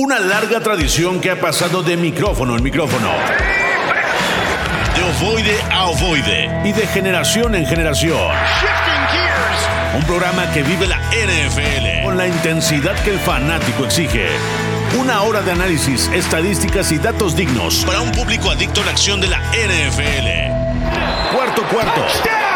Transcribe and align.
Una 0.00 0.20
larga 0.20 0.60
tradición 0.60 1.20
que 1.20 1.28
ha 1.28 1.40
pasado 1.40 1.82
de 1.82 1.96
micrófono 1.96 2.56
en 2.56 2.62
micrófono. 2.62 3.08
De 4.94 5.02
ovoide 5.02 5.60
a 5.72 5.86
ovoide. 5.86 6.48
Y 6.64 6.70
de 6.70 6.86
generación 6.86 7.56
en 7.56 7.66
generación. 7.66 8.16
Un 9.96 10.04
programa 10.04 10.52
que 10.52 10.62
vive 10.62 10.86
la 10.86 10.98
NFL 10.98 12.04
con 12.04 12.16
la 12.16 12.28
intensidad 12.28 12.94
que 13.02 13.10
el 13.10 13.18
fanático 13.18 13.86
exige. 13.86 14.28
Una 15.00 15.22
hora 15.22 15.42
de 15.42 15.50
análisis, 15.50 16.08
estadísticas 16.14 16.92
y 16.92 16.98
datos 16.98 17.34
dignos 17.34 17.84
para 17.84 18.00
un 18.00 18.12
público 18.12 18.52
adicto 18.52 18.82
a 18.82 18.84
la 18.84 18.92
acción 18.92 19.20
de 19.20 19.26
la 19.26 19.40
NFL. 19.50 21.34
Cuarto 21.34 21.62
cuarto. 21.72 22.02
Con 22.02 22.47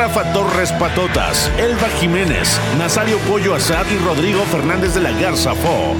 Rafa 0.00 0.32
Torres 0.32 0.72
Patotas, 0.72 1.52
Elba 1.58 1.86
Jiménez, 2.00 2.58
Nazario 2.78 3.18
Pollo 3.28 3.54
Azad 3.54 3.84
y 3.94 3.98
Rodrigo 4.02 4.40
Fernández 4.44 4.94
de 4.94 5.02
la 5.02 5.12
Garza 5.12 5.54
Fo. 5.54 5.94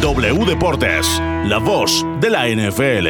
W 0.00 0.46
Deportes, 0.46 1.20
la 1.44 1.58
voz 1.58 2.06
de 2.20 2.30
la 2.30 2.46
NFL. 2.46 3.08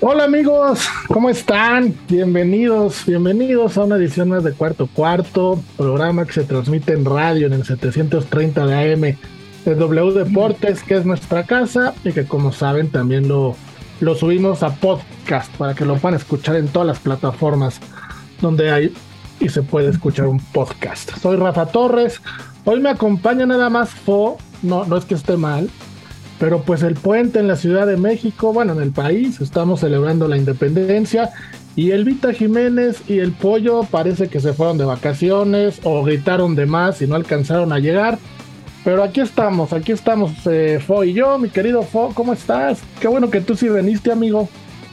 Hola 0.00 0.24
amigos, 0.24 0.86
¿cómo 1.08 1.30
están? 1.30 1.94
Bienvenidos, 2.10 3.06
bienvenidos 3.06 3.78
a 3.78 3.84
una 3.84 3.96
edición 3.96 4.28
más 4.28 4.44
de 4.44 4.52
Cuarto 4.52 4.86
Cuarto, 4.92 5.58
programa 5.78 6.26
que 6.26 6.34
se 6.34 6.44
transmite 6.44 6.92
en 6.92 7.06
radio 7.06 7.46
en 7.46 7.54
el 7.54 7.64
730 7.64 8.66
de 8.66 8.92
AM 8.92 9.00
de 9.64 9.74
W 9.74 10.12
Deportes, 10.12 10.82
que 10.82 10.96
es 10.96 11.06
nuestra 11.06 11.44
casa 11.44 11.94
y 12.04 12.12
que 12.12 12.26
como 12.26 12.52
saben 12.52 12.90
también 12.90 13.28
lo, 13.28 13.56
lo 14.00 14.14
subimos 14.14 14.62
a 14.62 14.74
podcast 14.74 15.50
para 15.56 15.74
que 15.74 15.86
lo 15.86 15.96
puedan 15.96 16.20
escuchar 16.20 16.56
en 16.56 16.68
todas 16.68 16.86
las 16.86 16.98
plataformas 16.98 17.80
donde 18.40 18.70
hay 18.70 18.92
y 19.40 19.48
se 19.48 19.62
puede 19.62 19.90
escuchar 19.90 20.26
un 20.26 20.38
podcast. 20.38 21.10
Soy 21.20 21.36
Rafa 21.36 21.66
Torres, 21.66 22.20
hoy 22.64 22.80
me 22.80 22.90
acompaña 22.90 23.46
nada 23.46 23.70
más 23.70 23.90
Fo, 23.90 24.38
no, 24.62 24.84
no 24.84 24.96
es 24.96 25.04
que 25.04 25.14
esté 25.14 25.36
mal, 25.36 25.70
pero 26.38 26.62
pues 26.62 26.82
el 26.82 26.94
puente 26.94 27.38
en 27.38 27.48
la 27.48 27.56
Ciudad 27.56 27.86
de 27.86 27.96
México, 27.96 28.52
bueno, 28.52 28.72
en 28.72 28.82
el 28.82 28.92
país, 28.92 29.40
estamos 29.40 29.80
celebrando 29.80 30.28
la 30.28 30.36
independencia 30.36 31.30
y 31.76 31.92
el 31.92 32.04
Vita 32.04 32.32
Jiménez 32.32 33.02
y 33.08 33.18
el 33.18 33.32
Pollo 33.32 33.84
parece 33.84 34.28
que 34.28 34.40
se 34.40 34.52
fueron 34.52 34.78
de 34.78 34.84
vacaciones 34.84 35.80
o 35.84 36.02
gritaron 36.02 36.54
de 36.54 36.66
más 36.66 37.00
y 37.00 37.06
no 37.06 37.14
alcanzaron 37.14 37.72
a 37.72 37.78
llegar. 37.78 38.18
Pero 38.84 39.02
aquí 39.02 39.20
estamos, 39.20 39.72
aquí 39.72 39.92
estamos, 39.92 40.32
eh, 40.46 40.82
Fo 40.84 41.04
y 41.04 41.12
yo, 41.12 41.38
mi 41.38 41.50
querido 41.50 41.82
Fo, 41.82 42.12
¿cómo 42.14 42.32
estás? 42.32 42.80
Qué 43.00 43.08
bueno 43.08 43.30
que 43.30 43.40
tú 43.40 43.54
sí 43.54 43.68
veniste, 43.68 44.10
amigo. 44.10 44.48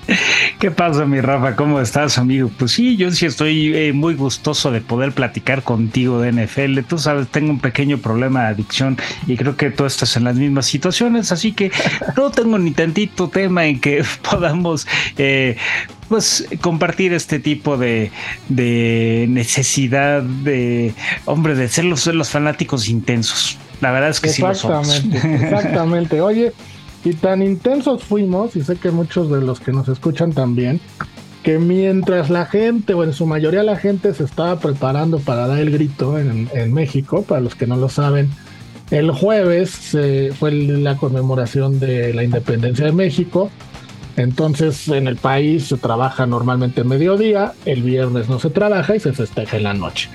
¿Qué 0.60 0.72
pasa, 0.72 1.06
mi 1.06 1.22
Rafa? 1.22 1.56
¿Cómo 1.56 1.80
estás, 1.80 2.18
amigo? 2.18 2.50
Pues 2.58 2.72
sí, 2.72 2.98
yo 2.98 3.12
sí 3.12 3.28
estoy 3.28 3.76
eh, 3.76 3.94
muy 3.94 4.16
gustoso 4.16 4.72
de 4.72 4.82
poder 4.82 5.12
platicar 5.12 5.62
contigo 5.62 6.20
de 6.20 6.32
NFL. 6.32 6.80
Tú 6.80 6.98
sabes, 6.98 7.28
tengo 7.28 7.52
un 7.52 7.60
pequeño 7.60 8.00
problema 8.00 8.42
de 8.42 8.48
adicción 8.48 8.98
y 9.28 9.38
creo 9.38 9.56
que 9.56 9.70
tú 9.70 9.86
estás 9.86 10.18
en 10.18 10.24
las 10.24 10.36
mismas 10.36 10.66
situaciones, 10.66 11.32
así 11.32 11.52
que 11.52 11.72
no 12.16 12.32
tengo 12.32 12.58
ni 12.58 12.72
tantito 12.72 13.30
tema 13.30 13.68
en 13.68 13.80
que 13.80 14.04
podamos 14.30 14.88
eh, 15.20 15.58
pues 16.10 16.48
compartir 16.60 17.14
este 17.14 17.38
tipo 17.38 17.78
de, 17.78 18.12
de, 18.50 19.28
necesidad 19.30 20.24
de, 20.24 20.96
hombre, 21.26 21.54
de 21.54 21.68
ser 21.68 21.86
los, 21.86 22.08
los 22.08 22.32
fanáticos 22.32 22.90
intensos. 22.90 23.60
La 23.80 23.92
verdad 23.92 24.10
es 24.10 24.20
que 24.20 24.30
sí 24.30 24.42
lo 24.42 24.56
somos. 24.56 25.06
Exactamente. 25.06 26.20
Oye, 26.20 26.52
y 27.04 27.14
tan 27.14 27.42
intensos 27.42 28.04
fuimos, 28.04 28.56
y 28.56 28.64
sé 28.64 28.76
que 28.76 28.92
muchos 28.92 29.30
de 29.30 29.42
los 29.42 29.60
que 29.60 29.72
nos 29.72 29.88
escuchan 29.88 30.34
también, 30.34 30.80
que 31.44 31.60
mientras 31.60 32.30
la 32.30 32.46
gente, 32.46 32.94
o 32.94 33.04
en 33.04 33.14
su 33.14 33.26
mayoría 33.26 33.64
la 33.64 33.78
gente, 33.78 34.14
se 34.14 34.24
estaba 34.24 34.60
preparando 34.60 35.20
para 35.20 35.48
dar 35.48 35.60
el 35.60 35.72
grito 35.72 36.20
en, 36.20 36.74
México, 36.74 37.22
para 37.22 37.42
los 37.42 37.56
que 37.56 37.68
no 37.68 37.78
lo 37.78 37.90
saben, 37.90 38.30
el 38.92 39.12
jueves 39.12 39.96
fue 40.38 40.52
la 40.52 40.98
conmemoración 40.98 41.80
de 41.80 42.14
la 42.14 42.24
independencia 42.24 42.86
de 42.86 42.92
México. 42.92 43.50
Entonces 44.16 44.88
en 44.88 45.08
el 45.08 45.16
país 45.16 45.68
se 45.68 45.78
trabaja 45.78 46.26
normalmente 46.26 46.84
mediodía, 46.84 47.54
el 47.66 47.84
viernes 47.84 48.28
no 48.28 48.40
se 48.40 48.50
trabaja 48.50 48.96
y 48.96 49.00
se 49.00 49.14
festeja 49.14 49.58
en 49.58 49.64
la 49.64 49.74
noche 49.74 50.10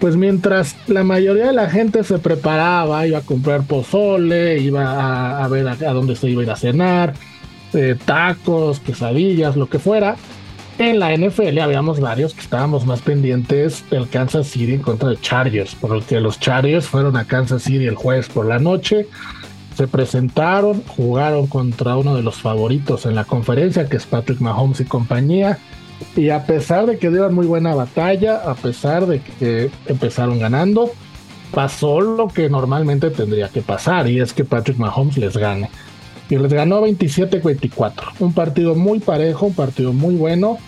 pues 0.00 0.16
mientras 0.16 0.76
la 0.86 1.02
mayoría 1.04 1.46
de 1.46 1.52
la 1.52 1.68
gente 1.70 2.04
se 2.04 2.18
preparaba, 2.18 3.06
iba 3.06 3.18
a 3.18 3.22
comprar 3.22 3.62
pozole, 3.62 4.58
iba 4.58 5.42
a, 5.42 5.48
ver 5.48 5.66
a, 5.68 5.74
dónde 5.92 6.16
se 6.16 6.28
iba 6.30 6.42
a 6.42 6.44
ir 6.44 6.50
a 6.50 6.56
cenar, 6.56 7.14
eh, 7.72 7.96
tacos, 8.04 8.80
quesadillas, 8.80 9.56
lo 9.56 9.68
que 9.68 9.78
fuera, 9.78 10.16
en 10.78 11.00
la 11.00 11.12
NFL 11.16 11.58
habíamos 11.58 11.98
varios 11.98 12.34
que 12.34 12.40
estábamos 12.40 12.86
más 12.86 13.00
pendientes 13.00 13.84
del 13.90 14.08
Kansas 14.08 14.46
City 14.46 14.74
en 14.74 14.82
contra 14.82 15.08
de 15.08 15.20
Chargers, 15.20 15.74
porque 15.74 16.20
los 16.20 16.38
Chargers 16.38 16.86
fueron 16.86 17.16
a 17.16 17.24
Kansas 17.24 17.64
City 17.64 17.86
el 17.86 17.96
jueves 17.96 18.28
por 18.28 18.46
la 18.46 18.60
noche, 18.60 19.08
se 19.76 19.88
presentaron, 19.88 20.82
jugaron 20.84 21.48
contra 21.48 21.96
uno 21.96 22.14
de 22.14 22.22
los 22.22 22.36
favoritos 22.36 23.06
en 23.06 23.16
la 23.16 23.24
conferencia, 23.24 23.88
que 23.88 23.96
es 23.96 24.06
Patrick 24.06 24.40
Mahomes 24.40 24.80
y 24.80 24.84
compañía, 24.84 25.58
y 26.16 26.30
a 26.30 26.46
pesar 26.46 26.86
de 26.86 26.98
que 26.98 27.10
dieron 27.10 27.34
muy 27.34 27.46
buena 27.46 27.74
batalla, 27.74 28.36
a 28.36 28.54
pesar 28.54 29.06
de 29.06 29.20
que 29.20 29.70
empezaron 29.86 30.38
ganando, 30.38 30.90
pasó 31.52 32.00
lo 32.00 32.28
que 32.28 32.48
normalmente 32.48 33.10
tendría 33.10 33.48
que 33.48 33.62
pasar, 33.62 34.08
y 34.08 34.20
es 34.20 34.32
que 34.32 34.44
Patrick 34.44 34.78
Mahomes 34.78 35.16
les 35.16 35.36
gane. 35.36 35.70
Y 36.30 36.36
les 36.36 36.52
ganó 36.52 36.82
27-24. 36.86 37.92
Un 38.18 38.32
partido 38.32 38.74
muy 38.74 38.98
parejo, 39.00 39.46
un 39.46 39.54
partido 39.54 39.92
muy 39.92 40.14
bueno, 40.14 40.58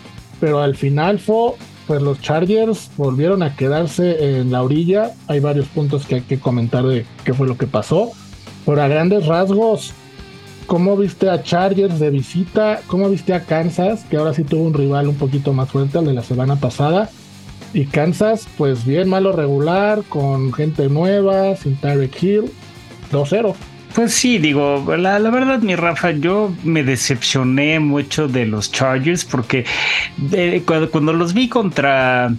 pero 0.40 0.60
al 0.60 0.74
final 0.74 1.18
fue, 1.18 1.52
pues 1.86 2.00
los 2.00 2.20
Chargers 2.20 2.90
volvieron 2.96 3.42
a 3.42 3.54
quedarse 3.54 4.40
en 4.40 4.52
la 4.52 4.62
orilla. 4.62 5.12
Hay 5.26 5.40
varios 5.40 5.66
puntos 5.66 6.06
que 6.06 6.16
hay 6.16 6.20
que 6.22 6.40
comentar 6.40 6.86
de 6.86 7.04
qué 7.24 7.34
fue 7.34 7.46
lo 7.46 7.58
que 7.58 7.66
pasó. 7.66 8.10
Pero 8.64 8.82
a 8.82 8.88
grandes 8.88 9.26
rasgos, 9.26 9.92
¿Cómo 10.70 10.96
viste 10.96 11.28
a 11.28 11.42
Chargers 11.42 11.98
de 11.98 12.10
visita? 12.10 12.80
¿Cómo 12.86 13.10
viste 13.10 13.34
a 13.34 13.44
Kansas? 13.44 14.04
Que 14.08 14.16
ahora 14.16 14.32
sí 14.32 14.44
tuvo 14.44 14.62
un 14.62 14.72
rival 14.72 15.08
un 15.08 15.16
poquito 15.16 15.52
más 15.52 15.68
fuerte 15.68 15.98
al 15.98 16.04
de 16.04 16.14
la 16.14 16.22
semana 16.22 16.54
pasada. 16.60 17.10
Y 17.74 17.86
Kansas, 17.86 18.46
pues 18.56 18.84
bien 18.84 19.08
malo 19.08 19.32
regular, 19.32 20.04
con 20.08 20.52
gente 20.52 20.88
nueva, 20.88 21.56
sin 21.56 21.74
Tyreek 21.74 22.22
Hill, 22.22 22.52
2-0. 23.10 23.56
Pues 23.96 24.14
sí, 24.14 24.38
digo, 24.38 24.84
la, 24.96 25.18
la, 25.18 25.30
verdad, 25.30 25.58
mi 25.58 25.74
Rafa, 25.74 26.12
yo 26.12 26.52
me 26.62 26.84
decepcioné 26.84 27.80
mucho 27.80 28.28
de 28.28 28.46
los 28.46 28.70
Chargers 28.70 29.24
porque 29.24 29.64
eh, 30.30 30.62
cuando, 30.64 31.12
los 31.12 31.34
vi 31.34 31.48
contra 31.48 32.32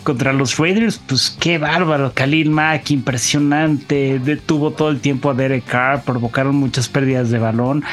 contra 0.00 0.32
los 0.32 0.58
Raiders, 0.58 1.00
pues 1.06 1.36
qué 1.38 1.58
bárbaro. 1.58 2.12
Khalil 2.14 2.50
Mack, 2.50 2.90
impresionante. 2.90 4.18
Detuvo 4.18 4.72
todo 4.72 4.90
el 4.90 5.00
tiempo 5.00 5.30
a 5.30 5.34
Derek 5.34 5.64
Carr, 5.64 6.02
provocaron 6.02 6.56
muchas 6.56 6.88
pérdidas 6.88 7.30
de 7.30 7.38
balón. 7.38 7.84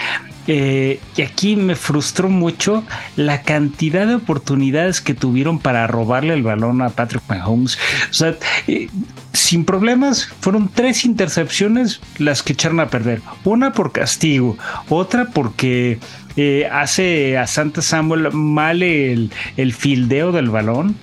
Eh, 0.48 1.02
y 1.18 1.22
aquí 1.24 1.58
me 1.58 1.76
frustró 1.76 2.30
mucho 2.30 2.86
la 3.18 3.42
cantidad 3.42 4.08
de 4.08 4.16
oportunidades 4.16 5.02
que 5.02 5.14
tuvieron 5.14 5.60
para 5.60 5.86
robarle 5.88 6.34
el 6.34 6.44
balón 6.44 6.82
a 6.82 6.90
Patrick 6.90 7.24
Mahomes. 7.28 7.78
O 8.10 8.14
sea, 8.14 8.36
eh, 8.68 8.88
sin 9.34 9.66
problemas, 9.66 10.30
fueron 10.40 10.70
tres 10.74 11.04
intercepciones 11.04 12.00
las 12.18 12.44
que 12.44 12.54
echaron 12.54 12.80
a 12.80 12.88
perder. 12.88 13.22
Una 13.44 13.74
por 13.74 13.92
castigo, 13.92 14.58
otra 14.88 15.26
porque 15.26 16.00
eh, 16.38 16.68
hace 16.72 17.38
a 17.38 17.46
Santa 17.46 17.82
Samuel 17.82 18.32
mal 18.32 18.82
el, 18.84 19.32
el 19.58 19.74
fildeo 19.74 20.32
del 20.32 20.50
balón 20.50 20.96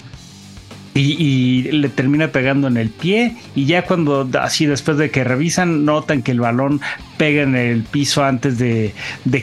y, 0.94 1.62
le 1.72 1.88
termina 1.88 2.28
pegando 2.28 2.68
en 2.68 2.76
el 2.76 2.90
pie 2.90 3.36
y 3.54 3.66
ya 3.66 3.84
cuando 3.84 4.28
así 4.40 4.66
después 4.66 4.96
de 4.96 5.10
que 5.10 5.24
revisan 5.24 5.84
notan 5.84 6.22
que 6.22 6.32
el 6.32 6.40
balón 6.40 6.80
pega 7.16 7.42
en 7.42 7.56
el 7.56 7.82
piso 7.82 8.24
antes 8.24 8.58
de, 8.58 8.94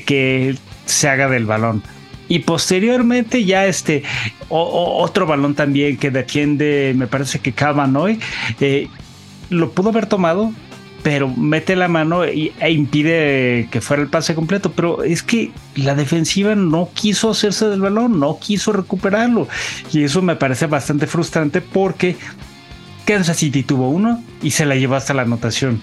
que 0.05 0.55
se 0.85 1.09
haga 1.09 1.27
del 1.27 1.45
balón. 1.45 1.83
Y 2.29 2.39
posteriormente 2.39 3.43
ya 3.43 3.65
este 3.65 4.03
otro 4.47 5.25
balón 5.25 5.53
también 5.53 5.97
que 5.97 6.11
defiende, 6.11 6.93
me 6.95 7.07
parece 7.07 7.39
que 7.39 7.51
Cavanoy, 7.51 8.19
eh, 8.61 8.87
lo 9.49 9.71
pudo 9.71 9.89
haber 9.89 10.05
tomado, 10.05 10.53
pero 11.03 11.27
mete 11.27 11.75
la 11.75 11.87
mano 11.87 12.23
e, 12.23 12.51
impide 12.69 13.67
que 13.71 13.81
fuera 13.81 14.03
el 14.03 14.09
pase 14.09 14.35
completo. 14.35 14.71
Pero 14.71 15.03
es 15.03 15.23
que 15.23 15.51
la 15.75 15.95
defensiva 15.95 16.55
no 16.55 16.89
quiso 16.93 17.29
hacerse 17.29 17.67
del 17.67 17.81
balón, 17.81 18.19
no 18.19 18.39
quiso 18.39 18.71
recuperarlo. 18.71 19.47
Y 19.91 20.03
eso 20.03 20.21
me 20.21 20.35
parece 20.35 20.67
bastante 20.67 21.07
frustrante 21.07 21.61
porque 21.61 22.17
Kansas 23.05 23.37
City 23.37 23.63
tuvo 23.63 23.89
uno 23.89 24.23
y 24.41 24.51
se 24.51 24.65
la 24.65 24.75
llevó 24.75 24.95
hasta 24.95 25.13
la 25.13 25.23
anotación. 25.23 25.81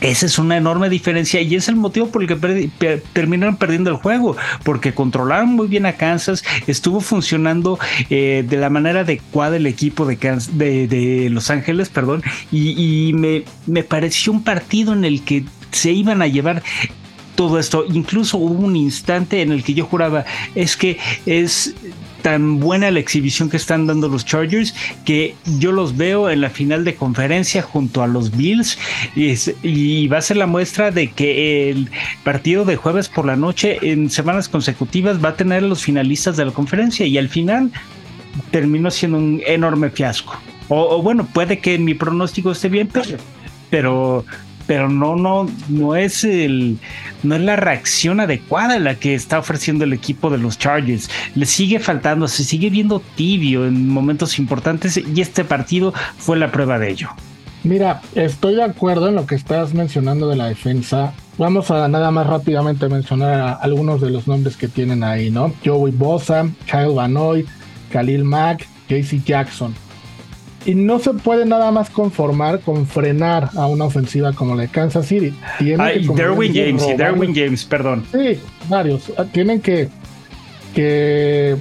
Esa 0.00 0.26
es 0.26 0.38
una 0.38 0.56
enorme 0.56 0.90
diferencia 0.90 1.40
y 1.40 1.54
es 1.54 1.68
el 1.68 1.76
motivo 1.76 2.08
por 2.08 2.22
el 2.22 2.28
que 2.28 3.02
terminaron 3.12 3.56
perdiendo 3.56 3.90
el 3.90 3.96
juego, 3.96 4.36
porque 4.62 4.92
controlaron 4.92 5.50
muy 5.50 5.68
bien 5.68 5.86
a 5.86 5.94
Kansas, 5.94 6.44
estuvo 6.66 7.00
funcionando 7.00 7.78
eh, 8.10 8.44
de 8.46 8.56
la 8.58 8.68
manera 8.68 9.00
adecuada 9.00 9.56
el 9.56 9.66
equipo 9.66 10.04
de, 10.04 10.16
de, 10.52 11.28
Los 11.30 11.50
Ángeles, 11.50 11.88
perdón, 11.88 12.22
y, 12.52 13.12
me, 13.14 13.44
me 13.66 13.82
pareció 13.84 14.32
un 14.32 14.44
partido 14.44 14.92
en 14.92 15.04
el 15.04 15.22
que 15.22 15.44
se 15.70 15.92
iban 15.92 16.20
a 16.22 16.26
llevar 16.26 16.62
todo 17.34 17.58
esto. 17.58 17.84
Incluso 17.92 18.38
hubo 18.38 18.66
un 18.66 18.76
instante 18.76 19.42
en 19.42 19.52
el 19.52 19.62
que 19.62 19.74
yo 19.74 19.84
juraba, 19.84 20.24
es 20.54 20.76
que 20.76 20.98
es 21.26 21.74
tan 22.22 22.60
buena 22.60 22.90
la 22.90 23.00
exhibición 23.00 23.48
que 23.48 23.56
están 23.56 23.86
dando 23.86 24.08
los 24.08 24.24
Chargers 24.24 24.74
que 25.04 25.34
yo 25.58 25.72
los 25.72 25.96
veo 25.96 26.30
en 26.30 26.40
la 26.40 26.50
final 26.50 26.84
de 26.84 26.94
conferencia 26.94 27.62
junto 27.62 28.02
a 28.02 28.06
los 28.06 28.36
Bills 28.36 28.78
y, 29.14 30.08
va 30.08 30.18
a 30.18 30.22
ser 30.22 30.36
la 30.36 30.46
muestra 30.46 30.90
de 30.90 31.10
que 31.10 31.70
el 31.70 31.90
partido 32.24 32.64
de 32.64 32.76
jueves 32.76 33.08
por 33.08 33.26
la 33.26 33.36
noche 33.36 33.78
en 33.82 34.10
semanas 34.10 34.48
consecutivas 34.48 35.22
va 35.24 35.30
a 35.30 35.36
tener 35.36 35.62
los 35.62 35.82
finalistas 35.82 36.36
de 36.36 36.44
la 36.44 36.52
conferencia 36.52 37.06
y 37.06 37.18
al 37.18 37.28
final 37.28 37.70
terminó 38.50 38.90
siendo 38.90 39.18
un 39.18 39.42
enorme 39.46 39.90
fiasco. 39.90 40.38
O, 40.68 41.00
bueno, 41.02 41.26
puede 41.32 41.58
que 41.58 41.78
mi 41.78 41.94
pronóstico 41.94 42.50
esté 42.50 42.68
bien, 42.68 42.88
pero 42.92 43.16
pero 43.70 44.24
no, 44.68 45.16
no, 45.16 45.48
no 45.68 45.96
es 45.96 46.24
el, 46.24 46.78
no 47.22 47.34
es 47.34 47.40
la 47.40 47.56
reacción 47.56 48.20
adecuada 48.20 48.78
la 48.78 48.96
que 48.96 49.14
está 49.14 49.38
ofreciendo 49.38 49.84
el 49.84 49.92
equipo 49.92 50.30
de 50.30 50.38
los 50.38 50.58
Chargers. 50.58 51.08
Le 51.34 51.46
sigue 51.46 51.78
faltando, 51.78 52.28
se 52.28 52.44
sigue 52.44 52.70
viendo 52.70 53.00
tibio 53.14 53.66
en 53.66 53.88
momentos 53.88 54.38
importantes 54.38 54.96
y 54.96 55.20
este 55.20 55.44
partido 55.44 55.92
fue 56.18 56.36
la 56.36 56.50
prueba 56.50 56.78
de 56.78 56.90
ello. 56.90 57.08
Mira, 57.64 58.00
estoy 58.14 58.54
de 58.54 58.62
acuerdo 58.62 59.08
en 59.08 59.16
lo 59.16 59.26
que 59.26 59.34
estás 59.34 59.74
mencionando 59.74 60.28
de 60.28 60.36
la 60.36 60.46
defensa. 60.46 61.12
Vamos 61.36 61.70
a 61.70 61.88
nada 61.88 62.10
más 62.10 62.26
rápidamente 62.26 62.88
mencionar 62.88 63.58
algunos 63.60 64.00
de 64.00 64.10
los 64.10 64.28
nombres 64.28 64.56
que 64.56 64.68
tienen 64.68 65.02
ahí, 65.02 65.30
¿no? 65.30 65.52
Joey 65.64 65.92
Bosa, 65.92 66.48
Kyle 66.66 66.94
Vanoy, 66.94 67.44
Khalil 67.90 68.24
Mack, 68.24 68.66
Casey 68.88 69.20
Jackson 69.24 69.74
y 70.66 70.74
no 70.74 70.98
se 70.98 71.14
puede 71.14 71.46
nada 71.46 71.70
más 71.70 71.88
conformar 71.90 72.60
con 72.60 72.86
frenar 72.86 73.50
a 73.54 73.66
una 73.68 73.84
ofensiva 73.84 74.32
como 74.32 74.56
la 74.56 74.62
de 74.62 74.68
Kansas 74.68 75.06
City. 75.06 75.32
Tiene 75.58 76.00
Derwin 76.14 76.52
James, 76.52 76.84
y 76.88 76.94
Derwin 76.94 77.34
James, 77.34 77.64
perdón. 77.64 78.04
Sí, 78.10 78.40
varios. 78.68 79.12
Ah, 79.16 79.24
tienen 79.24 79.60
que, 79.60 79.88
que, 80.74 81.56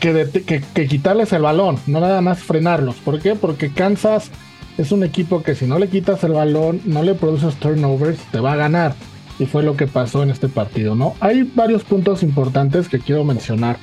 que, 0.00 0.86
quitarles 0.88 1.32
el 1.32 1.42
balón, 1.42 1.78
no 1.86 2.00
nada 2.00 2.20
más 2.20 2.40
frenarlos. 2.40 2.96
¿Por 2.96 3.20
qué? 3.20 3.36
Porque 3.36 3.72
Kansas 3.72 4.30
es 4.76 4.90
un 4.90 5.04
equipo 5.04 5.44
que 5.44 5.54
si 5.54 5.66
no 5.66 5.78
le 5.78 5.88
quitas 5.88 6.24
el 6.24 6.32
balón, 6.32 6.80
no 6.86 7.04
le 7.04 7.14
produces 7.14 7.54
turnovers, 7.56 8.18
te 8.32 8.40
va 8.40 8.54
a 8.54 8.56
ganar. 8.56 8.94
Y 9.38 9.46
fue 9.46 9.62
lo 9.62 9.76
que 9.76 9.86
pasó 9.86 10.24
en 10.24 10.30
este 10.30 10.48
partido, 10.48 10.96
¿no? 10.96 11.14
Hay 11.20 11.44
varios 11.54 11.84
puntos 11.84 12.24
importantes 12.24 12.88
que 12.88 12.98
quiero 12.98 13.24
mencionar. 13.24 13.78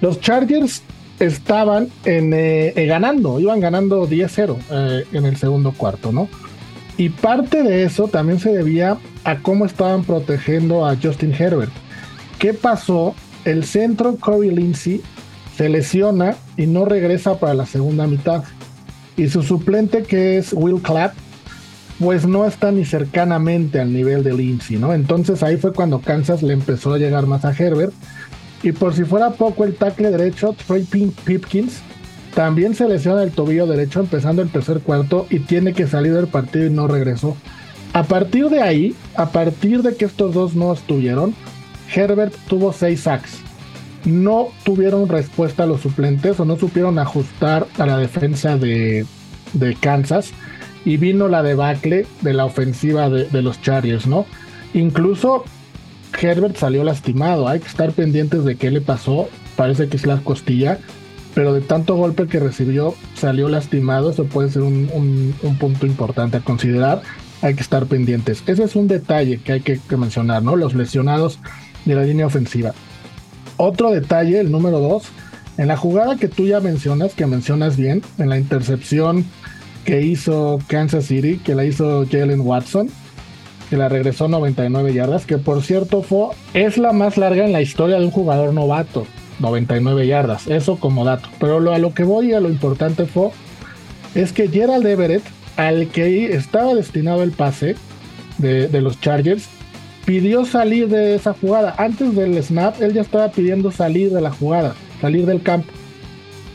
Los 0.00 0.20
Chargers 0.20 0.82
estaban 1.20 1.90
eh, 2.04 2.72
eh, 2.74 2.86
ganando, 2.86 3.38
iban 3.38 3.60
ganando 3.60 4.08
10-0 4.08 4.56
eh, 4.70 5.04
en 5.12 5.26
el 5.26 5.36
segundo 5.36 5.72
cuarto, 5.72 6.10
¿no? 6.12 6.28
Y 6.96 7.10
parte 7.10 7.62
de 7.62 7.84
eso 7.84 8.08
también 8.08 8.40
se 8.40 8.52
debía 8.52 8.98
a 9.24 9.38
cómo 9.38 9.66
estaban 9.66 10.04
protegiendo 10.04 10.86
a 10.86 10.96
Justin 11.00 11.34
Herbert. 11.38 11.72
¿Qué 12.38 12.54
pasó? 12.54 13.14
El 13.44 13.64
centro 13.64 14.16
Corey 14.16 14.50
Lindsey 14.50 15.02
se 15.56 15.68
lesiona 15.68 16.36
y 16.56 16.66
no 16.66 16.84
regresa 16.84 17.38
para 17.38 17.54
la 17.54 17.66
segunda 17.66 18.06
mitad. 18.06 18.44
Y 19.16 19.28
su 19.28 19.42
suplente, 19.42 20.02
que 20.02 20.38
es 20.38 20.52
Will 20.52 20.80
Clapp, 20.82 21.14
pues 21.98 22.26
no 22.26 22.46
está 22.46 22.72
ni 22.72 22.86
cercanamente 22.86 23.78
al 23.78 23.92
nivel 23.92 24.22
de 24.24 24.32
Lindsey, 24.32 24.78
¿no? 24.78 24.94
Entonces 24.94 25.42
ahí 25.42 25.58
fue 25.58 25.74
cuando 25.74 26.00
Kansas 26.00 26.42
le 26.42 26.54
empezó 26.54 26.94
a 26.94 26.98
llegar 26.98 27.26
más 27.26 27.44
a 27.44 27.52
Herbert 27.52 27.92
y 28.62 28.72
por 28.72 28.94
si 28.94 29.04
fuera 29.04 29.30
poco, 29.30 29.64
el 29.64 29.74
tackle 29.74 30.10
derecho, 30.10 30.54
Trey 30.66 30.84
Pipkins, 31.24 31.80
también 32.34 32.74
se 32.74 32.88
lesiona 32.88 33.22
el 33.22 33.32
tobillo 33.32 33.66
derecho 33.66 34.00
empezando 34.00 34.42
el 34.42 34.50
tercer 34.50 34.80
cuarto 34.80 35.26
y 35.30 35.40
tiene 35.40 35.72
que 35.72 35.86
salir 35.86 36.14
del 36.14 36.28
partido 36.28 36.66
y 36.66 36.70
no 36.70 36.86
regresó. 36.86 37.36
A 37.92 38.04
partir 38.04 38.48
de 38.50 38.62
ahí, 38.62 38.94
a 39.16 39.30
partir 39.30 39.82
de 39.82 39.96
que 39.96 40.04
estos 40.04 40.32
dos 40.34 40.54
no 40.54 40.72
estuvieron, 40.72 41.34
Herbert 41.92 42.34
tuvo 42.48 42.72
seis 42.72 43.00
sacks. 43.00 43.38
No 44.04 44.48
tuvieron 44.64 45.08
respuesta 45.08 45.64
a 45.64 45.66
los 45.66 45.80
suplentes 45.80 46.38
o 46.38 46.44
no 46.44 46.56
supieron 46.56 46.98
ajustar 46.98 47.66
a 47.78 47.86
la 47.86 47.98
defensa 47.98 48.56
de, 48.56 49.06
Kansas 49.80 50.30
y 50.84 50.96
vino 50.96 51.28
la 51.28 51.42
debacle 51.42 52.06
de 52.20 52.32
la 52.32 52.44
ofensiva 52.44 53.10
de, 53.10 53.24
de 53.24 53.42
los 53.42 53.60
Chargers, 53.60 54.06
¿no? 54.06 54.24
Incluso 54.72 55.44
Herbert 56.18 56.56
salió 56.56 56.84
lastimado. 56.84 57.48
Hay 57.48 57.60
que 57.60 57.68
estar 57.68 57.92
pendientes 57.92 58.44
de 58.44 58.56
qué 58.56 58.70
le 58.70 58.80
pasó. 58.80 59.28
Parece 59.56 59.88
que 59.88 59.96
es 59.96 60.06
la 60.06 60.18
costilla. 60.18 60.78
Pero 61.34 61.54
de 61.54 61.60
tanto 61.60 61.94
golpe 61.94 62.26
que 62.26 62.40
recibió, 62.40 62.94
salió 63.14 63.48
lastimado. 63.48 64.10
Eso 64.10 64.24
puede 64.24 64.50
ser 64.50 64.62
un, 64.62 65.34
punto 65.58 65.86
importante 65.86 66.38
a 66.38 66.40
considerar. 66.40 67.02
Hay 67.42 67.54
que 67.54 67.62
estar 67.62 67.86
pendientes. 67.86 68.42
Ese 68.46 68.64
es 68.64 68.76
un 68.76 68.88
detalle 68.88 69.38
que 69.38 69.52
hay 69.52 69.60
que, 69.60 69.80
mencionar, 69.96 70.42
¿no? 70.42 70.56
Los 70.56 70.74
lesionados 70.74 71.38
de 71.84 71.94
la 71.94 72.02
línea 72.02 72.26
ofensiva. 72.26 72.72
Otro 73.56 73.90
detalle, 73.90 74.40
el 74.40 74.50
número 74.50 74.80
dos, 74.80 75.04
en 75.56 75.68
la 75.68 75.76
jugada 75.76 76.16
que 76.16 76.28
tú 76.28 76.46
ya 76.46 76.60
mencionas, 76.60 77.14
que 77.14 77.26
mencionas 77.26 77.76
bien, 77.76 78.02
en 78.18 78.28
la 78.28 78.38
intercepción 78.38 79.24
que 79.84 80.02
hizo 80.02 80.58
Kansas 80.66 81.06
City, 81.06 81.38
que 81.38 81.54
la 81.54 81.64
hizo 81.64 82.06
Jalen 82.10 82.40
Watson, 82.40 82.90
que 83.70 83.76
la 83.76 83.88
regresó 83.88 84.26
99 84.26 84.92
yardas, 84.92 85.24
que 85.24 85.38
por 85.38 85.62
cierto 85.62 86.02
fue, 86.02 86.30
es 86.54 86.76
la 86.76 86.92
más 86.92 87.16
larga 87.16 87.44
en 87.44 87.52
la 87.52 87.62
historia 87.62 87.98
de 88.00 88.04
un 88.04 88.10
jugador 88.10 88.52
novato, 88.52 89.06
99 89.38 90.08
yardas, 90.08 90.48
eso 90.48 90.76
como 90.76 91.04
dato. 91.04 91.28
Pero 91.38 91.60
lo, 91.60 91.72
a 91.72 91.78
lo 91.78 91.94
que 91.94 92.02
voy 92.02 92.32
a 92.32 92.40
lo 92.40 92.48
importante 92.48 93.06
fue, 93.06 93.30
es 94.16 94.32
que 94.32 94.48
Gerald 94.48 94.84
Everett, 94.84 95.22
al 95.56 95.86
que 95.86 96.34
estaba 96.34 96.74
destinado 96.74 97.22
el 97.22 97.30
pase 97.30 97.76
de, 98.38 98.66
de 98.66 98.80
los 98.80 99.00
Chargers, 99.00 99.48
pidió 100.04 100.44
salir 100.44 100.88
de 100.88 101.14
esa 101.14 101.32
jugada. 101.32 101.72
Antes 101.78 102.16
del 102.16 102.42
snap, 102.42 102.82
él 102.82 102.92
ya 102.92 103.02
estaba 103.02 103.30
pidiendo 103.30 103.70
salir 103.70 104.10
de 104.10 104.20
la 104.20 104.32
jugada, 104.32 104.74
salir 105.00 105.26
del 105.26 105.42
campo. 105.42 105.72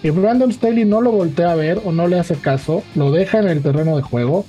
Y 0.03 0.09
Brandon 0.09 0.51
Staley 0.51 0.83
no 0.83 0.99
lo 0.99 1.11
voltea 1.13 1.53
a 1.53 1.55
ver 1.55 1.81
o 1.85 1.93
no 1.93 2.07
le 2.07 2.19
hace 2.19 2.35
caso, 2.35 2.83
lo 2.93 3.11
deja 3.11 3.39
en 3.39 3.47
el 3.47 3.61
terreno 3.61 3.95
de 3.95 4.01
juego 4.01 4.45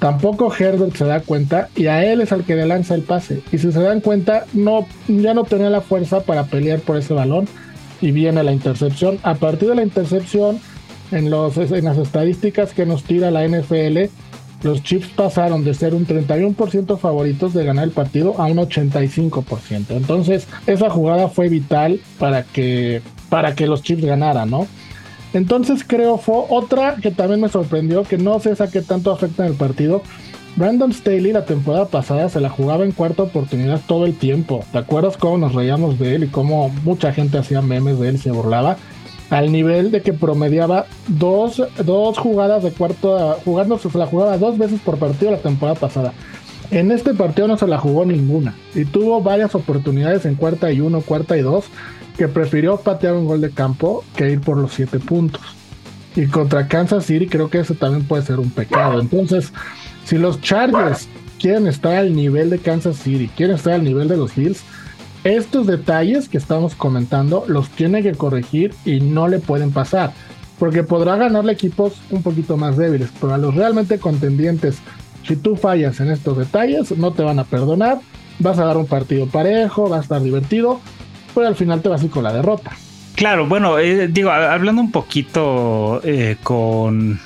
Tampoco 0.00 0.52
Herbert 0.52 0.96
se 0.96 1.04
da 1.04 1.20
cuenta 1.20 1.68
y 1.76 1.86
a 1.86 2.04
él 2.04 2.22
es 2.22 2.32
al 2.32 2.44
que 2.44 2.56
le 2.56 2.66
lanza 2.66 2.94
el 2.94 3.02
pase. 3.02 3.42
Y 3.52 3.58
si 3.58 3.70
se 3.70 3.80
dan 3.80 4.00
cuenta, 4.00 4.46
no, 4.54 4.86
ya 5.06 5.34
no 5.34 5.44
tenía 5.44 5.70
la 5.70 5.82
fuerza 5.82 6.20
para 6.20 6.44
pelear 6.44 6.80
por 6.80 6.96
ese 6.96 7.14
balón 7.14 7.46
y 8.00 8.10
viene 8.10 8.42
la 8.42 8.52
intercepción. 8.52 9.18
A 9.22 9.34
partir 9.34 9.68
de 9.68 9.74
la 9.74 9.82
intercepción, 9.82 10.58
en, 11.12 11.30
los, 11.30 11.56
en 11.58 11.84
las 11.84 11.98
estadísticas 11.98 12.72
que 12.72 12.86
nos 12.86 13.04
tira 13.04 13.30
la 13.30 13.46
NFL, 13.46 14.08
los 14.62 14.82
Chiefs 14.82 15.08
pasaron 15.08 15.64
de 15.64 15.74
ser 15.74 15.94
un 15.94 16.06
31% 16.06 16.98
favoritos 16.98 17.54
de 17.54 17.64
ganar 17.64 17.84
el 17.84 17.90
partido 17.90 18.34
a 18.38 18.46
un 18.46 18.56
85%. 18.58 19.84
Entonces, 19.90 20.46
esa 20.66 20.90
jugada 20.90 21.28
fue 21.28 21.48
vital 21.48 22.00
para 22.18 22.42
que, 22.42 23.02
para 23.28 23.54
que 23.54 23.66
los 23.66 23.82
Chiefs 23.82 24.04
ganaran, 24.04 24.50
¿no? 24.50 24.66
Entonces 25.32 25.84
creo 25.86 26.18
fue 26.18 26.42
otra 26.48 26.96
que 26.96 27.10
también 27.10 27.40
me 27.40 27.48
sorprendió, 27.48 28.02
que 28.02 28.18
no 28.18 28.40
sé 28.40 28.54
a 28.58 28.66
qué 28.68 28.82
tanto 28.82 29.12
afecta 29.12 29.44
en 29.44 29.52
el 29.52 29.56
partido. 29.56 30.02
Brandon 30.56 30.92
Staley 30.92 31.32
la 31.32 31.44
temporada 31.44 31.86
pasada 31.86 32.28
se 32.28 32.40
la 32.40 32.50
jugaba 32.50 32.84
en 32.84 32.92
cuarta 32.92 33.22
oportunidad 33.22 33.80
todo 33.86 34.04
el 34.04 34.16
tiempo. 34.16 34.64
¿Te 34.72 34.78
acuerdas 34.78 35.16
cómo 35.16 35.38
nos 35.38 35.54
reíamos 35.54 35.98
de 35.98 36.16
él 36.16 36.24
y 36.24 36.28
cómo 36.28 36.70
mucha 36.84 37.12
gente 37.12 37.38
hacía 37.38 37.62
memes 37.62 38.00
de 38.00 38.08
él 38.08 38.14
y 38.16 38.18
se 38.18 38.32
burlaba? 38.32 38.76
Al 39.30 39.52
nivel 39.52 39.92
de 39.92 40.02
que 40.02 40.12
promediaba 40.12 40.86
dos, 41.06 41.62
dos 41.84 42.18
jugadas 42.18 42.64
de 42.64 42.72
cuarto, 42.72 43.38
jugando, 43.44 43.78
se 43.78 43.96
la 43.96 44.06
jugaba 44.06 44.36
dos 44.38 44.58
veces 44.58 44.80
por 44.80 44.98
partido 44.98 45.30
la 45.30 45.38
temporada 45.38 45.78
pasada. 45.78 46.12
En 46.72 46.90
este 46.90 47.14
partido 47.14 47.46
no 47.46 47.56
se 47.56 47.68
la 47.68 47.78
jugó 47.78 48.04
ninguna 48.04 48.54
y 48.74 48.84
tuvo 48.84 49.22
varias 49.22 49.54
oportunidades 49.54 50.24
en 50.24 50.34
cuarta 50.34 50.72
y 50.72 50.80
uno, 50.80 51.00
cuarta 51.00 51.36
y 51.36 51.42
dos 51.42 51.66
que 52.16 52.28
prefirió 52.28 52.76
patear 52.76 53.14
un 53.14 53.26
gol 53.26 53.40
de 53.40 53.50
campo 53.50 54.04
que 54.16 54.30
ir 54.30 54.40
por 54.40 54.56
los 54.56 54.72
siete 54.72 54.98
puntos. 54.98 55.42
Y 56.16 56.26
contra 56.26 56.66
Kansas 56.66 57.06
City 57.06 57.26
creo 57.26 57.48
que 57.48 57.60
eso 57.60 57.74
también 57.74 58.04
puede 58.04 58.22
ser 58.22 58.40
un 58.40 58.50
pecado. 58.50 59.00
Entonces, 59.00 59.52
si 60.04 60.18
los 60.18 60.40
Chargers 60.40 61.08
quieren 61.38 61.66
estar 61.66 61.94
al 61.94 62.14
nivel 62.14 62.50
de 62.50 62.58
Kansas 62.58 62.96
City, 62.96 63.30
quieren 63.36 63.56
estar 63.56 63.74
al 63.74 63.84
nivel 63.84 64.08
de 64.08 64.16
los 64.16 64.34
Bills, 64.34 64.62
estos 65.24 65.66
detalles 65.66 66.28
que 66.28 66.38
estamos 66.38 66.74
comentando 66.74 67.44
los 67.46 67.68
tiene 67.70 68.02
que 68.02 68.12
corregir 68.12 68.74
y 68.84 69.00
no 69.00 69.28
le 69.28 69.38
pueden 69.38 69.70
pasar. 69.70 70.12
Porque 70.58 70.82
podrá 70.82 71.16
ganarle 71.16 71.52
equipos 71.52 71.94
un 72.10 72.22
poquito 72.22 72.56
más 72.56 72.76
débiles, 72.76 73.10
pero 73.20 73.34
a 73.34 73.38
los 73.38 73.54
realmente 73.54 73.98
contendientes, 73.98 74.78
si 75.26 75.36
tú 75.36 75.56
fallas 75.56 76.00
en 76.00 76.10
estos 76.10 76.36
detalles, 76.36 76.96
no 76.96 77.12
te 77.12 77.22
van 77.22 77.38
a 77.38 77.44
perdonar. 77.44 78.00
Vas 78.38 78.58
a 78.58 78.64
dar 78.64 78.78
un 78.78 78.86
partido 78.86 79.26
parejo, 79.26 79.88
va 79.88 79.98
a 79.98 80.00
estar 80.00 80.22
divertido, 80.22 80.80
pero 81.34 81.46
al 81.46 81.56
final 81.56 81.80
te 81.82 81.88
vas 81.88 82.02
a 82.02 82.04
ir 82.04 82.10
con 82.10 82.24
la 82.24 82.32
derrota. 82.32 82.72
Claro, 83.14 83.46
bueno, 83.46 83.78
eh, 83.78 84.08
digo, 84.08 84.30
hablando 84.30 84.80
un 84.80 84.90
poquito 84.90 86.00
eh, 86.04 86.36
con 86.42 87.20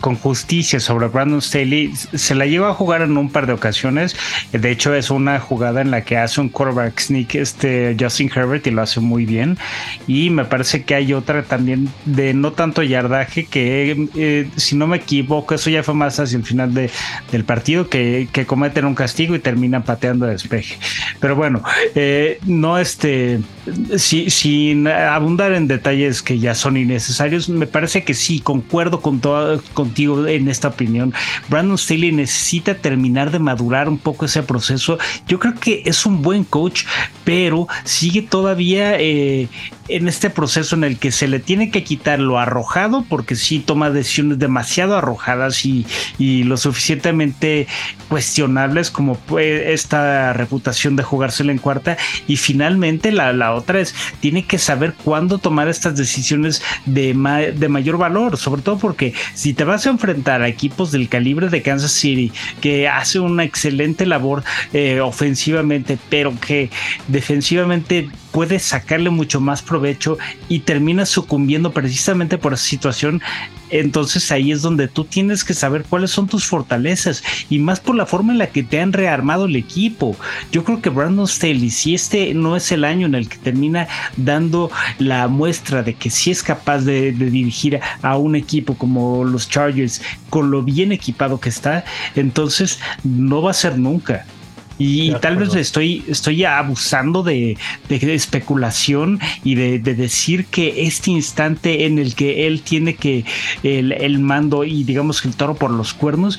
con 0.00 0.16
justicia 0.16 0.80
sobre 0.80 1.08
Brandon 1.08 1.42
Staley. 1.42 1.92
Se 1.94 2.34
la 2.34 2.46
lleva 2.46 2.70
a 2.70 2.74
jugar 2.74 3.02
en 3.02 3.16
un 3.16 3.30
par 3.30 3.46
de 3.46 3.52
ocasiones. 3.52 4.16
De 4.52 4.70
hecho, 4.70 4.94
es 4.94 5.10
una 5.10 5.38
jugada 5.40 5.80
en 5.80 5.90
la 5.90 6.04
que 6.04 6.16
hace 6.16 6.40
un 6.40 6.48
quarterback 6.48 6.98
sneak 6.98 7.34
este 7.34 7.96
Justin 7.98 8.30
Herbert 8.34 8.66
y 8.66 8.70
lo 8.70 8.82
hace 8.82 9.00
muy 9.00 9.26
bien. 9.26 9.58
Y 10.06 10.30
me 10.30 10.44
parece 10.44 10.84
que 10.84 10.94
hay 10.94 11.12
otra 11.12 11.42
también 11.42 11.88
de 12.04 12.34
no 12.34 12.52
tanto 12.52 12.82
yardaje 12.82 13.46
que, 13.46 14.08
eh, 14.16 14.48
si 14.56 14.76
no 14.76 14.86
me 14.86 14.98
equivoco, 14.98 15.54
eso 15.54 15.70
ya 15.70 15.82
fue 15.82 15.94
más 15.94 16.18
hacia 16.18 16.36
el 16.36 16.44
final 16.44 16.74
de, 16.74 16.90
del 17.32 17.44
partido 17.44 17.88
que, 17.88 18.28
cometen 18.46 18.84
un 18.84 18.94
castigo 18.94 19.34
y 19.34 19.40
terminan 19.40 19.82
pateando 19.82 20.26
despeje. 20.26 20.78
Pero 21.20 21.36
bueno, 21.36 21.62
eh, 21.94 22.38
no 22.46 22.78
este, 22.78 23.40
sin 23.96 24.86
abundar 24.86 25.52
en 25.52 25.68
detalles 25.68 26.22
que 26.22 26.38
ya 26.38 26.54
son 26.54 26.76
innecesarios, 26.76 27.48
me 27.48 27.66
parece 27.66 28.04
que 28.04 28.14
sí, 28.14 28.40
concuerdo 28.40 29.00
con 29.00 29.20
todo, 29.20 29.60
contigo 29.74 30.26
en 30.26 30.48
esta 30.48 30.68
opinión. 30.68 31.12
Brandon 31.48 31.78
Staley 31.78 32.12
necesita 32.12 32.74
terminar 32.74 33.30
de 33.30 33.38
madurar 33.38 33.88
un 33.88 33.98
poco 33.98 34.24
ese 34.24 34.42
proceso. 34.42 34.98
Yo 35.26 35.38
creo 35.38 35.54
que 35.54 35.82
es 35.84 36.06
un 36.06 36.22
buen 36.22 36.44
coach, 36.44 36.84
pero 37.24 37.66
sigue 37.84 38.22
todavía 38.22 38.98
eh, 38.98 39.48
en 39.88 40.08
este 40.08 40.30
proceso 40.30 40.76
en 40.76 40.84
el 40.84 40.98
que 40.98 41.12
se 41.12 41.28
le 41.28 41.40
tiene 41.40 41.70
que 41.70 41.84
quitar 41.84 42.18
lo 42.18 42.38
arrojado, 42.38 43.04
porque 43.08 43.36
sí 43.36 43.60
toma 43.60 43.90
decisiones 43.90 44.38
demasiado 44.38 44.96
arrojadas 44.96 45.64
y, 45.64 45.86
y 46.18 46.44
lo 46.44 46.56
suficientemente 46.56 47.66
cuestionables 48.08 48.90
como 48.90 49.18
esta 49.38 50.32
reputación 50.32 50.96
de 50.96 51.02
jugársela 51.02 51.52
en 51.52 51.58
cuarta. 51.58 51.96
Y 52.26 52.36
finalmente 52.36 53.12
la, 53.12 53.32
la 53.32 53.54
otra 53.54 53.80
es, 53.80 53.94
tiene 54.20 54.44
que 54.44 54.58
saber 54.58 54.94
cuándo 55.04 55.38
tomar 55.38 55.68
estas 55.68 55.96
decisiones 55.96 56.62
de, 56.86 57.14
de 57.56 57.68
mayor 57.68 57.98
valor, 57.98 58.36
sobre 58.36 58.62
todo 58.62 58.78
porque 58.78 59.14
si 59.34 59.54
te 59.54 59.64
vas 59.64 59.86
a 59.86 59.90
enfrentar 59.90 60.42
a 60.42 60.48
equipos 60.48 60.92
del 60.92 61.08
calibre 61.08 61.48
de 61.48 61.62
Kansas 61.62 61.92
City, 61.92 62.32
que 62.60 62.88
hace 62.88 63.20
una 63.20 63.44
excelente 63.44 64.06
labor 64.06 64.44
eh, 64.72 65.00
ofensivamente, 65.00 65.98
pero 66.08 66.32
que 66.40 66.70
defensivamente 67.08 68.08
puede 68.32 68.58
sacarle 68.58 69.10
mucho 69.10 69.40
más 69.40 69.62
provecho 69.62 70.18
y 70.48 70.60
termina 70.60 71.06
sucumbiendo 71.06 71.72
precisamente 71.72 72.38
por 72.38 72.54
esa 72.54 72.64
situación, 72.64 73.22
entonces 73.70 74.30
ahí 74.32 74.52
es 74.52 74.62
donde 74.62 74.88
tú 74.88 75.04
tienes 75.04 75.44
que 75.44 75.54
saber 75.54 75.84
cuáles 75.84 76.10
son 76.10 76.26
tus 76.26 76.46
fortalezas 76.46 77.22
y 77.50 77.58
más 77.58 77.80
por 77.80 77.96
la 77.96 78.06
forma 78.06 78.32
en 78.32 78.38
la 78.38 78.48
que 78.48 78.62
te 78.62 78.80
han 78.80 78.92
rearmado 78.92 79.46
el 79.46 79.56
equipo. 79.56 80.16
Yo 80.52 80.64
creo 80.64 80.80
que 80.80 80.90
Brandon 80.90 81.26
Staley, 81.26 81.70
si 81.70 81.94
este 81.94 82.34
no 82.34 82.56
es 82.56 82.72
el 82.72 82.84
año 82.84 83.06
en 83.06 83.14
el 83.14 83.28
que 83.28 83.38
termina 83.38 83.88
dando 84.16 84.70
la 84.98 85.28
muestra 85.28 85.82
de 85.82 85.94
que 85.94 86.10
sí 86.10 86.30
es 86.30 86.42
capaz 86.42 86.80
de, 86.80 87.12
de 87.12 87.30
dirigir 87.30 87.80
a 88.02 88.16
un 88.16 88.36
equipo 88.36 88.74
como 88.74 89.24
los 89.24 89.48
Chargers 89.48 90.00
con 90.30 90.50
lo 90.50 90.62
bien 90.62 90.92
equipado 90.92 91.40
que 91.40 91.48
está, 91.48 91.84
entonces 92.14 92.78
no 93.04 93.42
va 93.42 93.50
a 93.50 93.54
ser 93.54 93.78
nunca. 93.78 94.26
Y 94.78 95.12
tal 95.20 95.36
vez 95.36 95.54
estoy, 95.56 96.04
estoy 96.06 96.44
abusando 96.44 97.24
de, 97.24 97.56
especulación 97.88 99.18
y 99.42 99.56
de, 99.56 99.78
decir 99.78 100.46
que 100.46 100.86
este 100.86 101.10
instante 101.10 101.84
en 101.84 101.98
el 101.98 102.14
que 102.14 102.46
él 102.46 102.62
tiene 102.62 102.94
que 102.94 103.24
el, 103.64 104.18
mando 104.20 104.64
y 104.64 104.84
digamos 104.84 105.20
que 105.20 105.28
el 105.28 105.34
toro 105.34 105.54
por 105.54 105.70
los 105.70 105.94
cuernos 105.94 106.38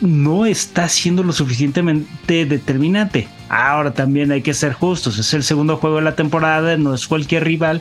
no 0.00 0.46
está 0.46 0.88
siendo 0.88 1.22
lo 1.22 1.32
suficientemente 1.32 2.46
determinante. 2.46 3.26
Ahora 3.48 3.92
también 3.92 4.30
hay 4.30 4.42
que 4.42 4.54
ser 4.54 4.72
justos, 4.72 5.18
es 5.18 5.34
el 5.34 5.42
segundo 5.42 5.76
juego 5.76 5.96
de 5.96 6.02
la 6.02 6.14
temporada, 6.14 6.76
no 6.76 6.94
es 6.94 7.06
cualquier 7.06 7.44
rival, 7.44 7.80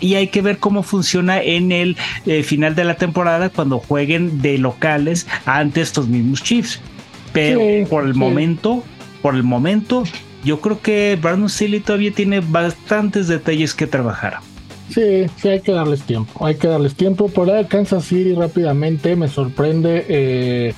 y 0.00 0.14
hay 0.16 0.28
que 0.28 0.42
ver 0.42 0.58
cómo 0.58 0.82
funciona 0.82 1.40
en 1.40 1.72
el 1.72 1.96
eh, 2.26 2.42
final 2.42 2.74
de 2.74 2.84
la 2.84 2.96
temporada 2.96 3.48
cuando 3.48 3.78
jueguen 3.78 4.42
de 4.42 4.58
locales 4.58 5.26
ante 5.46 5.80
estos 5.80 6.08
mismos 6.08 6.42
Chiefs. 6.42 6.80
Pero 7.32 7.60
por 7.88 8.04
el 8.04 8.14
momento 8.14 8.84
por 9.24 9.36
el 9.36 9.42
momento, 9.42 10.04
yo 10.44 10.60
creo 10.60 10.82
que 10.82 11.18
Brandon 11.18 11.48
Staley 11.48 11.80
todavía 11.80 12.12
tiene 12.12 12.40
bastantes 12.40 13.26
detalles 13.26 13.72
que 13.72 13.86
trabajar. 13.86 14.40
Sí, 14.90 15.24
sí, 15.38 15.48
hay 15.48 15.60
que 15.62 15.72
darles 15.72 16.02
tiempo. 16.02 16.44
Hay 16.44 16.56
que 16.56 16.68
darles 16.68 16.94
tiempo. 16.94 17.30
Por 17.30 17.50
ahí 17.50 17.64
Kansas 17.64 18.04
City 18.04 18.34
rápidamente 18.34 19.16
me 19.16 19.28
sorprende 19.28 20.04
eh, 20.10 20.74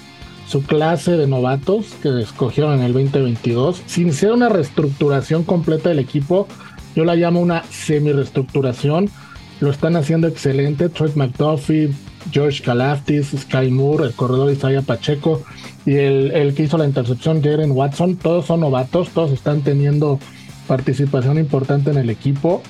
su 0.46 0.62
clase 0.62 1.16
de 1.16 1.26
novatos 1.26 1.86
que 2.00 2.20
escogieron 2.20 2.74
en 2.74 2.84
el 2.84 2.92
2022. 2.92 3.82
Sin 3.86 4.12
ser 4.12 4.30
una 4.30 4.48
reestructuración 4.48 5.42
completa 5.42 5.88
del 5.88 5.98
equipo, 5.98 6.46
yo 6.94 7.04
la 7.04 7.16
llamo 7.16 7.40
una 7.40 7.64
semi-reestructuración. 7.64 9.10
Lo 9.58 9.72
están 9.72 9.96
haciendo 9.96 10.28
excelente. 10.28 10.88
Trent 10.88 11.16
McDuffie, 11.16 11.90
George 12.30 12.62
Kalaftis, 12.62 13.28
Sky 13.36 13.70
Moore, 13.70 14.06
el 14.06 14.12
corredor 14.12 14.52
Isaiah 14.52 14.82
Pacheco 14.82 15.42
y 15.84 15.94
el, 15.94 16.54
que 16.54 16.64
hizo 16.64 16.78
la 16.78 16.86
intercepción, 16.86 17.42
Jaren 17.42 17.70
Watson, 17.72 18.16
todos 18.16 18.46
son 18.46 18.60
novatos, 18.60 19.10
todos 19.10 19.30
están 19.30 19.62
teniendo 19.62 20.18
participación 20.66 21.38
importante 21.38 21.90
en 21.90 21.98
el 21.98 22.10
equipo. 22.10 22.62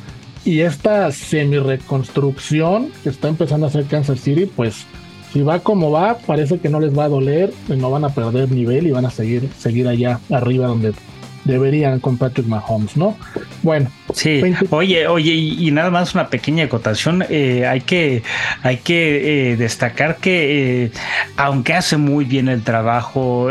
Y 0.44 0.60
esta 0.60 1.10
semi-reconstrucción 1.10 2.90
que 3.02 3.08
está 3.08 3.28
empezando 3.28 3.66
a 3.66 3.68
hacer 3.68 3.86
Kansas 3.86 4.20
City, 4.20 4.46
pues 4.46 4.86
si 5.32 5.42
va 5.42 5.58
como 5.60 5.90
va, 5.90 6.18
parece 6.18 6.58
que 6.58 6.68
no 6.68 6.78
les 6.78 6.96
va 6.96 7.04
a 7.04 7.08
doler, 7.08 7.52
no 7.68 7.90
van 7.90 8.04
a 8.04 8.10
perder 8.10 8.50
nivel 8.52 8.86
y 8.86 8.92
van 8.92 9.06
a 9.06 9.10
seguir, 9.10 9.48
seguir 9.58 9.88
allá 9.88 10.20
arriba 10.30 10.68
donde 10.68 10.92
deberían 11.44 12.00
con 12.00 12.16
Patrick 12.16 12.46
Mahomes, 12.46 12.96
¿no? 12.96 13.16
Bueno. 13.62 13.90
Sí, 14.16 14.40
oye, 14.70 15.06
oye, 15.08 15.32
y, 15.34 15.70
nada 15.72 15.90
más 15.90 16.14
una 16.14 16.30
pequeña 16.30 16.64
acotación. 16.64 17.22
Eh, 17.28 17.66
hay 17.66 17.82
que, 17.82 18.22
hay 18.62 18.78
que 18.78 19.50
eh, 19.52 19.56
destacar 19.58 20.16
que, 20.16 20.84
eh, 20.84 20.90
aunque 21.36 21.74
hace 21.74 21.98
muy 21.98 22.24
bien 22.24 22.48
el 22.48 22.62
trabajo 22.62 23.50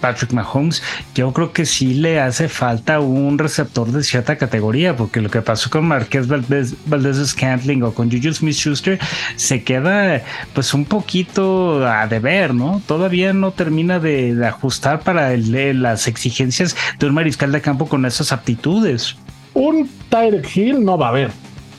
Patrick 0.00 0.32
Mahomes, 0.32 0.82
yo 1.14 1.32
creo 1.32 1.52
que 1.52 1.64
sí 1.64 1.94
le 1.94 2.18
hace 2.18 2.48
falta 2.48 2.98
un 2.98 3.38
receptor 3.38 3.92
de 3.92 4.02
cierta 4.02 4.34
categoría, 4.34 4.96
porque 4.96 5.20
lo 5.20 5.30
que 5.30 5.42
pasó 5.42 5.70
con 5.70 5.86
Marqués 5.86 6.26
Valdez, 6.26 6.74
Valdez 6.86 7.24
Scantling 7.28 7.84
o 7.84 7.94
con 7.94 8.10
Juju 8.10 8.34
Smith 8.34 8.56
Schuster 8.56 8.98
se 9.36 9.62
queda, 9.62 10.22
pues, 10.54 10.74
un 10.74 10.86
poquito 10.86 11.86
a 11.86 12.08
deber, 12.08 12.52
¿no? 12.52 12.82
Todavía 12.88 13.32
no 13.32 13.52
termina 13.52 14.00
de, 14.00 14.44
ajustar 14.44 15.02
para 15.02 15.36
las 15.36 16.08
exigencias 16.08 16.76
de 16.98 17.06
un 17.06 17.14
mariscal 17.14 17.52
de 17.52 17.60
campo 17.60 17.86
con 17.86 18.04
esas 18.06 18.32
aptitudes. 18.32 19.16
Un 19.54 19.88
Tyrek 20.10 20.56
Hill 20.56 20.84
no 20.84 20.98
va 20.98 21.06
a 21.06 21.08
haber. 21.10 21.30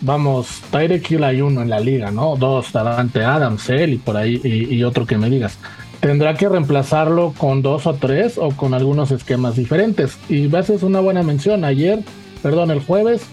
Vamos, 0.01 0.61
Tyrek 0.71 1.09
Hill 1.11 1.23
hay 1.23 1.41
uno 1.41 1.61
en 1.61 1.69
la 1.69 1.79
liga, 1.79 2.09
¿no? 2.11 2.35
Dos, 2.37 2.71
Davante 2.71 3.23
Adams, 3.23 3.69
él 3.69 3.93
y 3.93 3.97
por 3.97 4.17
ahí, 4.17 4.39
y, 4.43 4.83
otro 4.83 5.05
que 5.05 5.17
me 5.17 5.29
digas. 5.29 5.57
Tendrá 5.99 6.35
que 6.35 6.47
reemplazarlo 6.47 7.33
con 7.37 7.61
dos 7.61 7.87
o 7.87 7.95
tres 7.95 8.37
o 8.37 8.49
con 8.51 8.73
algunos 8.73 9.11
esquemas 9.11 9.55
diferentes. 9.55 10.17
Y 10.29 10.47
ves, 10.47 10.69
es 10.69 10.83
una 10.83 10.99
buena 10.99 11.23
mención. 11.23 11.65
Ayer, 11.65 11.99
perdón, 12.43 12.71
el 12.71 12.81
jueves, 12.81 13.23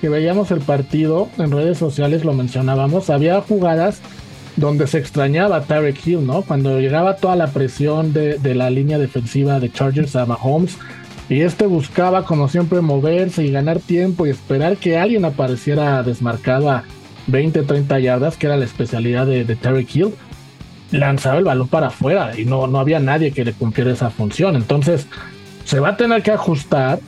que 0.00 0.08
veíamos 0.08 0.50
el 0.50 0.60
partido 0.60 1.28
en 1.38 1.50
redes 1.50 1.78
sociales, 1.78 2.24
lo 2.24 2.32
mencionábamos, 2.32 3.10
había 3.10 3.40
jugadas 3.40 4.00
donde 4.56 4.86
se 4.86 4.98
extrañaba 4.98 5.56
a 5.56 5.62
Tyreek 5.62 6.06
Hill, 6.06 6.26
¿no? 6.26 6.42
Cuando 6.42 6.80
llegaba 6.80 7.16
toda 7.16 7.36
la 7.36 7.48
presión 7.48 8.12
de, 8.12 8.38
de, 8.38 8.54
la 8.54 8.70
línea 8.70 8.98
defensiva 8.98 9.58
de 9.58 9.72
Chargers 9.72 10.16
a 10.16 10.26
Mahomes, 10.26 10.76
y 11.30 11.42
este 11.42 11.66
buscaba, 11.66 12.24
como 12.24 12.48
siempre, 12.48 12.80
moverse 12.80 13.44
y 13.44 13.52
ganar 13.52 13.78
tiempo 13.78 14.26
y 14.26 14.30
esperar 14.30 14.76
que 14.76 14.98
alguien 14.98 15.24
apareciera 15.24 16.02
desmarcado 16.02 16.68
a 16.70 16.82
20, 17.28 17.62
30 17.62 18.00
yardas, 18.00 18.36
que 18.36 18.46
era 18.46 18.56
la 18.56 18.64
especialidad 18.64 19.26
de, 19.26 19.44
Terry 19.44 19.86
Hill. 19.90 20.12
Lanzaba 20.90 21.38
el 21.38 21.44
balón 21.44 21.68
para 21.68 21.86
afuera 21.86 22.32
y 22.36 22.46
no, 22.46 22.66
no 22.66 22.80
había 22.80 22.98
nadie 22.98 23.30
que 23.30 23.44
le 23.44 23.52
cumpliera 23.52 23.92
esa 23.92 24.10
función. 24.10 24.56
Entonces, 24.56 25.06
se 25.64 25.78
va 25.78 25.90
a 25.90 25.96
tener 25.96 26.20
que 26.24 26.32
ajustar 26.32 26.98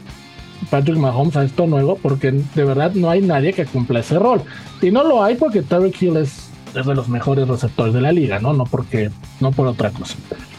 Patrick 0.70 0.98
Mahomes 0.98 1.36
a 1.36 1.42
esto 1.42 1.66
nuevo 1.66 1.96
porque 1.96 2.30
de 2.30 2.64
verdad 2.64 2.92
no 2.94 3.10
hay 3.10 3.22
nadie 3.22 3.52
que 3.52 3.66
cumpla 3.66 3.98
ese 3.98 4.20
rol. 4.20 4.40
Y 4.80 4.92
no 4.92 5.02
lo 5.02 5.24
hay 5.24 5.34
porque 5.34 5.62
Terry 5.62 5.92
Hill 6.00 6.16
es, 6.18 6.48
es 6.76 6.86
de 6.86 6.94
los 6.94 7.08
mejores 7.08 7.48
receptores 7.48 7.92
de 7.92 8.00
la 8.00 8.12
liga, 8.12 8.38
¿no? 8.38 8.52
No 8.52 8.66
porque, 8.66 9.10
no 9.40 9.50
por 9.50 9.66
otra 9.66 9.90
cosa. 9.90 10.14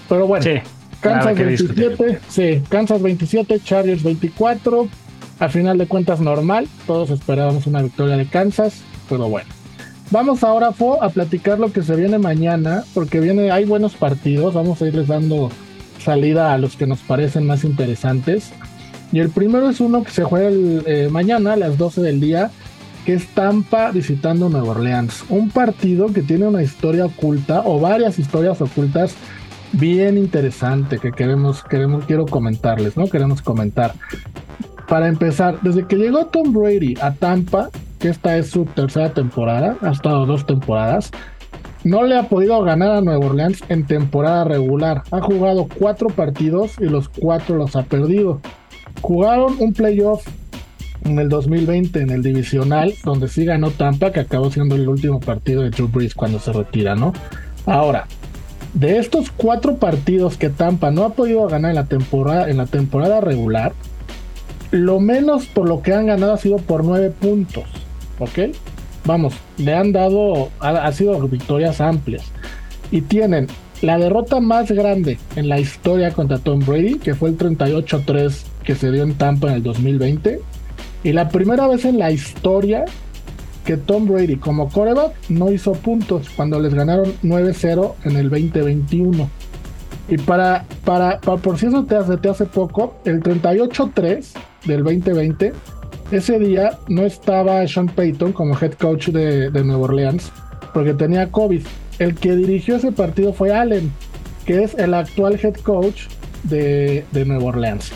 Pero 0.10 0.27
bueno. 0.27 0.43
Kansas 1.03 1.36
27, 1.36 2.19
sí, 2.29 2.62
Kansas 2.69 3.01
27, 3.01 3.60
Chargers 3.60 4.03
24. 4.03 4.88
Al 5.39 5.50
final 5.50 5.77
de 5.77 5.88
cuentas 5.88 6.22
normal, 6.22 6.67
todos 6.88 7.10
esperábamos 7.10 7.67
una 7.67 7.81
victoria 7.81 8.15
de 8.15 8.25
Kansas, 8.25 8.81
pero 9.10 9.27
bueno. 9.29 9.50
Vamos 10.12 10.43
ahora 10.43 10.72
Fo, 10.72 11.03
a 11.03 11.10
platicar 11.10 11.60
lo 11.60 11.74
que 11.74 11.81
se 11.81 11.95
viene 11.95 12.17
mañana, 12.19 12.83
porque 12.93 13.19
viene, 13.19 13.51
hay 13.51 13.65
buenos 13.65 13.95
partidos, 13.95 14.53
vamos 14.53 14.81
a 14.81 14.88
irles 14.88 15.07
dando 15.07 15.50
salida 16.00 16.53
a 16.53 16.57
los 16.57 16.77
que 16.77 16.88
nos 16.88 17.00
parecen 17.00 17.45
más 17.45 17.63
interesantes. 17.63 18.51
Y 19.12 19.19
el 19.19 19.29
primero 19.29 19.69
es 19.69 19.79
uno 19.79 20.03
que 20.03 20.12
se 20.12 20.24
juega 20.24 20.50
eh, 20.51 21.10
mañana 21.12 21.53
a 21.53 21.55
las 21.55 21.77
12 21.77 22.01
del 22.01 22.19
día, 22.19 22.51
que 23.05 23.13
es 23.13 23.27
Tampa 23.27 23.91
visitando 23.91 24.50
Nueva 24.50 24.69
Orleans. 24.69 25.25
Un 25.29 25.50
partido 25.50 26.07
que 26.13 26.22
tiene 26.22 26.48
una 26.48 26.63
historia 26.63 27.05
oculta 27.05 27.62
o 27.65 27.79
varias 27.79 28.17
historias 28.19 28.62
ocultas 28.62 29.15
bien 29.74 30.18
interesante 30.18 31.00
que 31.00 31.12
queremos, 31.12 31.63
queremos, 31.63 32.06
quiero 32.06 32.25
comentarles, 32.25 32.98
¿no? 32.98 33.08
Queremos 33.08 33.42
comentar. 33.42 33.94
Para 34.88 35.08
empezar, 35.08 35.60
desde 35.62 35.86
que 35.88 35.96
llegó 35.96 36.27
Tom 36.27 36.53
Brady 36.53 36.96
a 37.01 37.13
Tampa, 37.13 37.70
que 38.00 38.10
esta 38.10 38.38
es 38.38 38.50
su 38.50 38.65
tercera 38.65 39.13
temporada, 39.13 39.77
ha 39.82 39.92
estado 39.92 40.25
dos 40.25 40.46
temporadas, 40.46 41.12
no 41.84 42.03
le 42.03 42.18
ha 42.18 42.30
podido 42.30 42.62
ganar 42.63 42.92
a 42.92 43.01
Nueva 43.01 43.25
Orleans 43.25 43.62
en 43.68 43.86
temporada 43.86 44.46
regular. 44.46 45.03
Ha 45.12 45.20
jugado 45.20 45.68
cuatro 45.68 46.08
partidos 46.10 46.75
y 46.80 46.86
los 46.86 47.10
cuatro 47.10 47.58
los 47.58 47.75
ha 47.75 47.84
perdido. 47.84 48.39
Jugaron 49.01 49.56
un 49.60 49.74
playoff 49.74 50.25
en 51.03 51.20
el 51.20 51.27
2020 51.27 52.00
en 52.00 52.10
el 52.10 52.24
divisional, 52.24 52.94
donde 53.03 53.27
sí 53.27 53.44
ganó 53.44 53.72
Tampa, 53.72 54.12
que 54.12 54.22
acabó 54.22 54.50
siendo 54.50 54.75
el 54.75 54.88
último 54.88 55.20
partido 55.20 55.63
de 55.63 55.72
Drew 55.72 55.89
Brees 55.89 56.15
cuando 56.15 56.39
se 56.39 56.53
retira, 56.53 56.96
¿no? 56.96 57.12
Ahora, 57.65 58.08
de 58.74 58.98
estos 58.98 59.32
cuatro 59.32 59.75
partidos 59.75 60.38
que 60.38 60.50
Tampa 60.50 60.92
no 60.92 61.03
ha 61.03 61.13
podido 61.13 61.48
ganar 61.48 61.72
en 61.72 61.75
la 61.75 61.86
temporada, 61.86 62.50
en 62.50 62.58
la 62.58 62.65
temporada 62.65 63.22
regular, 63.22 63.74
lo 64.72 65.00
menos 65.00 65.46
por 65.46 65.70
lo 65.70 65.82
que 65.82 65.94
han 65.94 66.08
ganado 66.08 66.34
ha 66.34 66.38
sido 66.38 66.58
por 66.58 66.84
nueve 66.84 67.12
puntos. 67.12 67.65
¿Ok? 68.20 68.56
Vamos, 69.06 69.36
le 69.58 69.74
han 69.74 69.92
dado, 69.92 70.50
ha, 70.60 70.92
sido 70.92 71.20
victorias 71.27 71.82
amplias. 71.82 72.24
Y 72.89 73.01
tienen 73.01 73.48
la 73.82 73.98
derrota 73.98 74.39
más 74.39 74.72
grande 74.72 75.20
en 75.36 75.50
la 75.50 75.60
historia 75.60 76.12
contra 76.12 76.39
Tom 76.39 76.60
Brady, 76.60 77.00
que 77.00 77.13
fue 77.13 77.30
el 77.30 77.38
38-3 77.38 78.44
que 78.63 78.75
se 78.75 78.92
dio 78.92 79.03
en 79.03 79.13
Tampa 79.15 79.50
en 79.50 79.56
el 79.56 79.63
2020. 79.63 80.39
Y 81.03 81.12
la 81.12 81.30
primera 81.30 81.68
vez 81.68 81.84
en 81.86 82.00
la 82.00 82.12
historia 82.12 82.86
que 83.65 83.77
Tom 83.77 84.08
Brady 84.08 84.38
como 84.38 84.70
coreback 84.70 85.13
no 85.29 85.51
hizo 85.51 85.74
puntos 85.74 86.29
cuando 86.36 86.60
les 86.60 86.74
ganaron 86.74 87.13
9-0 87.24 87.93
en 88.03 88.15
el 88.17 88.29
2021. 88.29 89.29
Y 90.10 90.17
para, 90.17 90.65
para, 90.84 91.20
por 91.20 91.58
si 91.58 91.67
eso 91.67 91.86
te 91.86 91.96
hace, 91.96 92.17
te 92.17 92.29
hace 92.29 92.46
poco, 92.46 92.96
el 93.05 93.22
38-3 93.24 94.34
del 94.65 94.84
2020, 94.84 95.53
ese 96.12 96.39
día 96.39 96.77
no 96.89 97.03
estaba 97.03 97.65
Sean 97.67 97.88
Payton 97.88 98.34
como 98.34 98.58
head 98.60 98.74
coach 98.74 99.08
de, 99.08 99.50
de 99.50 99.63
Nueva 99.63 99.84
Orleans 99.84 100.32
porque 100.74 100.93
tenía 100.93 101.32
COVID. 101.32 101.63
El 102.00 102.15
que 102.15 102.36
dirigió 102.36 102.75
ese 102.75 102.91
partido 102.91 103.34
fue 103.34 103.53
Allen, 103.53 103.91
que 104.46 104.63
es 104.63 104.74
el 104.75 104.93
actual 104.93 105.39
head 105.41 105.55
coach 105.55 106.08
de, 106.43 107.05
de 107.12 107.25
Nueva 107.25 107.46
Orleans. 107.46 107.91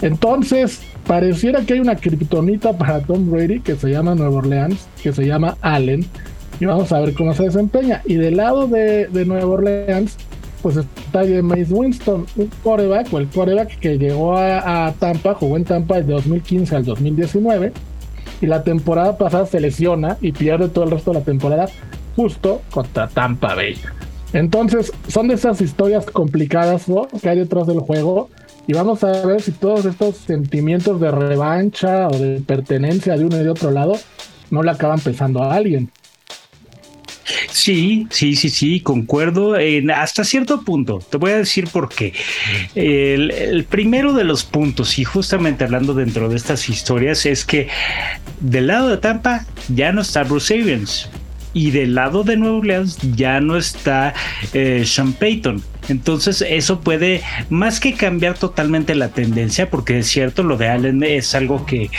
Entonces, 0.00 0.80
pareciera 1.06 1.62
que 1.62 1.74
hay 1.74 1.80
una 1.80 1.96
kriptonita 1.96 2.72
para 2.76 3.00
Tom 3.00 3.30
Brady 3.30 3.60
que 3.60 3.76
se 3.76 3.90
llama 3.90 4.14
Nueva 4.14 4.38
Orleans, 4.38 4.88
que 5.02 5.12
se 5.12 5.26
llama 5.26 5.56
Allen, 5.60 6.06
y 6.60 6.66
vamos 6.66 6.92
a 6.92 7.00
ver 7.00 7.14
cómo 7.14 7.34
se 7.34 7.44
desempeña. 7.44 8.02
Y 8.04 8.14
del 8.14 8.36
lado 8.36 8.66
de, 8.66 9.06
de 9.06 9.24
Nueva 9.24 9.46
Orleans, 9.46 10.16
pues 10.62 10.76
está 10.76 11.20
James 11.20 11.70
Winston, 11.70 12.26
un 12.36 12.50
coreback, 12.62 13.12
o 13.12 13.18
el 13.18 13.28
coreback 13.28 13.78
que 13.78 13.98
llegó 13.98 14.36
a, 14.36 14.92
Tampa, 14.98 15.34
jugó 15.34 15.56
en 15.56 15.64
Tampa 15.64 15.96
de 15.96 16.04
2015 16.04 16.76
al 16.76 16.84
2019, 16.84 17.72
y 18.40 18.46
la 18.46 18.62
temporada 18.62 19.16
pasada 19.16 19.46
se 19.46 19.60
lesiona 19.60 20.16
y 20.20 20.32
pierde 20.32 20.68
todo 20.68 20.84
el 20.84 20.90
resto 20.90 21.12
de 21.12 21.18
la 21.18 21.24
temporada 21.24 21.66
justo 22.16 22.62
contra 22.70 23.08
Tampa 23.08 23.54
Bay. 23.54 23.76
Entonces, 24.32 24.92
son 25.08 25.28
de 25.28 25.34
esas 25.34 25.60
historias 25.60 26.06
complicadas 26.06 26.86
que 27.20 27.28
hay 27.28 27.38
detrás 27.38 27.66
del 27.66 27.80
juego. 27.80 28.30
Y 28.70 28.72
vamos 28.72 29.02
a 29.02 29.26
ver 29.26 29.42
si 29.42 29.50
todos 29.50 29.84
estos 29.84 30.16
sentimientos 30.16 31.00
de 31.00 31.10
revancha 31.10 32.06
o 32.06 32.16
de 32.16 32.40
pertenencia 32.40 33.16
de 33.16 33.24
uno 33.24 33.40
y 33.40 33.42
de 33.42 33.50
otro 33.50 33.72
lado 33.72 33.98
no 34.48 34.62
le 34.62 34.70
acaban 34.70 35.00
pesando 35.00 35.42
a 35.42 35.56
alguien. 35.56 35.90
Sí, 37.50 38.06
sí, 38.10 38.36
sí, 38.36 38.48
sí, 38.48 38.78
concuerdo 38.78 39.58
en, 39.58 39.90
hasta 39.90 40.22
cierto 40.22 40.62
punto. 40.62 41.00
Te 41.00 41.16
voy 41.16 41.32
a 41.32 41.38
decir 41.38 41.66
por 41.66 41.88
qué. 41.88 42.12
El, 42.76 43.66
primero 43.68 44.12
de 44.12 44.22
los 44.22 44.44
puntos, 44.44 45.00
y 45.00 45.04
justamente 45.04 45.64
hablando 45.64 45.92
dentro 45.92 46.28
de 46.28 46.36
estas 46.36 46.68
historias, 46.68 47.26
es 47.26 47.44
que 47.44 47.66
del 48.38 48.68
lado 48.68 48.88
de 48.88 48.98
Tampa 48.98 49.46
ya 49.74 49.90
no 49.90 50.02
está 50.02 50.22
Bruce 50.22 50.54
Arians. 50.54 51.08
Y 51.54 51.72
del 51.72 51.96
lado 51.96 52.22
de 52.22 52.36
Nueva 52.36 52.58
Orleans 52.58 52.98
ya 53.16 53.40
no 53.40 53.56
está 53.56 54.14
eh, 54.52 54.84
Sean 54.86 55.12
Payton. 55.12 55.60
Entonces 55.88 56.44
eso 56.46 56.80
puede 56.80 57.22
más 57.48 57.80
que 57.80 57.94
cambiar 57.94 58.38
totalmente 58.38 58.94
la 58.94 59.08
tendencia, 59.08 59.70
porque 59.70 59.98
es 59.98 60.06
cierto, 60.06 60.42
lo 60.42 60.56
de 60.56 60.68
Allen 60.68 61.02
es 61.02 61.34
algo 61.34 61.66
que, 61.66 61.90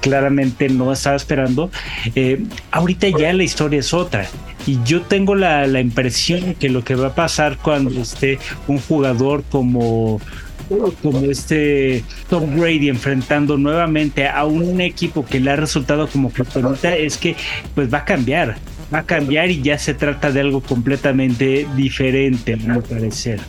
claramente 0.00 0.68
no 0.68 0.92
estaba 0.92 1.16
esperando. 1.16 1.70
Eh, 2.14 2.42
ahorita 2.70 3.08
ya 3.08 3.32
la 3.32 3.42
historia 3.42 3.80
es 3.80 3.92
otra. 3.92 4.26
Y 4.66 4.78
yo 4.84 5.02
tengo 5.02 5.34
la, 5.34 5.66
impresión 5.80 6.54
que 6.54 6.68
lo 6.68 6.84
que 6.84 6.94
va 6.94 7.08
a 7.08 7.14
pasar 7.14 7.58
cuando 7.58 8.00
esté 8.00 8.38
un 8.66 8.78
jugador 8.78 9.42
como 9.50 10.20
como 11.02 11.20
este 11.30 12.04
Tom 12.28 12.58
Brady 12.58 12.90
enfrentando 12.90 13.56
nuevamente 13.56 14.28
a 14.28 14.44
un 14.44 14.82
equipo 14.82 15.24
que 15.24 15.40
le 15.40 15.50
ha 15.50 15.56
resultado 15.56 16.08
como 16.08 16.28
protagonista 16.28 16.94
es 16.94 17.16
que 17.16 17.36
pues 17.74 17.90
va 17.90 17.98
a 17.98 18.04
cambiar 18.04 18.58
va 18.92 19.00
a 19.00 19.02
cambiar 19.04 19.50
y 19.50 19.62
ya 19.62 19.78
se 19.78 19.94
trata 19.94 20.30
de 20.30 20.40
algo 20.40 20.60
completamente 20.60 21.66
diferente, 21.76 22.54
a 22.54 22.56
mi 22.56 22.80
parecer. 22.80 23.40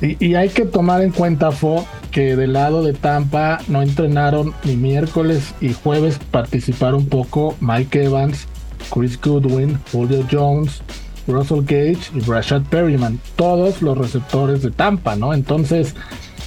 Y, 0.00 0.34
hay 0.34 0.48
que 0.48 0.64
tomar 0.64 1.00
en 1.00 1.12
cuenta, 1.12 1.52
Fo, 1.52 1.86
que 2.10 2.34
del 2.34 2.54
lado 2.54 2.82
de 2.82 2.92
Tampa 2.92 3.60
no 3.68 3.82
entrenaron 3.82 4.52
ni 4.64 4.74
miércoles 4.74 5.54
y 5.60 5.72
jueves 5.74 6.18
participaron 6.30 7.02
un 7.02 7.08
poco 7.08 7.56
Mike 7.60 8.04
Evans, 8.04 8.48
Chris 8.92 9.20
Goodwin, 9.20 9.78
Julio 9.92 10.26
Jones, 10.28 10.82
Russell 11.28 11.60
Gage 11.60 12.10
y 12.16 12.20
Rashad 12.20 12.62
Perryman, 12.62 13.20
todos 13.36 13.80
los 13.80 13.96
receptores 13.96 14.62
de 14.62 14.72
Tampa, 14.72 15.14
¿no? 15.14 15.34
Entonces 15.34 15.94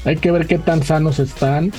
hay 0.03 0.17
que 0.17 0.31
ver 0.31 0.47
qué 0.47 0.58
tan 0.58 0.84
sanos 0.84 1.19
están 1.19 1.71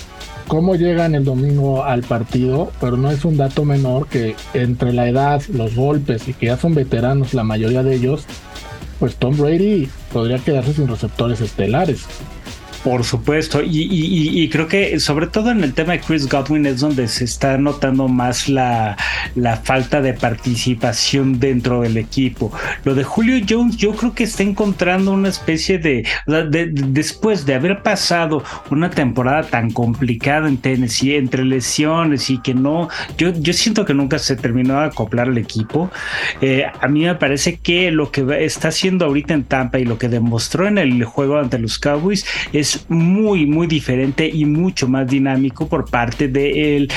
cómo 0.49 0.75
llegan 0.75 1.15
el 1.15 1.25
domingo 1.25 1.85
al 1.85 2.03
partido, 2.03 2.71
pero 2.81 2.97
no 2.97 3.11
es 3.11 3.25
un 3.25 3.37
dato 3.37 3.65
menor 3.65 4.09
que 4.09 4.37
entre 4.55 4.93
la 4.93 5.09
edad, 5.09 5.43
los 5.53 5.75
golpes 5.75 6.29
y 6.29 6.35
que 6.35 6.47
ya 6.47 6.57
son 6.57 6.75
veteranos 6.75 7.35
la 7.35 7.45
mayoría 7.45 7.83
de 7.83 7.95
ellos, 7.95 8.25
pues 8.99 9.17
Tom 9.17 9.37
Brady 9.37 9.89
podría 10.13 10.39
quedarse 10.39 10.73
sin 10.73 10.89
receptores 10.89 11.41
estelares. 11.41 12.07
Por 12.87 13.03
supuesto, 13.03 13.63
y, 13.65 14.49
creo 14.49 14.69
que 14.69 15.01
sobre 15.01 15.27
todo 15.27 15.51
en 15.51 15.65
el 15.65 15.75
tema 15.75 15.95
de 15.95 15.99
Chris 15.99 16.29
Godwin 16.29 16.67
es 16.67 16.79
donde 16.79 17.09
se 17.09 17.25
está 17.25 17.59
notando 17.59 18.07
más 18.07 18.49
la, 18.49 18.97
falta 19.65 20.01
de 20.01 20.15
participación 20.15 21.41
dentro 21.41 21.81
del 21.81 21.97
equipo. 21.97 22.53
Lo 22.85 22.95
de 22.95 23.03
Julio 23.03 23.45
Jones 23.49 23.77
yo 23.77 23.91
creo 23.97 24.15
que 24.15 24.23
está 24.23 24.45
encontrando 24.45 25.11
una 25.11 25.31
especie 25.31 25.79
de, 25.79 26.07
después 26.29 27.45
de 27.45 27.55
haber 27.55 27.83
pasado 27.83 28.45
una 28.71 28.89
temporada 28.89 29.43
tan 29.43 29.73
complicada 29.73 30.47
en 30.47 30.59
Tennessee, 30.59 31.17
entre 31.17 31.45
lesiones 31.45 32.31
y 32.31 32.39
que 32.39 32.55
no, 32.55 32.89
yo, 33.19 33.33
yo 33.33 33.53
siento 33.53 33.85
que 33.85 33.95
nunca 33.95 34.21
se 34.21 34.37
terminó 34.37 34.79
de 34.79 34.87
acoplar 34.87 35.27
al 35.27 35.39
equipo. 35.39 35.91
Eh, 36.41 36.65
a 36.81 36.87
mí 36.87 37.05
me 37.05 37.17
parece 37.17 37.57
que 37.57 37.91
lo 37.91 38.13
que 38.13 38.45
está 38.45 38.69
haciendo 38.69 39.07
ahorita 39.07 39.35
en 39.35 39.43
Tampa 39.43 39.81
y 39.81 39.85
lo 39.85 39.99
que 39.99 40.09
demostró 40.09 40.69
en 40.69 40.79
el 40.79 41.03
juego 41.03 41.39
ante 41.39 41.59
los 41.59 41.81
Cowboys 41.81 42.25
es 42.53 42.76
muy, 42.89 43.47
muy 43.47 43.67
diferente 43.67 44.29
y 44.29 44.45
mucho 44.45 44.89
más 44.89 45.07
dinámico 45.07 45.69
por 45.69 45.89
parte 45.89 46.29
del 46.29 46.91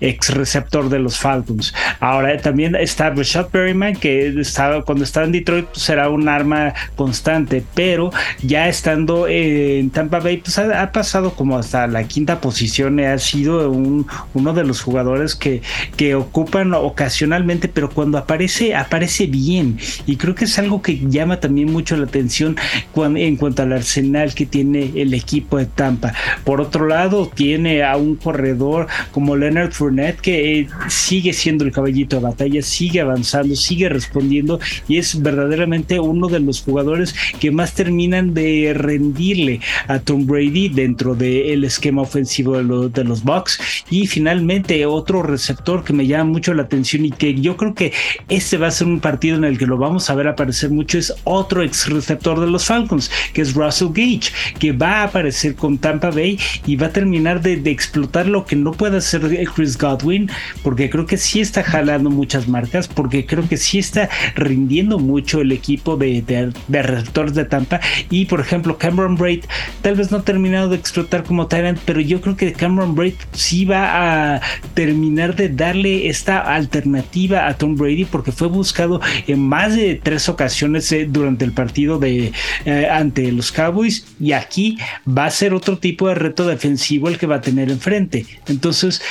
ex 0.00 0.34
receptor 0.34 0.88
de 0.88 0.98
los 0.98 1.18
Falcons. 1.18 1.74
Ahora 2.00 2.36
también 2.38 2.74
está 2.74 3.10
Rashad 3.10 3.48
Perryman, 3.48 3.94
que 3.96 4.28
estaba, 4.40 4.82
cuando 4.82 5.04
estaba 5.04 5.26
en 5.26 5.32
Detroit 5.32 5.66
pues, 5.66 5.82
será 5.82 6.08
un 6.10 6.28
arma 6.28 6.74
constante, 6.94 7.62
pero 7.74 8.10
ya 8.42 8.68
estando 8.68 9.28
en 9.28 9.90
Tampa 9.90 10.20
Bay, 10.20 10.38
pues 10.38 10.58
ha, 10.58 10.92
pasado 10.92 11.34
como 11.34 11.58
hasta 11.58 11.86
la 11.86 12.04
quinta 12.04 12.40
posición, 12.40 13.00
ha 13.00 13.18
sido 13.18 13.70
uno 13.70 14.52
de 14.52 14.64
los 14.64 14.80
jugadores 14.80 15.34
que, 15.34 15.62
que 15.96 16.14
ocupan 16.14 16.74
ocasionalmente, 16.74 17.68
pero 17.68 17.90
cuando 17.90 18.18
aparece, 18.18 18.74
aparece 18.74 19.26
bien. 19.26 19.78
Y 20.06 20.16
creo 20.16 20.34
que 20.34 20.44
es 20.44 20.58
algo 20.58 20.82
que 20.82 20.98
llama 21.08 21.40
también 21.40 21.72
mucho 21.72 21.96
la 21.96 22.04
atención 22.04 22.56
en 22.94 23.36
cuanto 23.36 23.62
al 23.62 23.72
arsenal 23.72 24.34
que 24.34 24.46
tiene 24.46 24.92
el 24.96 25.14
equipo 25.16 25.58
de 25.58 25.66
Tampa. 25.66 26.12
Por 26.44 26.60
otro 26.60 26.86
lado, 26.86 27.30
tiene 27.34 27.82
a 27.82 27.96
un 27.96 28.16
corredor 28.16 28.86
como 29.12 29.36
Leonard 29.36 29.72
Fournette 29.72 30.20
que 30.20 30.60
eh, 30.60 30.68
sigue 30.88 31.32
siendo 31.32 31.64
el 31.64 31.72
caballito 31.72 32.16
de 32.16 32.22
batalla, 32.22 32.62
sigue 32.62 33.00
avanzando, 33.00 33.56
sigue 33.56 33.88
respondiendo 33.88 34.60
y 34.88 34.98
es 34.98 35.20
verdaderamente 35.20 36.00
uno 36.00 36.28
de 36.28 36.40
los 36.40 36.62
jugadores 36.62 37.14
que 37.40 37.50
más 37.50 37.74
terminan 37.74 38.34
de 38.34 38.72
rendirle 38.74 39.60
a 39.88 39.98
Tom 39.98 40.26
Brady 40.26 40.68
dentro 40.68 41.14
del 41.14 41.64
esquema 41.64 42.02
ofensivo 42.02 42.56
de, 42.56 42.88
de 42.88 43.04
los 43.04 43.22
Bucks. 43.24 43.84
Y 43.90 44.06
finalmente, 44.06 44.86
otro 44.86 45.22
receptor 45.22 45.84
que 45.84 45.92
me 45.92 46.06
llama 46.06 46.24
mucho 46.24 46.54
la 46.54 46.62
atención 46.62 47.04
y 47.04 47.10
que 47.10 47.34
yo 47.34 47.56
creo 47.56 47.74
que 47.74 47.92
este 48.28 48.56
va 48.56 48.68
a 48.68 48.70
ser 48.70 48.86
un 48.86 49.00
partido 49.00 49.36
en 49.36 49.44
el 49.44 49.58
que 49.58 49.66
lo 49.66 49.78
vamos 49.78 50.10
a 50.10 50.14
ver 50.14 50.28
aparecer 50.28 50.70
mucho 50.70 50.98
es 50.98 51.14
otro 51.24 51.62
ex 51.62 51.88
receptor 51.88 52.40
de 52.40 52.46
los 52.46 52.64
Falcons, 52.64 53.10
que 53.32 53.42
es 53.42 53.54
Russell 53.54 53.88
Gage, 53.88 54.32
que 54.58 54.72
va 54.72 55.02
a 55.02 55.05
aparecer 55.06 55.54
con 55.54 55.78
Tampa 55.78 56.10
Bay 56.10 56.38
y 56.66 56.76
va 56.76 56.88
a 56.88 56.92
terminar 56.92 57.40
de, 57.42 57.54
explotar 57.70 58.26
lo 58.26 58.46
que 58.46 58.56
no 58.56 58.72
puede 58.72 58.98
hacer 58.98 59.22
Chris 59.54 59.76
Godwin, 59.76 60.30
porque 60.62 60.88
creo 60.88 61.06
que 61.06 61.16
sí 61.16 61.40
está 61.40 61.62
jalando 61.62 62.10
muchas 62.10 62.48
marcas, 62.48 62.88
porque 62.88 63.26
creo 63.26 63.48
que 63.48 63.56
sí 63.56 63.78
está 63.78 64.08
rindiendo 64.34 64.98
mucho 64.98 65.40
el 65.40 65.52
equipo 65.52 65.96
de, 65.96 66.22
de, 66.22 66.82
receptores 66.82 67.34
de 67.34 67.44
Tampa. 67.44 67.80
Y 68.10 68.26
por 68.26 68.40
ejemplo, 68.40 68.78
Cameron 68.78 69.16
Braid 69.16 69.44
tal 69.82 69.96
vez 69.96 70.10
no 70.10 70.18
ha 70.18 70.22
terminado 70.22 70.68
de 70.68 70.76
explotar 70.76 71.24
como 71.24 71.46
Tyrant, 71.46 71.78
pero 71.84 72.00
yo 72.00 72.20
creo 72.20 72.36
que 72.36 72.52
Cameron 72.52 72.94
Braid 72.94 73.14
sí 73.32 73.64
va 73.64 74.34
a 74.34 74.40
terminar 74.74 75.36
de 75.36 75.48
darle 75.48 76.08
esta 76.08 76.40
alternativa 76.40 77.46
a 77.46 77.54
Tom 77.54 77.76
Brady, 77.76 78.04
porque 78.04 78.32
fue 78.32 78.48
buscado 78.48 79.00
en 79.26 79.40
más 79.40 79.74
de 79.76 80.00
tres 80.02 80.28
ocasiones 80.28 80.90
eh, 80.92 81.06
durante 81.08 81.44
el 81.44 81.52
partido 81.52 81.98
de 81.98 82.32
eh, 82.64 82.88
ante 82.90 83.30
los 83.32 83.52
Cowboys 83.52 84.06
y 84.20 84.32
aquí 84.32 84.78
va 85.06 85.26
a 85.26 85.30
ser 85.30 85.54
otro 85.54 85.78
tipo 85.78 86.08
de 86.08 86.14
reto 86.14 86.46
defensivo 86.46 87.08
el 87.08 87.18
que 87.18 87.26
va 87.26 87.36
a 87.36 87.40
tener 87.40 87.70
enfrente. 87.70 88.26
Entonces, 88.46 89.02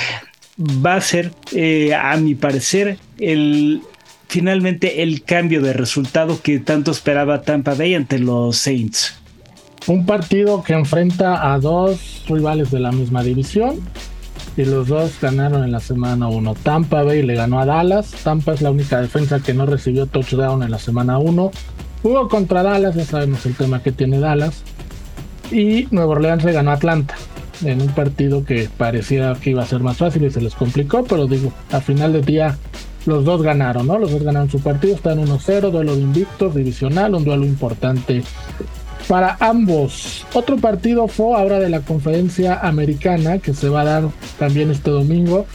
va 0.59 0.95
a 0.95 1.01
ser, 1.01 1.31
eh, 1.53 1.93
a 1.93 2.15
mi 2.17 2.35
parecer, 2.35 2.97
el 3.17 3.81
finalmente 4.27 5.03
el 5.03 5.23
cambio 5.23 5.61
de 5.61 5.73
resultado 5.73 6.41
que 6.41 6.59
tanto 6.59 6.91
esperaba 6.91 7.41
Tampa 7.41 7.73
Bay 7.73 7.95
ante 7.95 8.19
los 8.19 8.57
Saints. 8.57 9.15
Un 9.87 10.05
partido 10.05 10.63
que 10.63 10.73
enfrenta 10.73 11.53
a 11.53 11.59
dos 11.59 12.23
rivales 12.27 12.71
de 12.71 12.79
la 12.79 12.91
misma 12.91 13.23
división. 13.23 13.79
y 14.57 14.63
los 14.63 14.87
dos 14.87 15.11
ganaron 15.21 15.65
en 15.65 15.71
la 15.71 15.81
semana 15.81 16.29
1. 16.29 16.55
Tampa 16.63 17.03
Bay 17.03 17.23
le 17.23 17.35
ganó 17.35 17.59
a 17.59 17.65
Dallas. 17.65 18.11
Tampa 18.23 18.53
es 18.53 18.61
la 18.61 18.71
única 18.71 19.01
defensa 19.01 19.41
que 19.41 19.53
no 19.53 19.65
recibió 19.65 20.05
touchdown 20.05 20.63
en 20.63 20.71
la 20.71 20.79
semana 20.79 21.17
1. 21.17 21.51
Jugó 22.01 22.29
contra 22.29 22.63
Dallas, 22.63 22.95
ya 22.95 23.03
sabemos 23.03 23.45
el 23.45 23.55
tema 23.55 23.83
que 23.83 23.91
tiene 23.91 24.19
Dallas. 24.19 24.63
Y 25.51 25.87
Nueva 25.91 26.13
Orleans 26.13 26.43
le 26.43 26.51
ganó 26.51 26.71
a 26.71 26.75
Atlanta 26.75 27.15
en 27.63 27.81
un 27.81 27.89
partido 27.89 28.43
que 28.43 28.69
parecía 28.77 29.33
que 29.41 29.51
iba 29.51 29.63
a 29.63 29.65
ser 29.65 29.79
más 29.79 29.97
fácil 29.97 30.23
y 30.25 30.31
se 30.31 30.41
les 30.41 30.55
complicó, 30.55 31.03
pero 31.03 31.27
digo, 31.27 31.53
al 31.71 31.81
final 31.81 32.13
del 32.13 32.25
día 32.25 32.57
los 33.05 33.23
dos 33.23 33.41
ganaron, 33.41 33.87
¿no? 33.87 33.99
Los 33.99 34.11
dos 34.11 34.23
ganaron 34.23 34.49
su 34.49 34.59
partido, 34.59 34.95
están 34.95 35.25
1-0, 35.25 35.71
duelo 35.71 35.95
de 35.95 36.01
invictos, 36.01 36.55
divisional, 36.55 37.15
un 37.15 37.23
duelo 37.23 37.45
importante 37.45 38.23
para 39.07 39.37
ambos. 39.39 40.25
Otro 40.33 40.57
partido 40.57 41.07
fue 41.07 41.35
ahora 41.35 41.59
de 41.59 41.69
la 41.69 41.81
conferencia 41.81 42.59
americana 42.59 43.37
que 43.37 43.53
se 43.53 43.69
va 43.69 43.81
a 43.81 43.85
dar 43.85 44.03
también 44.39 44.71
este 44.71 44.89
domingo. 44.89 45.45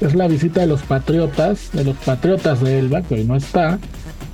Es 0.00 0.14
la 0.14 0.26
visita 0.26 0.60
de 0.60 0.66
los 0.66 0.82
Patriotas, 0.82 1.70
de 1.72 1.84
los 1.84 1.96
Patriotas 1.98 2.60
de 2.60 2.78
Elba, 2.78 3.02
que 3.02 3.14
hoy 3.14 3.24
no 3.24 3.36
está, 3.36 3.78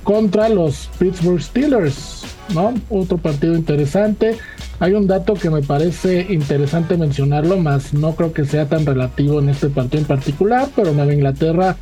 contra 0.03 0.49
los 0.49 0.89
Pittsburgh 0.97 1.41
Steelers, 1.41 2.23
¿no? 2.53 2.73
Otro 2.89 3.17
partido 3.17 3.55
interesante. 3.55 4.37
Hay 4.81 4.93
un 4.93 5.05
dato 5.05 5.35
que 5.35 5.51
me 5.51 5.61
parece 5.61 6.25
interesante 6.31 6.97
mencionarlo, 6.97 7.59
más 7.59 7.93
no 7.93 8.15
creo 8.15 8.33
que 8.33 8.45
sea 8.45 8.67
tan 8.67 8.83
relativo 8.83 9.39
en 9.39 9.49
este 9.49 9.69
partido 9.69 9.99
en 10.01 10.07
particular, 10.07 10.69
pero 10.75 10.91
Nueva 10.91 11.13
Inglaterra 11.13 11.77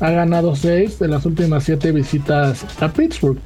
ha 0.00 0.10
ganado 0.10 0.56
seis 0.56 0.98
de 0.98 1.08
las 1.08 1.26
últimas 1.26 1.64
siete 1.64 1.92
visitas 1.92 2.64
a 2.80 2.88
Pittsburgh 2.88 3.38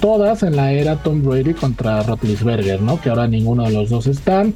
todas 0.00 0.42
en 0.42 0.56
la 0.56 0.72
era 0.72 0.96
Tom 0.96 1.22
Brady 1.22 1.54
contra 1.54 2.02
Roethlisberger, 2.02 2.82
¿no? 2.82 3.00
Que 3.00 3.10
ahora 3.10 3.28
ninguno 3.28 3.64
de 3.64 3.70
los 3.70 3.88
dos 3.88 4.08
están. 4.08 4.54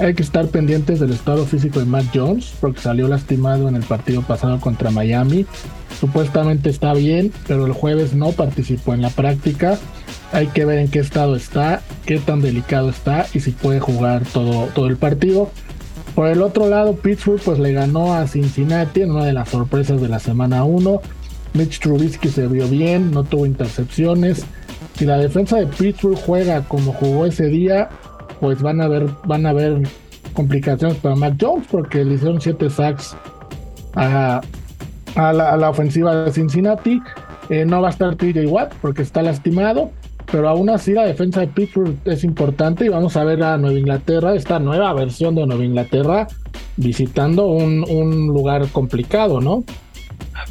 Hay 0.00 0.14
que 0.14 0.24
estar 0.24 0.48
pendientes 0.48 0.98
del 0.98 1.12
estado 1.12 1.46
físico 1.46 1.78
de 1.78 1.84
Matt 1.84 2.06
Jones, 2.12 2.52
porque 2.60 2.80
salió 2.80 3.06
lastimado 3.06 3.68
en 3.68 3.76
el 3.76 3.84
partido 3.84 4.22
pasado 4.22 4.58
contra 4.58 4.90
Miami. 4.90 5.46
Supuestamente 6.00 6.68
está 6.68 6.92
bien, 6.94 7.32
pero 7.46 7.64
el 7.66 7.72
jueves 7.72 8.12
no 8.12 8.32
participó 8.32 8.94
en 8.94 9.02
la 9.02 9.10
práctica. 9.10 9.78
Hay 10.32 10.48
que 10.48 10.64
ver 10.64 10.78
en 10.80 10.88
qué 10.88 10.98
estado 10.98 11.36
está, 11.36 11.80
qué 12.06 12.18
tan 12.18 12.40
delicado 12.40 12.90
está 12.90 13.26
y 13.34 13.40
si 13.40 13.52
puede 13.52 13.78
jugar 13.78 14.24
todo, 14.24 14.66
todo 14.74 14.88
el 14.88 14.96
partido. 14.96 15.50
Por 16.16 16.28
el 16.28 16.42
otro 16.42 16.68
lado, 16.68 16.96
Pittsburgh 16.96 17.40
pues 17.40 17.60
le 17.60 17.72
ganó 17.72 18.14
a 18.14 18.26
Cincinnati 18.26 19.02
en 19.02 19.12
una 19.12 19.24
de 19.24 19.32
las 19.32 19.48
sorpresas 19.48 20.00
de 20.00 20.08
la 20.08 20.18
semana 20.18 20.64
1. 20.64 21.00
Mitch 21.52 21.78
Trubisky 21.78 22.30
se 22.30 22.48
vio 22.48 22.66
bien, 22.66 23.12
no 23.12 23.22
tuvo 23.22 23.46
intercepciones 23.46 24.44
si 24.98 25.06
la 25.06 25.18
defensa 25.18 25.56
de 25.56 25.66
Pittsburgh 25.66 26.16
juega 26.16 26.62
como 26.64 26.92
jugó 26.92 27.26
ese 27.26 27.46
día, 27.46 27.90
pues 28.44 28.60
van 28.60 28.82
a 28.82 28.88
ver, 28.88 29.06
van 29.24 29.46
a 29.46 29.50
haber 29.50 29.88
complicaciones 30.34 30.98
para 30.98 31.16
Mac 31.16 31.36
Jones 31.40 31.66
porque 31.70 32.04
le 32.04 32.16
hicieron 32.16 32.42
7 32.42 32.68
sacks 32.68 33.16
a, 33.94 34.42
la, 35.16 35.70
ofensiva 35.70 36.14
de 36.14 36.30
Cincinnati. 36.30 37.00
Eh, 37.48 37.64
no 37.64 37.80
va 37.80 37.88
a 37.88 37.90
estar 37.90 38.14
TJ 38.16 38.46
Watt 38.46 38.74
porque 38.82 39.00
está 39.00 39.22
lastimado, 39.22 39.92
pero 40.30 40.46
aún 40.46 40.68
así 40.68 40.92
la 40.92 41.06
defensa 41.06 41.40
de 41.40 41.46
Pittsburgh 41.46 41.96
es 42.04 42.22
importante 42.22 42.84
y 42.84 42.90
vamos 42.90 43.16
a 43.16 43.24
ver 43.24 43.42
a 43.42 43.56
Nueva 43.56 43.78
Inglaterra, 43.78 44.34
esta 44.34 44.58
nueva 44.58 44.92
versión 44.92 45.34
de 45.34 45.46
Nueva 45.46 45.64
Inglaterra 45.64 46.26
visitando 46.76 47.46
un, 47.46 47.82
un 47.88 48.26
lugar 48.26 48.68
complicado, 48.72 49.40
¿no? 49.40 49.64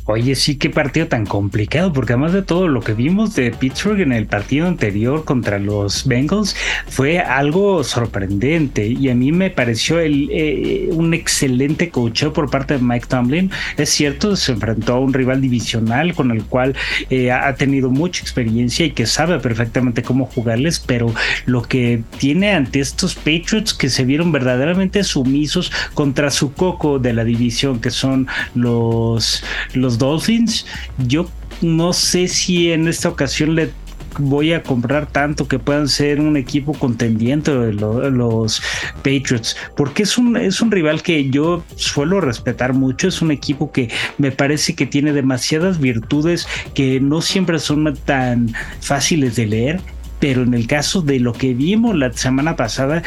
Oye, 0.06 0.36
sí, 0.36 0.58
qué 0.58 0.70
partido 0.70 1.08
tan 1.08 1.26
complicado, 1.26 1.94
porque 1.94 2.14
además 2.14 2.34
de 2.34 2.42
todo 2.42 2.68
lo 2.68 2.82
que 2.82 2.94
vimos 2.94 3.36
de 3.36 3.52
Pittsburgh 3.52 4.02
en 4.02 4.12
el 4.12 4.26
partido 4.26 4.68
anterior 4.68 5.24
contra 5.24 5.60
los 5.60 6.08
Bengals 6.08 6.56
fue 6.88 7.20
algo 7.20 7.84
sorprendente 7.84 8.86
y 8.86 9.10
a 9.10 9.16
mí 9.16 9.32
me 9.32 9.50
pareció 9.50 10.00
el, 10.00 10.30
eh, 10.32 10.90
un 10.92 11.14
excelente 11.14 11.90
coach 11.90 12.26
por 12.34 12.50
parte 12.50 12.76
de 12.76 12.84
Mike 12.84 13.08
Tomlin. 13.08 13.52
Es 13.78 13.90
cierto, 13.90 14.36
se 14.36 14.52
enfrentó 14.52 14.94
a 14.94 15.00
un 15.00 15.14
rival 15.14 15.42
divisional 15.42 16.14
con 16.14 16.32
el 16.32 16.44
cual 16.44 16.76
eh, 17.10 17.32
ha 17.32 17.54
tenido 17.56 17.90
mucha 17.90 18.22
experiencia 18.22 18.86
y 18.86 18.92
que 18.92 19.06
sabe 19.06 19.40
perfectamente 19.40 20.04
cómo 20.04 20.26
jugarles, 20.26 20.80
pero 20.80 21.14
lo 21.46 21.62
que 21.64 22.04
tiene 22.18 22.52
ante 22.52 22.80
estos 22.80 23.16
Patriots 23.16 23.74
que 23.74 23.90
se 23.90 24.06
vieron 24.06 24.32
verdaderamente 24.32 25.04
sumisos 25.04 25.72
contra 25.94 26.30
su 26.32 26.54
coco 26.54 27.00
de 27.00 27.14
la 27.14 27.24
división, 27.24 27.80
que 27.80 27.92
son 27.92 28.28
los 28.56 29.44
los 29.74 29.98
Dolphins, 29.98 30.66
yo 30.98 31.28
no 31.62 31.94
sé 31.94 32.28
si 32.28 32.72
en 32.72 32.88
esta 32.88 33.10
ocasión 33.10 33.56
le 33.56 33.72
voy 34.20 34.54
a 34.54 34.64
comprar 34.64 35.08
tanto 35.08 35.48
que 35.48 35.60
puedan 35.60 35.88
ser 35.88 36.20
un 36.20 36.38
equipo 36.38 36.74
contendiente 36.74 37.52
de 37.52 37.74
los 37.74 38.62
Patriots, 38.98 39.58
porque 39.76 40.04
es 40.04 40.18
un, 40.18 40.38
es 40.38 40.62
un 40.62 40.72
rival 40.72 41.02
que 41.02 41.30
yo 41.30 41.64
suelo 41.76 42.22
respetar 42.22 42.74
mucho, 42.74 43.08
es 43.08 43.22
un 43.22 43.32
equipo 43.32 43.72
que 43.72 43.90
me 44.18 44.32
parece 44.32 44.76
que 44.76 44.86
tiene 44.86 45.14
demasiadas 45.14 45.80
virtudes 45.80 46.48
que 46.74 47.00
no 47.00 47.22
siempre 47.22 47.60
son 47.60 47.96
tan 48.06 48.54
fáciles 48.82 49.36
de 49.36 49.48
leer, 49.48 49.82
pero 50.20 50.44
en 50.44 50.54
el 50.54 50.68
caso 50.68 51.02
de 51.02 51.20
lo 51.20 51.34
que 51.34 51.54
vimos 51.54 51.96
la 51.96 52.14
semana 52.14 52.56
pasada 52.56 53.04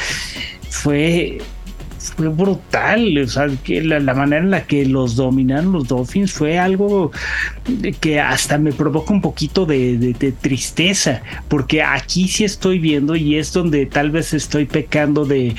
fue 0.70 1.38
fue 2.12 2.28
brutal. 2.28 3.18
O 3.18 3.28
sea, 3.28 3.48
que 3.64 3.82
la, 3.82 4.00
manera 4.14 4.42
en 4.42 4.50
la 4.50 4.66
que 4.66 4.84
los 4.86 5.16
dominaron 5.16 5.72
los 5.72 5.88
Dolphins 5.88 6.32
fue 6.32 6.58
algo 6.58 7.10
que 8.00 8.20
hasta 8.20 8.58
me 8.58 8.72
provoca 8.72 9.12
un 9.12 9.20
poquito 9.20 9.66
de, 9.66 10.14
tristeza, 10.40 11.22
porque 11.48 11.82
aquí 11.82 12.28
sí 12.28 12.44
estoy 12.44 12.78
viendo 12.78 13.16
y 13.16 13.36
es 13.36 13.52
donde 13.52 13.86
tal 13.86 14.10
vez 14.10 14.34
estoy 14.34 14.66
pecando 14.66 15.24
de 15.24 15.54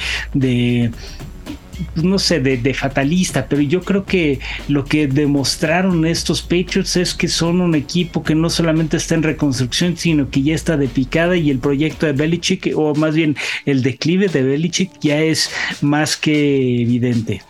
no 1.95 2.19
sé, 2.19 2.39
de, 2.39 2.73
fatalista, 2.73 3.47
pero 3.47 3.61
yo 3.61 3.81
creo 3.81 4.05
que 4.05 4.39
lo 4.67 4.85
que 4.85 5.07
demostraron 5.07 6.05
estos 6.05 6.41
Patriots 6.41 6.97
es 6.97 7.13
que 7.13 7.27
son 7.27 7.61
un 7.61 7.75
equipo 7.75 8.23
que 8.23 8.35
no 8.35 8.49
solamente 8.49 8.97
está 8.97 9.15
en 9.15 9.23
reconstrucción, 9.23 9.97
sino 9.97 10.29
que 10.29 10.43
ya 10.43 10.55
está 10.55 10.77
de 10.77 10.87
picada 10.87 11.35
y 11.35 11.49
el 11.49 11.59
proyecto 11.59 12.05
de 12.05 12.13
Belichick, 12.13 12.71
o 12.75 12.95
más 12.95 13.15
bien 13.15 13.35
el 13.65 13.83
declive 13.83 14.27
de 14.27 14.43
Belichick, 14.43 14.91
ya 15.01 15.19
es 15.21 15.49
más 15.81 16.17
que 16.17 16.81
evidente. 16.81 17.41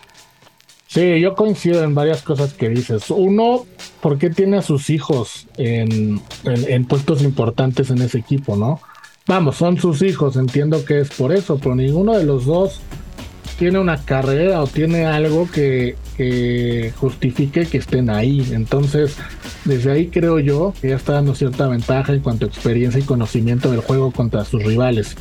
Sí, 0.87 1.19
yo 1.19 1.35
coincido 1.35 1.83
en 1.83 1.93
varias 1.93 2.21
cosas 2.21 2.53
que 2.53 2.69
dices. 2.69 3.09
Uno, 3.09 3.65
¿por 4.01 4.17
qué 4.17 4.29
tiene 4.29 4.57
a 4.57 4.61
sus 4.61 4.89
hijos 4.89 5.47
en, 5.57 6.21
en 6.45 6.85
puestos 6.85 7.21
importantes 7.23 7.89
en 7.89 8.01
ese 8.01 8.19
equipo, 8.19 8.55
no? 8.55 8.79
Vamos, 9.27 9.57
son 9.57 9.77
sus 9.77 10.01
hijos, 10.03 10.37
entiendo 10.37 10.85
que 10.85 11.01
es 11.01 11.09
por 11.09 11.33
eso, 11.33 11.57
pero 11.57 11.75
ninguno 11.75 12.17
de 12.17 12.23
los 12.23 12.45
dos 12.45 12.79
tiene 13.57 13.79
una 13.79 13.97
carrera 13.97 14.61
o 14.61 14.67
tiene 14.67 15.05
algo 15.05 15.49
que, 15.51 15.95
justifique 16.97 17.65
que 17.65 17.77
estén 17.77 18.09
ahí. 18.09 18.47
Entonces, 18.51 19.17
desde 19.65 19.91
ahí 19.91 20.07
creo 20.07 20.39
yo 20.39 20.73
que 20.79 20.89
ya 20.89 20.95
está 20.95 21.13
dando 21.13 21.35
cierta 21.35 21.67
ventaja 21.67 22.13
en 22.13 22.21
cuanto 22.21 22.45
a 22.45 22.49
experiencia 22.49 22.99
y 22.99 23.03
conocimiento 23.03 23.71
del 23.71 23.81
juego 23.81 24.11
contra 24.11 24.45
sus 24.45 24.63
rivales. 24.63 25.15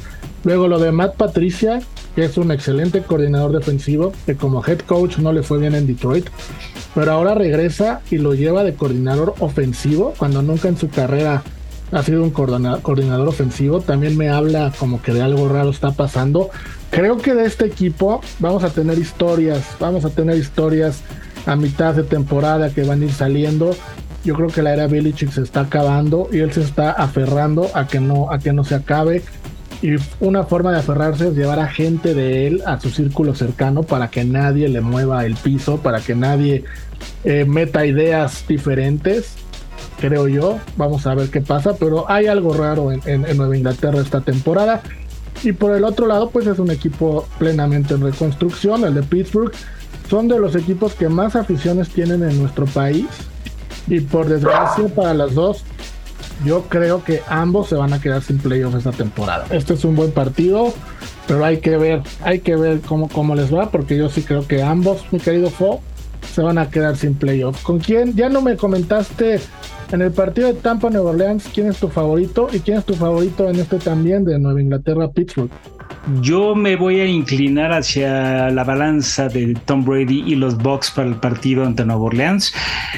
Luego 0.44 0.68
lo 0.68 0.78
de 0.78 0.92
Matt 0.92 1.16
Patricia, 1.16 1.80
que 2.14 2.24
es 2.24 2.36
un 2.38 2.52
excelente 2.52 3.02
coordinador 3.02 3.52
defensivo, 3.52 4.12
que 4.26 4.36
como 4.36 4.64
head 4.64 4.80
coach 4.80 5.18
no 5.18 5.32
le 5.32 5.42
fue 5.42 5.58
bien 5.58 5.74
en 5.74 5.86
Detroit, 5.86 6.28
pero 6.94 7.12
ahora 7.12 7.34
regresa 7.34 8.00
y 8.10 8.18
lo 8.18 8.34
lleva 8.34 8.62
de 8.62 8.74
coordinador 8.74 9.34
ofensivo, 9.40 10.14
cuando 10.16 10.42
nunca 10.42 10.68
en 10.68 10.76
su 10.76 10.88
carrera 10.88 11.42
ha 11.92 12.02
sido 12.02 12.22
un 12.22 12.30
coordinador 12.30 13.28
ofensivo. 13.28 13.80
También 13.80 14.16
me 14.16 14.28
habla 14.28 14.72
como 14.78 15.00
que 15.00 15.12
de 15.12 15.22
algo 15.22 15.48
raro 15.48 15.70
está 15.70 15.92
pasando. 15.92 16.50
Creo 16.90 17.18
que 17.18 17.34
de 17.34 17.46
este 17.46 17.66
equipo 17.66 18.20
vamos 18.38 18.64
a 18.64 18.70
tener 18.70 18.98
historias, 18.98 19.64
vamos 19.78 20.04
a 20.04 20.10
tener 20.10 20.36
historias 20.36 21.02
a 21.46 21.56
mitad 21.56 21.94
de 21.94 22.02
temporada 22.02 22.70
que 22.70 22.82
van 22.82 23.02
a 23.02 23.04
ir 23.04 23.12
saliendo. 23.12 23.76
Yo 24.24 24.34
creo 24.34 24.48
que 24.48 24.62
la 24.62 24.72
era 24.72 24.88
Belichick 24.88 25.30
se 25.30 25.42
está 25.42 25.60
acabando 25.60 26.28
y 26.32 26.38
él 26.38 26.52
se 26.52 26.62
está 26.62 26.90
aferrando 26.90 27.70
a 27.74 27.86
que 27.86 28.00
no, 28.00 28.32
a 28.32 28.38
que 28.38 28.52
no 28.52 28.64
se 28.64 28.74
acabe. 28.74 29.22
Y 29.82 29.90
una 30.20 30.44
forma 30.44 30.72
de 30.72 30.78
aferrarse 30.78 31.28
es 31.28 31.34
llevar 31.34 31.60
a 31.60 31.68
gente 31.68 32.14
de 32.14 32.46
él 32.46 32.62
a 32.66 32.80
su 32.80 32.90
círculo 32.90 33.34
cercano 33.34 33.82
para 33.82 34.08
que 34.08 34.24
nadie 34.24 34.68
le 34.68 34.80
mueva 34.80 35.24
el 35.26 35.36
piso, 35.36 35.76
para 35.76 36.00
que 36.00 36.14
nadie 36.14 36.64
eh, 37.24 37.44
meta 37.44 37.86
ideas 37.86 38.44
diferentes 38.48 39.36
creo 40.00 40.28
yo. 40.28 40.58
Vamos 40.76 41.06
a 41.06 41.14
ver 41.14 41.30
qué 41.30 41.40
pasa, 41.40 41.74
pero 41.78 42.10
hay 42.10 42.26
algo 42.26 42.54
raro 42.54 42.92
en, 42.92 43.00
en, 43.06 43.36
Nueva 43.36 43.56
Inglaterra 43.56 44.00
esta 44.00 44.20
temporada. 44.20 44.82
Y 45.42 45.52
por 45.52 45.74
el 45.74 45.84
otro 45.84 46.06
lado, 46.06 46.30
pues 46.30 46.46
es 46.46 46.58
un 46.58 46.70
equipo 46.70 47.26
plenamente 47.38 47.94
en 47.94 48.02
reconstrucción, 48.02 48.84
el 48.84 48.94
de 48.94 49.02
Pittsburgh. 49.02 49.52
Son 50.08 50.28
de 50.28 50.38
los 50.38 50.54
equipos 50.54 50.94
que 50.94 51.08
más 51.08 51.36
aficiones 51.36 51.88
tienen 51.90 52.22
en 52.22 52.38
nuestro 52.40 52.66
país. 52.66 53.06
Y 53.88 54.00
por 54.00 54.28
desgracia 54.28 54.88
para 54.88 55.14
las 55.14 55.34
dos, 55.34 55.62
yo 56.44 56.64
creo 56.68 57.04
que 57.04 57.22
ambos 57.28 57.68
se 57.68 57.76
van 57.76 57.92
a 57.92 58.00
quedar 58.00 58.22
sin 58.22 58.38
playoffs 58.38 58.76
esta 58.76 58.92
temporada. 58.92 59.46
Este 59.50 59.74
es 59.74 59.84
un 59.84 59.94
buen 59.94 60.10
partido, 60.10 60.72
pero 61.26 61.44
hay 61.44 61.58
que 61.58 61.76
ver, 61.76 62.02
hay 62.22 62.40
que 62.40 62.56
ver 62.56 62.80
cómo, 62.80 63.08
cómo 63.08 63.34
les 63.34 63.54
va, 63.54 63.70
porque 63.70 63.96
yo 63.96 64.08
sí 64.08 64.22
creo 64.22 64.46
que 64.46 64.62
ambos, 64.62 65.04
mi 65.12 65.20
querido 65.20 65.50
Fo, 65.50 65.80
se 66.26 66.42
van 66.42 66.58
a 66.58 66.70
quedar 66.70 66.96
sin 66.96 67.14
playoffs. 67.14 67.62
¿Con 67.62 67.78
quién? 67.78 68.14
Ya 68.14 68.28
no 68.28 68.42
me 68.42 68.56
comentaste 68.56 69.40
en 69.92 70.02
el 70.02 70.10
partido 70.10 70.48
de 70.48 70.54
Tampa 70.54 70.90
Nueva 70.90 71.10
Orleans, 71.10 71.48
¿quién 71.54 71.68
es 71.68 71.78
tu 71.78 71.88
favorito? 71.88 72.48
¿Y 72.52 72.60
quién 72.60 72.78
es 72.78 72.84
tu 72.84 72.94
favorito 72.94 73.48
en 73.48 73.56
este 73.56 73.78
también 73.78 74.24
de 74.24 74.38
Nueva 74.38 74.60
Inglaterra 74.60 75.08
Pittsburgh? 75.10 75.50
Yo 76.20 76.54
me 76.54 76.76
voy 76.76 77.00
a 77.00 77.06
inclinar 77.06 77.72
hacia 77.72 78.48
la 78.50 78.62
balanza 78.62 79.28
de 79.28 79.54
Tom 79.64 79.84
Brady 79.84 80.22
y 80.24 80.36
los 80.36 80.56
Bucks 80.56 80.92
para 80.92 81.08
el 81.08 81.16
partido 81.16 81.64
ante 81.64 81.84
Nueva 81.84 82.02
Orleans. 82.02 82.54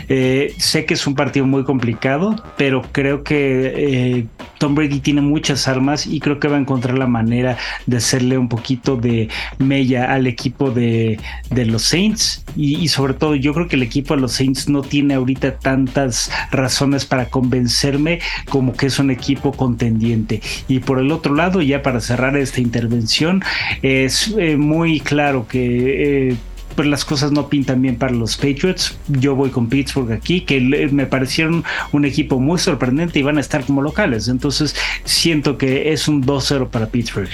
Eh, 0.09 0.55
sé 0.59 0.85
que 0.85 0.93
es 0.95 1.07
un 1.07 1.15
partido 1.15 1.47
muy 1.47 1.65
complicado, 1.65 2.37
pero 2.59 2.83
creo 2.93 3.23
que 3.23 3.73
eh, 3.75 4.27
Tom 4.59 4.75
Brady 4.75 5.01
tiene 5.01 5.21
muchas 5.21 5.69
armas 5.69 6.07
y 6.07 6.21
creo 6.21 6.39
que 6.39 6.49
va 6.49 6.57
a 6.57 6.61
encontrar 6.61 6.99
la 6.99 7.07
manera 7.07 7.57
de 7.87 7.97
hacerle 7.97 8.37
un 8.37 8.49
poquito 8.49 8.97
de 8.97 9.29
mella 9.59 10.13
al 10.13 10.27
equipo 10.27 10.71
de, 10.71 11.19
los 11.51 11.83
Saints 11.83 12.45
y, 12.57 12.89
sobre 12.89 13.15
todo 13.15 13.35
yo 13.35 13.55
creo 13.55 13.69
que 13.69 13.77
el 13.77 13.83
equipo 13.83 14.15
de 14.15 14.21
los 14.21 14.33
Saints 14.33 14.69
no 14.69 14.83
tiene 14.83 15.15
ahorita 15.15 15.59
tantas 15.59 16.31
razones 16.51 17.05
para 17.05 17.27
convencerme 17.27 18.21
como 18.49 18.75
que 18.75 18.87
es 18.87 18.99
un 18.99 19.11
equipo 19.11 19.53
contendiente 19.53 20.41
y 20.67 20.81
por 20.81 20.99
el 20.99 21.13
otro 21.13 21.35
lado 21.35 21.63
ya 21.63 21.83
para 21.83 22.01
cerrar 22.01 22.37
esta 22.37 22.61
intervención 22.79 23.43
es 23.83 24.35
eh, 24.39 24.57
muy 24.57 25.01
claro 25.01 25.47
que 25.49 26.29
eh, 26.31 26.37
pues 26.77 26.87
las 26.87 27.05
cosas 27.05 27.33
no 27.33 27.49
pintan 27.49 27.83
bien 27.83 27.97
para 27.97 28.13
los 28.13 28.37
Patriots. 28.37 28.97
Yo 29.09 29.35
voy 29.35 29.51
con 29.51 29.69
Pittsburgh 29.69 30.13
aquí, 30.13 30.43
que 30.43 30.61
me 30.93 31.07
parecieron 31.07 31.65
un 31.93 32.05
equipo 32.05 32.39
muy 32.39 32.59
sorprendente 32.59 33.19
y 33.19 33.23
van 33.23 33.37
a 33.37 33.41
estar 33.41 33.65
como 33.65 33.83
locales. 33.83 34.29
Entonces 34.29 34.77
siento 35.05 35.59
que 35.59 35.93
es 35.93 36.07
un 36.07 36.25
2-0 36.25 36.69
para 36.69 36.87
Pittsburgh. 36.87 37.31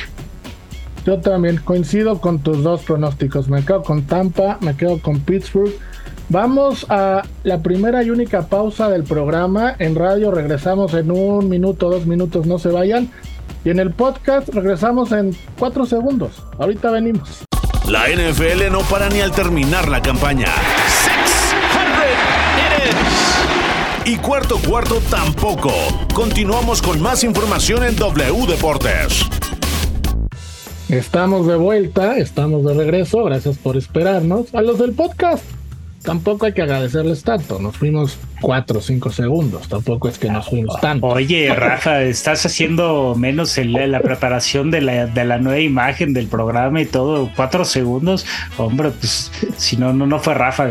Yo 1.04 1.20
también 1.20 1.60
coincido 1.62 2.22
con 2.22 2.38
tus 2.38 2.62
dos 2.62 2.84
pronósticos. 2.84 3.48
Me 3.48 3.62
quedo 3.62 3.82
con 3.82 4.04
Tampa, 4.04 4.56
me 4.62 4.74
quedo 4.74 4.98
con 4.98 5.20
Pittsburgh. 5.20 5.74
Vamos 6.30 6.86
a 6.88 7.22
la 7.42 7.62
primera 7.62 8.02
y 8.02 8.08
única 8.08 8.46
pausa 8.46 8.88
del 8.88 9.04
programa. 9.04 9.76
En 9.78 9.94
radio 9.94 10.30
regresamos 10.30 10.94
en 10.94 11.10
un 11.10 11.50
minuto, 11.50 11.90
dos 11.90 12.06
minutos, 12.06 12.46
no 12.46 12.58
se 12.58 12.70
vayan. 12.70 13.10
Y 13.64 13.70
en 13.70 13.78
el 13.78 13.90
podcast 13.92 14.48
regresamos 14.50 15.12
en 15.12 15.36
cuatro 15.58 15.86
segundos. 15.86 16.42
Ahorita 16.58 16.90
venimos. 16.90 17.44
La 17.88 18.08
NFL 18.08 18.70
no 18.70 18.80
para 18.80 19.08
ni 19.08 19.20
al 19.20 19.32
terminar 19.32 19.88
la 19.88 20.00
campaña. 20.00 20.46
Y 24.06 24.16
cuarto 24.16 24.58
cuarto 24.58 25.00
tampoco. 25.10 25.72
Continuamos 26.14 26.82
con 26.82 27.00
más 27.00 27.24
información 27.24 27.84
en 27.84 27.96
W 27.96 28.46
Deportes. 28.46 29.24
Estamos 30.90 31.46
de 31.46 31.56
vuelta, 31.56 32.18
estamos 32.18 32.64
de 32.64 32.74
regreso, 32.74 33.24
gracias 33.24 33.56
por 33.56 33.78
esperarnos. 33.78 34.54
A 34.54 34.60
los 34.60 34.78
del 34.78 34.92
podcast, 34.92 35.42
tampoco 36.04 36.46
hay 36.46 36.52
que 36.52 36.62
agradecerles 36.62 37.24
tanto, 37.24 37.58
nos 37.58 37.76
fuimos 37.76 38.18
cuatro 38.40 38.78
o 38.78 38.82
cinco 38.82 39.10
segundos, 39.10 39.68
tampoco 39.68 40.08
es 40.08 40.18
que 40.18 40.28
nos 40.30 40.48
fuimos 40.48 40.78
tanto. 40.80 41.06
Oye, 41.06 41.52
Rafa, 41.54 42.02
estás 42.02 42.44
haciendo 42.44 43.14
menos 43.16 43.56
la 43.58 44.00
preparación 44.00 44.70
de 44.70 44.82
la, 44.82 45.06
de 45.06 45.24
la 45.24 45.38
nueva 45.38 45.60
imagen 45.60 46.12
del 46.12 46.28
programa 46.28 46.82
y 46.82 46.86
todo, 46.86 47.30
cuatro 47.34 47.64
segundos, 47.64 48.26
hombre, 48.58 48.90
pues 48.90 49.32
si 49.56 49.76
no, 49.78 49.92
no, 49.92 50.06
no 50.06 50.20
fue 50.20 50.34
Rafa. 50.34 50.68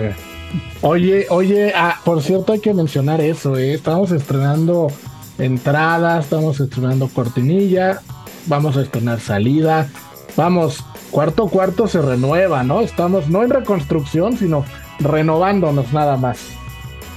Oye, 0.82 1.26
oye, 1.30 1.74
ah, 1.76 2.00
por 2.06 2.22
cierto 2.22 2.54
hay 2.54 2.60
que 2.60 2.74
mencionar 2.74 3.20
eso, 3.20 3.58
¿eh? 3.58 3.74
estamos 3.74 4.12
estrenando 4.12 4.88
entrada, 5.40 6.20
estamos 6.20 6.60
estrenando 6.60 7.08
cortinilla, 7.08 8.02
vamos 8.46 8.78
a 8.78 8.84
estrenar 8.84 9.20
salida, 9.20 9.90
vamos, 10.38 10.86
cuarto 11.10 11.48
cuarto 11.48 11.88
se 11.88 12.04
renueva, 12.04 12.64
¿no? 12.64 12.82
Estamos 12.82 13.30
no 13.30 13.42
en 13.42 13.50
reconstrucción, 13.50 14.38
sino 14.38 14.64
renovándonos 15.00 15.92
nada 15.94 16.18
más. 16.18 16.58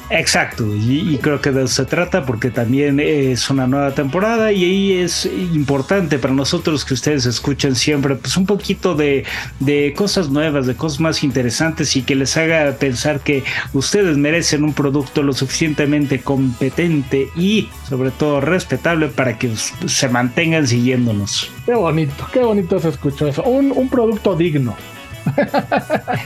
Exacto, 0.09 0.65
y, 0.73 1.19
creo 1.21 1.41
que 1.41 1.51
de 1.51 1.65
eso 1.65 1.83
se 1.83 1.85
trata 1.85 2.25
porque 2.25 2.51
también 2.51 3.01
es 3.01 3.51
una 3.51 3.67
nueva 3.67 3.91
temporada 3.93 4.53
y 4.53 4.65
ahí 4.65 4.93
es 4.93 5.27
importante 5.27 6.21
para 6.21 6.33
nosotros 6.33 6.85
que 6.85 6.95
ustedes 6.95 7.27
escuchen 7.27 7.75
siempre 7.75 8.15
pues 8.15 8.37
un 8.37 8.47
poquito 8.47 8.95
de, 8.95 9.25
de, 9.59 9.95
cosas 9.97 10.31
nuevas, 10.31 10.67
de 10.67 10.77
cosas 10.77 11.01
más 11.01 11.25
interesantes 11.25 11.97
y 11.97 12.03
que 12.03 12.15
les 12.15 12.37
haga 12.37 12.71
pensar 12.79 13.19
que 13.19 13.43
ustedes 13.73 14.17
merecen 14.17 14.63
un 14.63 14.75
producto 14.75 15.25
lo 15.25 15.33
suficientemente 15.33 16.21
competente 16.21 17.29
y 17.35 17.69
sobre 17.89 18.13
todo 18.13 18.41
respetable 18.41 19.09
para 19.09 19.39
que 19.39 19.51
se 19.57 20.09
mantengan 20.09 20.69
siguiéndonos. 20.69 21.51
Qué 21.65 21.75
bonito, 21.75 22.29
qué 22.33 22.45
bonito 22.45 22.79
se 22.79 22.91
escuchó 22.91 23.27
eso, 23.27 23.43
un, 23.43 23.73
un 23.73 23.89
producto 23.89 24.37
digno. 24.37 24.77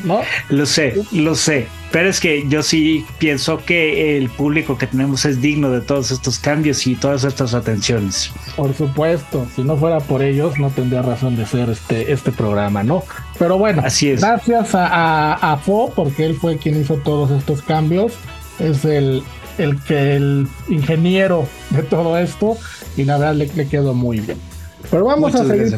¿No? 0.05 0.21
Lo 0.49 0.67
sé, 0.67 1.03
lo 1.13 1.35
sé. 1.35 1.67
Pero 1.93 2.09
es 2.09 2.21
que 2.21 2.45
yo 2.49 2.63
sí 2.63 3.05
pienso 3.19 3.59
que 3.59 4.17
el 4.17 4.31
público 4.31 4.79
que 4.79 4.87
tenemos 4.87 5.25
es 5.25 5.41
digno 5.41 5.71
de 5.71 5.81
todos 5.81 6.11
estos 6.13 6.39
cambios 6.39 6.87
y 6.87 6.95
todas 6.95 7.25
estas 7.25 7.53
atenciones. 7.53 8.31
Por 8.57 8.75
supuesto, 8.75 9.47
si 9.57 9.63
no 9.63 9.77
fuera 9.77 9.99
por 9.99 10.23
ellos, 10.23 10.59
no 10.59 10.71
tendría 10.71 11.03
razón 11.03 11.37
de 11.37 11.47
ser 11.47 11.69
este, 11.69 12.13
este 12.13 12.31
programa, 12.31 12.85
¿no? 12.85 13.03
Pero 13.39 13.59
bueno, 13.59 13.83
Así 13.85 14.11
es. 14.11 14.21
gracias 14.21 14.75
a, 14.75 15.35
a, 15.35 15.57
Fo, 15.57 15.93
porque 15.95 16.27
él 16.27 16.37
fue 16.37 16.59
quien 16.59 16.81
hizo 16.81 16.95
todos 16.97 17.31
estos 17.33 17.63
cambios. 17.63 18.13
Es 18.61 18.85
el, 18.85 19.25
el 19.59 19.81
que 19.83 20.17
el 20.17 20.47
ingeniero 20.69 21.49
de 21.71 21.83
todo 21.83 22.19
esto 22.19 22.57
y 22.97 23.05
la 23.05 23.19
verdad 23.19 23.35
le, 23.35 23.69
quedó 23.69 23.95
muy 23.95 24.21
bien. 24.21 24.39
Pero 24.91 25.05
vamos 25.05 25.35
a 25.35 25.45
seguir. 25.45 25.77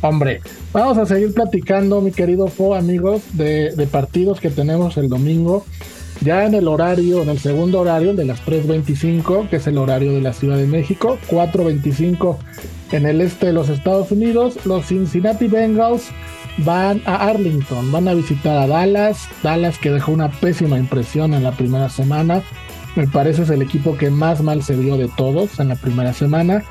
Hombre, 0.00 0.40
vamos 0.72 0.96
a 0.98 1.06
seguir 1.06 1.34
platicando, 1.34 2.00
mi 2.00 2.12
querido 2.12 2.46
Fo, 2.46 2.74
amigos, 2.74 3.22
de, 3.32 3.88
partidos 3.90 4.40
que 4.40 4.50
tenemos 4.50 4.96
el 4.96 5.08
domingo. 5.08 5.64
Ya 6.20 6.44
en 6.46 6.54
el 6.54 6.68
horario, 6.68 7.22
en 7.22 7.28
el 7.28 7.38
segundo 7.38 7.80
horario, 7.80 8.14
de 8.14 8.24
las 8.24 8.44
3.25, 8.44 9.48
que 9.48 9.56
es 9.56 9.66
el 9.66 9.78
horario 9.78 10.12
de 10.12 10.20
la 10.20 10.32
Ciudad 10.32 10.56
de 10.56 10.66
México, 10.66 11.18
4.25 11.28 12.36
en 12.92 13.06
el 13.06 13.20
este 13.20 13.46
de 13.46 13.52
los 13.52 13.68
Estados 13.68 14.10
Unidos, 14.10 14.64
los 14.64 14.86
Cincinnati 14.86 15.46
Bengals 15.46 16.08
van 16.58 17.02
a 17.04 17.28
Arlington, 17.28 17.92
van 17.92 18.08
a 18.08 18.14
visitar 18.14 18.56
a 18.56 18.66
Dallas, 18.66 19.28
Dallas 19.42 19.78
que 19.78 19.90
dejó 19.90 20.12
una 20.12 20.30
pésima 20.30 20.78
impresión 20.78 21.34
en 21.34 21.44
la 21.44 21.52
primera 21.52 21.88
semana, 21.88 22.42
me 22.96 23.06
parece 23.06 23.42
es 23.42 23.50
el 23.50 23.62
equipo 23.62 23.96
que 23.96 24.10
más 24.10 24.42
mal 24.42 24.62
se 24.62 24.74
vio 24.74 24.96
de 24.96 25.08
todos 25.16 25.60
en 25.60 25.68
la 25.68 25.76
primera 25.76 26.12
semana, 26.12 26.64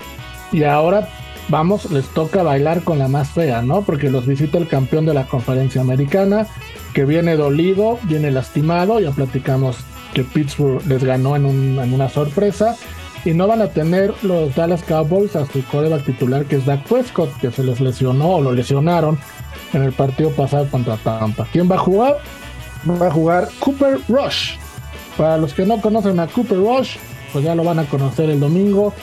y 0.52 0.64
ahora 0.64 1.08
vamos, 1.50 1.90
les 1.92 2.06
toca 2.08 2.44
bailar 2.44 2.84
con 2.84 3.00
la 3.00 3.08
más 3.08 3.30
fea, 3.30 3.62
¿no? 3.62 3.82
Porque 3.82 4.10
los 4.10 4.26
visita 4.26 4.58
el 4.58 4.68
campeón 4.68 5.06
de 5.06 5.14
la 5.14 5.26
conferencia 5.26 5.82
americana, 5.82 6.48
que 6.94 7.06
viene 7.06 7.36
dolido, 7.36 8.00
viene 8.04 8.32
lastimado, 8.32 9.00
ya 9.00 9.12
platicamos 9.12 9.78
que 10.14 10.24
Pittsburgh 10.24 10.86
les 10.88 11.04
ganó 11.04 11.36
en, 11.36 11.46
una 11.46 12.10
sorpresa, 12.10 12.76
y 13.26 13.34
no 13.34 13.48
van 13.48 13.62
a 13.62 13.68
tener 13.68 14.14
los 14.24 14.56
Dallas 14.56 14.84
Cowboys 14.84 15.36
a 15.36 15.46
su 15.46 15.64
coreback 15.66 16.06
titular, 16.06 16.46
que 16.46 16.58
es 16.58 16.66
Dak 16.66 16.84
Prescott, 16.88 17.36
que 17.40 17.52
se 17.52 17.64
les 17.64 17.82
lesionó 17.82 18.36
o 18.36 18.42
lo 18.42 18.54
lesionaron 18.54 19.18
en 19.74 19.84
el 19.84 19.92
partido 19.92 20.30
pasado 20.32 20.68
contra 20.70 20.96
Tampa. 20.98 21.48
¿Quién 21.52 21.70
va 21.70 21.76
a 21.76 21.80
jugar? 21.80 22.18
Va 22.90 23.08
a 23.08 23.12
jugar 23.12 23.50
Cooper 23.60 24.00
Rush. 24.08 24.56
Para 25.18 25.38
los 25.38 25.54
que 25.54 25.66
no 25.66 25.82
conocen 25.82 26.20
a 26.20 26.28
Cooper 26.28 26.58
Rush, 26.58 26.98
pues 27.34 27.44
ya 27.44 27.56
lo 27.56 27.64
van 27.64 27.80
a 27.80 27.86
conocer 27.86 28.30
el 28.30 28.40
domingo 28.40 28.94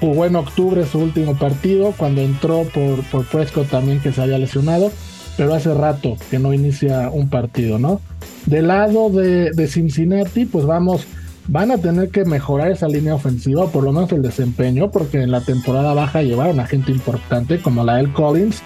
jugó 0.00 0.26
en 0.26 0.36
octubre 0.36 0.84
su 0.86 0.98
último 0.98 1.36
partido, 1.36 1.94
cuando 1.96 2.20
entró 2.20 2.64
por, 2.64 3.02
por 3.10 3.24
Prescott 3.26 3.68
también 3.68 4.00
que 4.00 4.12
se 4.12 4.22
había 4.22 4.38
lesionado, 4.38 4.90
pero 5.36 5.54
hace 5.54 5.72
rato 5.74 6.16
que 6.30 6.38
no 6.38 6.52
inicia 6.52 7.10
un 7.10 7.28
partido, 7.28 7.78
¿no? 7.78 8.00
Del 8.46 8.68
lado 8.68 9.10
de, 9.10 9.68
Cincinnati, 9.68 10.46
pues 10.46 10.64
vamos, 10.64 11.06
van 11.48 11.70
a 11.70 11.78
tener 11.78 12.10
que 12.10 12.24
mejorar 12.24 12.70
esa 12.70 12.88
línea 12.88 13.14
ofensiva, 13.14 13.66
por 13.66 13.84
lo 13.84 13.92
menos 13.92 14.12
el 14.12 14.22
desempeño, 14.22 14.90
porque 14.90 15.22
en 15.22 15.30
la 15.30 15.40
temporada 15.40 15.94
baja 15.94 16.22
llevaron 16.22 16.60
a 16.60 16.66
gente 16.66 16.92
importante 16.92 17.60
como 17.60 17.84
la 17.84 18.00
El 18.00 18.12
Collins, 18.12 18.62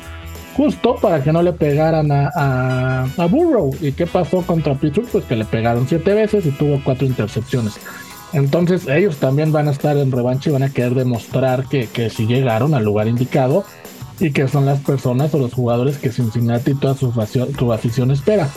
justo 0.56 0.96
para 1.00 1.22
que 1.22 1.32
no 1.32 1.42
le 1.42 1.52
pegaran 1.52 2.12
a, 2.12 2.30
a, 2.34 3.08
a 3.16 3.26
Burrow. 3.26 3.74
¿Y 3.80 3.92
qué 3.92 4.06
pasó 4.06 4.42
contra 4.42 4.74
Pittsburgh? 4.74 5.08
Pues 5.10 5.24
que 5.24 5.36
le 5.36 5.44
pegaron 5.44 5.88
siete 5.88 6.12
veces 6.12 6.44
y 6.46 6.50
tuvo 6.50 6.80
cuatro 6.84 7.06
intercepciones. 7.06 7.74
Entonces 8.32 8.86
ellos 8.86 9.16
también 9.16 9.52
van 9.52 9.68
a 9.68 9.72
estar 9.72 9.96
en 9.96 10.12
revancha 10.12 10.50
y 10.50 10.52
van 10.52 10.62
a 10.62 10.70
querer 10.70 10.94
demostrar 10.94 11.66
que, 11.66 11.88
que 11.88 12.10
si 12.10 12.26
llegaron 12.26 12.74
al 12.74 12.84
lugar 12.84 13.08
indicado 13.08 13.64
y 14.20 14.30
que 14.32 14.46
son 14.46 14.66
las 14.66 14.78
personas 14.80 15.34
o 15.34 15.38
los 15.38 15.52
jugadores 15.52 15.98
que 15.98 16.12
Cincinnati 16.12 16.72
y 16.72 16.74
toda 16.74 16.94
su, 16.94 17.12
su 17.58 17.72
afición 17.72 18.10
espera. 18.10 18.48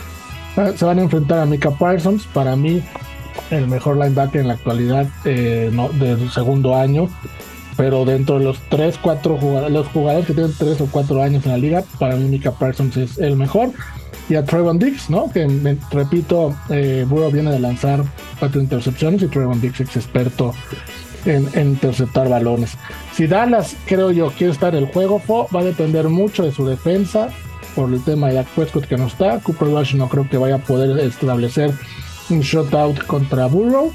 Ah, 0.57 0.71
se 0.75 0.85
van 0.85 0.99
a 0.99 1.03
enfrentar 1.03 1.39
a 1.39 1.45
Mika 1.45 1.71
Parsons, 1.71 2.25
para 2.27 2.55
mí 2.55 2.83
el 3.49 3.67
mejor 3.67 3.97
linebacker 3.97 4.41
en 4.41 4.47
la 4.49 4.53
actualidad 4.53 5.07
eh, 5.25 5.69
no, 5.73 5.89
del 5.89 6.29
segundo 6.29 6.75
año, 6.75 7.09
pero 7.75 8.05
dentro 8.05 8.37
de 8.37 8.45
los 8.45 8.59
3, 8.69 8.99
4 9.01 9.37
jugadores, 9.37 9.71
los 9.71 9.87
jugadores 9.87 10.27
que 10.27 10.33
tienen 10.33 10.53
3 10.55 10.81
o 10.81 10.87
4 10.91 11.23
años 11.23 11.45
en 11.45 11.51
la 11.53 11.57
liga, 11.57 11.83
para 11.97 12.15
mí 12.15 12.25
Mika 12.29 12.51
Parsons 12.51 12.97
es 12.97 13.17
el 13.17 13.35
mejor 13.35 13.71
y 14.29 14.35
a 14.35 14.43
Trevon 14.43 14.79
Dix, 14.79 15.09
¿no? 15.09 15.29
Que 15.31 15.77
repito, 15.91 16.55
eh, 16.69 17.05
Burrow 17.07 17.31
viene 17.31 17.51
de 17.51 17.59
lanzar 17.59 18.03
cuatro 18.39 18.61
intercepciones 18.61 19.21
y 19.21 19.27
Trevon 19.27 19.59
Dix 19.59 19.81
es 19.81 19.95
experto 19.95 20.53
en, 21.25 21.47
interceptar 21.55 22.29
balones. 22.29 22.77
Si 23.13 23.27
Dallas, 23.27 23.75
creo 23.85 24.11
yo, 24.11 24.31
quiere 24.31 24.53
estar 24.53 24.75
el 24.75 24.87
juego, 24.87 25.21
va 25.53 25.59
a 25.59 25.63
depender 25.63 26.09
mucho 26.09 26.43
de 26.43 26.51
su 26.51 26.65
defensa 26.65 27.29
por 27.75 27.91
el 27.91 28.03
tema 28.03 28.27
de 28.27 28.35
Dak 28.35 28.47
Prescott 28.47 28.85
que 28.85 28.97
no 28.97 29.07
está. 29.07 29.39
Cooper 29.39 29.69
Rush 29.69 29.95
no 29.95 30.07
creo 30.09 30.29
que 30.29 30.37
vaya 30.37 30.55
a 30.55 30.59
poder 30.59 30.99
establecer 30.99 31.71
un 32.29 32.41
shutout 32.41 33.05
contra 33.05 33.47
Burrow. 33.47 33.91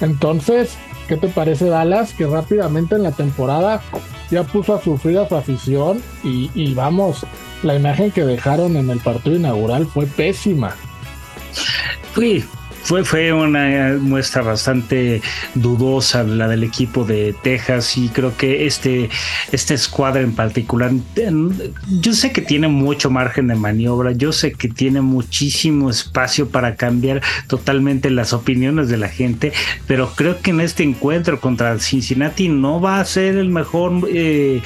Entonces, 0.00 0.76
¿qué 1.08 1.16
te 1.16 1.28
parece 1.28 1.66
Dallas? 1.66 2.12
Que 2.14 2.26
rápidamente 2.26 2.94
en 2.94 3.02
la 3.02 3.12
temporada 3.12 3.82
ya 4.30 4.44
puso 4.44 4.74
a 4.74 4.82
sufrir 4.82 5.18
a 5.18 5.28
su 5.28 5.36
afición 5.36 6.02
y 6.22 6.74
vamos, 6.74 7.24
la 7.62 7.74
imagen 7.74 8.10
que 8.10 8.24
dejaron 8.24 8.76
en 8.76 8.90
el 8.90 9.00
partido 9.00 9.36
inaugural 9.36 9.86
fue 9.86 10.06
pésima. 10.06 10.74
Fui, 12.12 12.44
fue, 12.88 13.04
fue 13.04 13.32
una 13.34 13.98
muestra 14.00 14.40
bastante 14.40 15.20
dudosa 15.54 16.22
la 16.22 16.48
del 16.48 16.64
equipo 16.64 17.04
de 17.04 17.34
Texas 17.42 17.98
y 17.98 18.08
creo 18.08 18.34
que 18.34 18.66
este, 18.66 19.10
este 19.52 19.74
escuadra 19.74 20.22
en 20.22 20.34
particular, 20.34 20.92
yo 22.00 22.14
sé 22.14 22.32
que 22.32 22.40
tiene 22.40 22.68
mucho 22.68 23.10
margen 23.10 23.48
de 23.48 23.56
maniobra, 23.56 24.12
yo 24.12 24.32
sé 24.32 24.52
que 24.52 24.68
tiene 24.68 25.02
muchísimo 25.02 25.90
espacio 25.90 26.48
para 26.48 26.76
cambiar 26.76 27.20
totalmente 27.46 28.08
las 28.08 28.32
opiniones 28.32 28.88
de 28.88 28.96
la 28.96 29.08
gente, 29.08 29.52
pero 29.86 30.14
creo 30.14 30.40
que 30.40 30.50
en 30.50 30.62
este 30.62 30.82
encuentro 30.82 31.40
contra 31.40 31.78
Cincinnati 31.78 32.48
no 32.48 32.80
va 32.80 33.00
a 33.00 33.04
ser 33.04 33.36
el 33.36 33.50
mejor, 33.50 34.08
eh, 34.10 34.62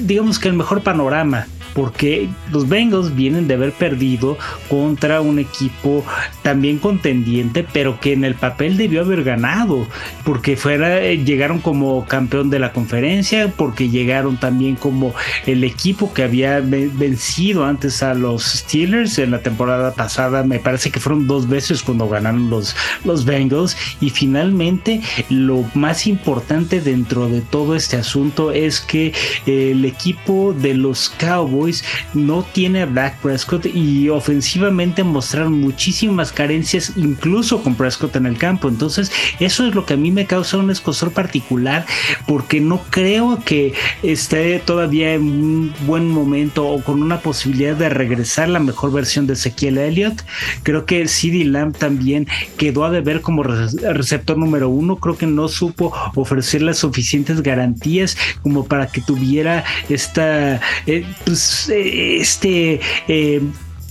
digamos 0.00 0.38
que 0.38 0.48
el 0.48 0.54
mejor 0.54 0.82
panorama 0.82 1.46
porque 1.76 2.30
los 2.50 2.70
Bengals 2.70 3.14
vienen 3.14 3.46
de 3.46 3.52
haber 3.52 3.70
perdido 3.70 4.38
contra 4.70 5.20
un 5.20 5.38
equipo 5.38 6.02
también 6.42 6.78
contendiente, 6.78 7.66
pero 7.70 8.00
que 8.00 8.14
en 8.14 8.24
el 8.24 8.34
papel 8.34 8.78
debió 8.78 9.02
haber 9.02 9.22
ganado, 9.22 9.86
porque 10.24 10.56
fuera, 10.56 11.04
eh, 11.04 11.22
llegaron 11.22 11.60
como 11.60 12.06
campeón 12.06 12.48
de 12.48 12.60
la 12.60 12.72
conferencia, 12.72 13.52
porque 13.54 13.90
llegaron 13.90 14.40
también 14.40 14.76
como 14.76 15.14
el 15.44 15.64
equipo 15.64 16.14
que 16.14 16.22
había 16.22 16.60
vencido 16.60 17.66
antes 17.66 18.02
a 18.02 18.14
los 18.14 18.42
Steelers 18.44 19.18
en 19.18 19.32
la 19.32 19.42
temporada 19.42 19.92
pasada, 19.92 20.44
me 20.44 20.58
parece 20.58 20.90
que 20.90 20.98
fueron 20.98 21.26
dos 21.26 21.46
veces 21.46 21.82
cuando 21.82 22.08
ganaron 22.08 22.48
los, 22.48 22.74
los 23.04 23.26
Bengals, 23.26 23.76
y 24.00 24.08
finalmente 24.08 25.02
lo 25.28 25.62
más 25.74 26.06
importante 26.06 26.80
dentro 26.80 27.28
de 27.28 27.42
todo 27.42 27.76
este 27.76 27.98
asunto 27.98 28.50
es 28.50 28.80
que 28.80 29.12
el 29.44 29.84
equipo 29.84 30.54
de 30.58 30.72
los 30.72 31.10
Cowboys 31.10 31.65
no 32.14 32.42
tiene 32.42 32.82
a 32.82 32.86
Black 32.86 33.18
Prescott 33.20 33.66
y 33.66 34.08
ofensivamente 34.08 35.04
mostraron 35.04 35.60
muchísimas 35.60 36.32
carencias 36.32 36.92
incluso 36.96 37.62
con 37.62 37.74
Prescott 37.74 38.16
en 38.16 38.26
el 38.26 38.38
campo. 38.38 38.68
Entonces 38.68 39.10
eso 39.40 39.66
es 39.66 39.74
lo 39.74 39.86
que 39.86 39.94
a 39.94 39.96
mí 39.96 40.10
me 40.10 40.26
causa 40.26 40.56
un 40.56 40.70
escosor 40.70 41.12
particular 41.12 41.86
porque 42.26 42.60
no 42.60 42.82
creo 42.90 43.40
que 43.44 43.74
esté 44.02 44.58
todavía 44.58 45.14
en 45.14 45.22
un 45.22 45.74
buen 45.86 46.08
momento 46.08 46.66
o 46.66 46.82
con 46.82 47.02
una 47.02 47.20
posibilidad 47.20 47.76
de 47.76 47.88
regresar 47.88 48.48
la 48.48 48.60
mejor 48.60 48.92
versión 48.92 49.26
de 49.26 49.34
Ezequiel 49.34 49.78
Elliott. 49.78 50.22
Creo 50.62 50.86
que 50.86 51.06
CD 51.08 51.44
Lamb 51.44 51.76
también 51.76 52.26
quedó 52.56 52.84
a 52.84 52.90
deber 52.90 53.20
como 53.20 53.42
receptor 53.42 54.36
número 54.36 54.68
uno. 54.68 54.96
Creo 54.96 55.16
que 55.16 55.26
no 55.26 55.48
supo 55.48 55.92
ofrecer 56.14 56.62
las 56.62 56.78
suficientes 56.78 57.42
garantías 57.42 58.16
como 58.42 58.64
para 58.66 58.86
que 58.86 59.00
tuviera 59.00 59.64
esta 59.88 60.60
eh, 60.86 61.04
pues, 61.24 61.55
este 61.68 62.80
eh, 63.08 63.40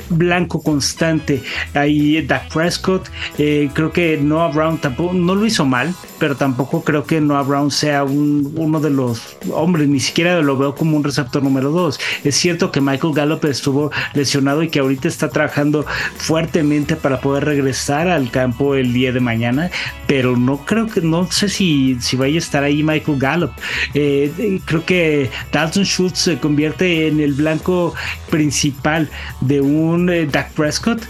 blanco 0.09 0.61
constante. 0.61 1.41
Ahí 1.73 2.21
Dak 2.21 2.51
Prescott, 2.53 3.09
eh, 3.37 3.69
creo 3.73 3.91
que 3.91 4.17
Noah 4.17 4.51
Brown 4.51 4.77
tampoco, 4.77 5.13
no 5.13 5.35
lo 5.35 5.45
hizo 5.45 5.65
mal, 5.65 5.93
pero 6.19 6.35
tampoco 6.35 6.83
creo 6.83 7.03
que 7.03 7.21
Noah 7.21 7.43
Brown 7.43 7.71
sea 7.71 8.03
uno 8.03 8.79
de 8.79 8.89
los 8.89 9.37
hombres, 9.51 9.87
ni 9.87 9.99
siquiera 9.99 10.41
lo 10.41 10.57
veo 10.57 10.75
como 10.75 10.97
un 10.97 11.03
receptor 11.03 11.43
número 11.43 11.71
dos. 11.71 11.99
Es 12.23 12.35
cierto 12.35 12.71
que 12.71 12.81
Michael 12.81 13.13
Gallup 13.13 13.45
estuvo 13.45 13.91
lesionado 14.13 14.63
y 14.63 14.69
que 14.69 14.79
ahorita 14.79 15.07
está 15.07 15.29
trabajando 15.29 15.85
fuertemente 16.17 16.95
para 16.95 17.19
poder 17.21 17.45
regresar 17.45 18.07
al 18.07 18.29
campo 18.31 18.75
el 18.75 18.93
día 18.93 19.11
de 19.11 19.19
mañana, 19.19 19.71
pero 20.07 20.37
no 20.37 20.57
creo 20.65 20.87
que, 20.87 21.01
no 21.01 21.29
sé 21.31 21.49
si, 21.49 21.97
si 21.99 22.15
vaya 22.15 22.35
a 22.35 22.39
estar 22.39 22.63
ahí 22.63 22.83
Michael 22.83 23.19
Gallup. 23.19 23.51
Eh, 23.93 24.59
creo 24.65 24.85
que 24.85 25.29
Dalton 25.51 25.83
Schultz 25.83 26.19
se 26.19 26.39
convierte 26.39 27.07
en 27.07 27.19
el 27.19 27.33
blanco 27.33 27.93
principal 28.29 29.09
de 29.41 29.61
un 29.61 29.94
un 29.95 30.09
eh, 30.09 30.25
Dak 30.25 30.51
Prescott 30.51 31.01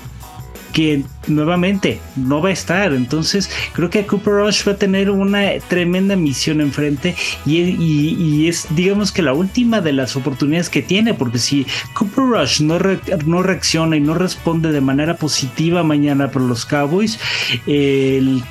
que 0.75 1.03
nuevamente 1.27 2.01
no 2.17 2.41
va 2.41 2.49
a 2.49 2.51
estar. 2.51 2.93
Entonces 2.93 3.49
creo 3.71 3.89
que 3.89 4.05
Cooper 4.05 4.33
Rush 4.33 4.67
va 4.67 4.73
a 4.73 4.75
tener 4.75 5.09
una 5.09 5.51
tremenda 5.69 6.17
misión 6.17 6.59
enfrente 6.59 7.15
y, 7.45 7.61
y, 7.61 8.49
es 8.49 8.67
digamos 8.75 9.13
que 9.13 9.21
la 9.21 9.31
última 9.31 9.79
de 9.79 9.93
las 9.93 10.17
oportunidades 10.17 10.69
que 10.69 10.81
tiene, 10.81 11.13
porque 11.13 11.39
si 11.39 11.65
Cooper 11.93 12.25
Rush 12.25 12.61
no, 12.61 12.77
no 13.25 13.41
reacciona 13.41 13.95
y 13.95 14.01
no 14.01 14.15
responde 14.15 14.73
de 14.73 14.81
manera 14.81 15.15
positiva 15.15 15.81
mañana 15.81 16.29
por 16.29 16.41
los 16.41 16.65
Cowboys, 16.65 17.19
el 17.65 18.43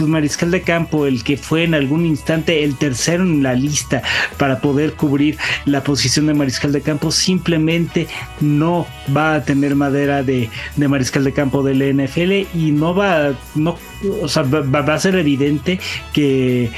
pues, 0.00 0.08
mariscal 0.08 0.50
de 0.50 0.62
campo, 0.62 1.04
el 1.04 1.22
que 1.22 1.36
fue 1.36 1.64
en 1.64 1.74
algún 1.74 2.06
instante 2.06 2.64
el 2.64 2.76
tercero 2.76 3.22
en 3.22 3.42
la 3.42 3.52
lista 3.52 4.02
para 4.38 4.60
poder 4.60 4.94
cubrir 4.94 5.36
la 5.66 5.84
posición 5.84 6.26
de 6.26 6.32
mariscal 6.32 6.72
de 6.72 6.80
campo, 6.80 7.10
simplemente 7.10 8.06
no 8.40 8.86
va 9.14 9.34
a 9.34 9.44
tener 9.44 9.74
madera 9.74 10.22
de, 10.22 10.48
mariscal 10.78 11.22
de 11.22 11.32
campo 11.32 11.62
del 11.62 11.82
NFL 11.94 12.32
y 12.56 12.72
no 12.72 12.94
va, 12.94 13.34
no, 13.54 13.76
o 14.22 14.28
sea, 14.28 14.42
va, 14.42 14.94
a 14.94 14.98
ser 14.98 15.16
evidente 15.16 15.78
que, 16.14 16.70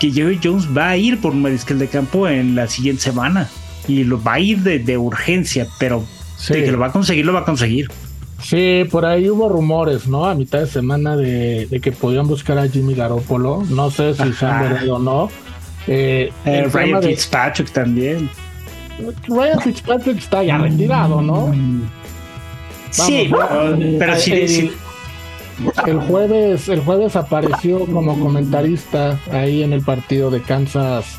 que 0.00 0.10
Jerry 0.10 0.40
Jones 0.42 0.66
va 0.74 0.88
a 0.88 0.96
ir 0.96 1.20
por 1.20 1.32
un 1.32 1.42
mariscal 1.42 1.78
de 1.78 1.88
campo 1.88 2.26
en 2.26 2.54
la 2.54 2.66
siguiente 2.66 3.02
semana 3.02 3.50
y 3.86 4.04
lo 4.04 4.22
va 4.22 4.34
a 4.34 4.40
ir 4.40 4.60
de, 4.60 4.96
urgencia, 4.96 5.66
pero 5.78 6.02
de 6.48 6.64
que 6.64 6.72
lo 6.72 6.78
va 6.78 6.86
a 6.86 6.92
conseguir, 6.92 7.26
lo 7.26 7.34
va 7.34 7.40
a 7.40 7.44
conseguir. 7.44 7.90
Sí, 8.44 8.84
por 8.90 9.06
ahí 9.06 9.30
hubo 9.30 9.48
rumores, 9.48 10.06
¿no? 10.06 10.26
A 10.26 10.34
mitad 10.34 10.58
de 10.58 10.66
semana 10.66 11.16
de, 11.16 11.80
que 11.82 11.92
podían 11.92 12.28
buscar 12.28 12.58
a 12.58 12.68
Jimmy 12.68 12.94
Garoppolo. 12.94 13.64
No 13.70 13.90
sé 13.90 14.12
si 14.12 14.32
se 14.34 14.44
han 14.44 14.60
verado 14.60 14.96
o 14.96 14.98
no. 14.98 15.30
Eh, 15.86 16.30
eh, 16.44 16.68
Ryan 16.70 17.02
Fitzpatrick 17.02 17.70
también. 17.70 18.28
Ryan 19.28 19.60
Fitzpatrick 19.60 20.18
está 20.18 20.42
ya 20.44 20.58
retirado, 20.58 21.22
¿no? 21.22 21.54
sí, 22.90 23.32
pero 23.98 24.16
sí, 24.16 24.70
el, 25.86 26.00
jueves, 26.00 26.68
el 26.68 26.80
jueves 26.80 27.16
apareció 27.16 27.86
como 27.86 28.20
comentarista 28.20 29.18
ahí 29.32 29.62
en 29.62 29.72
el 29.72 29.80
partido 29.80 30.30
de 30.30 30.42
Kansas 30.42 31.18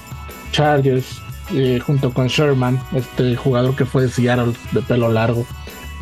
Chargers 0.52 1.22
eh, 1.54 1.80
junto 1.86 2.14
con 2.14 2.28
Sherman, 2.28 2.80
este 2.96 3.36
jugador 3.36 3.76
que 3.76 3.86
fue 3.86 4.04
de 4.04 4.10
Seattle 4.10 4.54
de 4.72 4.82
pelo 4.84 5.12
largo 5.12 5.46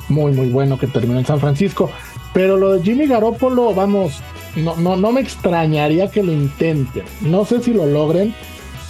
muy, 0.09 0.31
muy 0.31 0.49
bueno 0.49 0.77
que 0.77 0.87
terminó 0.87 1.19
en 1.19 1.25
San 1.25 1.39
Francisco. 1.39 1.91
Pero 2.33 2.57
lo 2.57 2.73
de 2.73 2.83
Jimmy 2.83 3.07
Garoppolo, 3.07 3.73
vamos, 3.73 4.21
no, 4.55 4.75
no, 4.77 4.95
no 4.95 5.11
me 5.11 5.21
extrañaría 5.21 6.09
que 6.09 6.23
lo 6.23 6.31
intenten. 6.31 7.03
No 7.21 7.45
sé 7.45 7.61
si 7.61 7.73
lo 7.73 7.85
logren, 7.85 8.33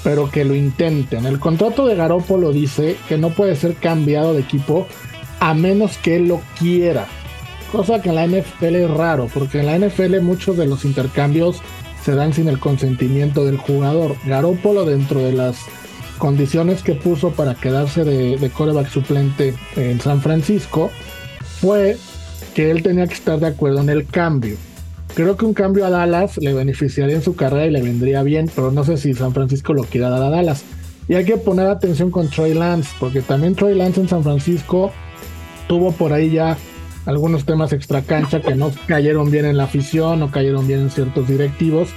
pero 0.04 0.30
que 0.30 0.46
lo 0.46 0.56
intenten. 0.56 1.26
El 1.26 1.40
contrato 1.40 1.86
de 1.86 1.96
Garoppolo 1.96 2.52
dice 2.52 2.98
que 3.08 3.18
no 3.18 3.30
puede 3.32 3.56
ser 3.56 3.76
cambiado 3.76 4.34
de 4.34 4.42
equipo 4.42 4.88
a 5.40 5.54
menos 5.54 5.98
que 5.98 6.16
él 6.18 6.28
lo 6.28 6.42
quiera. 6.58 7.06
Cosa 7.72 8.02
que 8.02 8.10
en 8.10 8.16
la 8.16 8.28
NFL 8.28 8.76
es 8.76 8.90
raro, 8.90 9.28
porque 9.34 9.60
en 9.60 9.66
la 9.66 9.78
NFL 9.78 10.22
muchos 10.22 10.56
de 10.58 10.68
los 10.68 10.86
intercambios 10.86 11.62
se 12.04 12.16
dan 12.16 12.34
sin 12.34 12.48
el 12.48 12.60
consentimiento 12.60 13.44
del 13.44 13.58
jugador. 13.58 14.16
Garoppolo 14.26 14.86
dentro 14.86 15.20
de 15.20 15.34
las 15.34 15.58
condiciones 16.18 16.84
que 16.84 16.94
puso 16.94 17.32
para 17.32 17.56
quedarse 17.56 18.04
de, 18.04 18.38
de 18.38 18.50
coreback 18.50 18.90
suplente 18.90 19.56
en 19.76 20.00
San 20.00 20.22
Francisco 20.22 20.92
fue 21.64 21.96
que 22.56 22.72
él 22.72 22.84
tenía 22.84 23.08
que 23.08 23.14
estar 23.14 23.40
de 23.40 23.48
acuerdo 23.48 23.80
en 23.80 23.88
el 23.88 24.06
cambio. 24.06 24.58
Creo 25.16 25.38
que 25.38 25.46
un 25.46 25.54
cambio 25.54 25.86
a 25.86 25.90
Dallas 25.90 26.36
le 26.38 26.54
beneficiaría 26.54 27.16
en 27.16 27.22
su 27.22 27.38
carrera 27.38 27.66
y 27.68 27.72
le 27.72 27.82
vendría 27.82 28.22
bien, 28.22 28.52
pero 28.54 28.70
no 28.70 28.84
sé 28.84 28.98
si 28.98 29.14
San 29.14 29.34
Francisco 29.34 29.74
lo 29.74 29.86
quiera 29.86 30.10
dar 30.10 30.24
a 30.24 30.30
Dallas. 30.30 30.66
Y 31.08 31.14
hay 31.14 31.24
que 31.24 31.38
poner 31.38 31.68
atención 31.68 32.12
con 32.12 32.30
Troy 32.30 32.54
Lance, 32.54 32.90
porque 33.00 33.22
también 33.22 33.56
Troy 33.56 33.76
Lance 33.76 34.02
en 34.02 34.10
San 34.10 34.24
Francisco 34.24 34.92
tuvo 35.70 35.94
por 35.94 36.12
ahí 36.12 36.32
ya 36.32 36.58
algunos 37.06 37.46
temas 37.46 37.72
extra 37.72 38.02
cancha 38.02 38.42
que 38.42 38.56
no 38.56 38.70
cayeron 38.86 39.32
bien 39.32 39.46
en 39.46 39.56
la 39.56 39.64
afición, 39.64 40.20
no 40.20 40.32
cayeron 40.32 40.68
bien 40.68 40.82
en 40.82 40.90
ciertos 40.90 41.30
directivos 41.30 41.88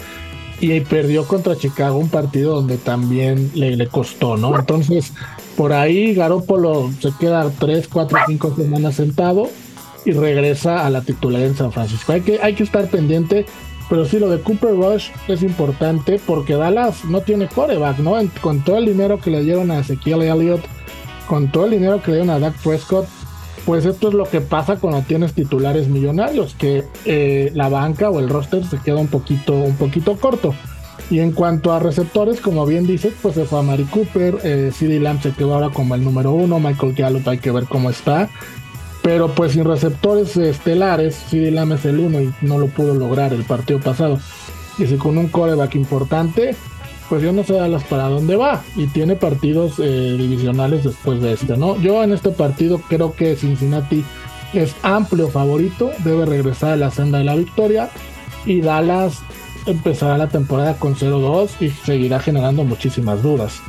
y 0.61 0.81
perdió 0.81 1.27
contra 1.27 1.57
Chicago 1.57 1.99
un 1.99 2.09
partido 2.09 2.55
donde 2.55 2.79
también 2.79 3.51
le, 3.55 3.87
costó, 3.89 4.37
¿no? 4.37 4.59
Entonces, 4.59 5.13
por 5.57 5.73
ahí 5.73 6.15
Garópolo 6.15 6.91
se 7.01 7.11
queda 7.19 7.51
3, 7.51 7.89
4, 7.89 8.19
5 8.27 8.57
semanas 8.57 8.95
sentado 8.95 9.49
y 10.05 10.13
regresa 10.13 10.87
a 10.87 10.91
la 10.91 11.03
titularidad 11.03 11.51
en 11.51 11.57
San 11.57 11.73
Francisco. 11.73 12.13
Hay 12.13 12.23
que, 12.23 12.41
hay 12.41 12.55
que 12.55 12.63
estar 12.63 12.89
pendiente, 12.89 13.45
pero 13.91 14.05
sí, 14.05 14.19
lo 14.19 14.31
de 14.31 14.41
Cooper 14.41 14.75
Rush 14.75 15.09
es 15.29 15.43
importante 15.43 16.21
porque 16.25 16.55
Dallas 16.55 17.05
no 17.05 17.21
tiene 17.21 17.49
coreback, 17.49 17.99
¿no? 17.99 18.17
con 18.41 18.65
todo 18.65 18.79
el 18.79 18.87
dinero 18.87 19.21
que 19.21 19.31
le 19.31 19.43
dieron 19.43 19.71
a 19.71 19.81
Ezequiel 19.81 20.23
Elliott, 20.23 20.63
con 21.27 21.51
todo 21.51 21.67
el 21.67 21.73
dinero 21.73 22.01
que 22.03 22.13
le 22.13 22.19
dieron 22.19 22.35
a 22.35 22.39
Dak 22.39 22.55
Prescott, 22.63 23.07
pues 23.65 23.85
esto 23.85 24.09
es 24.09 24.15
lo 24.15 24.25
que 24.25 24.41
pasa 24.41 24.77
cuando 24.77 25.03
tienes 25.03 25.33
titulares 25.33 25.89
millonarios, 25.89 26.55
que 26.55 26.85
eh, 27.05 27.51
la 27.55 27.69
banca 27.69 28.11
o 28.11 28.21
el 28.21 28.29
roster 28.29 28.65
se 28.65 28.79
queda 28.79 28.97
un 28.97 29.09
poquito, 29.09 29.55
un 29.55 29.77
poquito 29.77 30.17
corto. 30.17 30.55
Y 31.11 31.21
en 31.21 31.33
cuanto 31.33 31.73
a 31.73 31.79
receptores, 31.79 32.41
como 32.41 32.67
bien 32.67 32.87
dices, 32.87 33.15
pues 33.23 33.37
se 33.37 33.45
fue 33.45 33.61
a 33.61 33.63
Mari 33.63 33.85
Cooper, 33.85 34.39
eh, 34.43 34.73
CD 34.75 34.99
Lamb 34.99 35.23
se 35.23 35.31
quedó 35.31 35.55
ahora 35.55 35.71
como 35.71 35.95
el 35.95 36.03
número 36.03 36.33
uno, 36.33 36.59
Michael 36.59 36.95
Gallup 36.95 37.29
hay 37.29 37.39
que 37.39 37.53
ver 37.53 37.65
cómo 37.65 37.91
está. 37.91 38.29
Pero 39.03 39.29
pues 39.29 39.53
sin 39.53 39.65
receptores 39.65 40.37
estelares, 40.37 41.15
CD 41.15 41.53
Lamb 41.53 41.75
es 41.75 41.85
el 41.85 42.01
uno 42.01 42.21
y 42.21 42.35
no 42.41 42.59
lo 42.59 42.67
pudo 42.67 42.95
lograr 42.95 43.33
el 43.33 43.45
partido 43.45 43.79
pasado. 43.79 44.19
Y 44.79 44.87
si 44.87 44.97
con 44.97 45.17
un 45.17 45.29
coreback 45.29 45.77
importante, 45.77 46.57
pues 47.09 47.23
yo 47.23 47.33
no 47.33 47.45
sé 47.45 47.55
Dallas 47.55 47.85
para 47.85 48.09
dónde 48.09 48.37
va 48.37 48.63
y 48.77 48.87
tiene 48.87 49.17
partidos 49.17 49.79
eh, 49.79 50.17
divisionales 50.19 50.85
después 50.85 51.21
de 51.21 51.33
este, 51.33 51.57
¿no? 51.57 51.81
Yo 51.81 52.03
en 52.03 52.13
este 52.13 52.31
partido 52.31 52.81
creo 52.89 53.15
que 53.15 53.37
Cincinnati 53.37 54.05
es 54.53 54.75
amplio 54.83 55.29
favorito, 55.29 55.91
debe 56.05 56.25
regresar 56.25 56.73
a 56.73 56.77
la 56.77 56.91
senda 56.91 57.19
de 57.19 57.25
la 57.25 57.37
victoria 57.37 57.91
y 58.45 58.61
Dallas 58.61 59.21
empezará 59.67 60.17
la 60.17 60.29
temporada 60.29 60.79
con 60.79 60.95
0-2 60.95 61.51
y 61.61 61.71
seguirá 61.71 62.21
generando 62.21 62.65
muchísimas 62.65 63.23
dudas. 63.23 63.61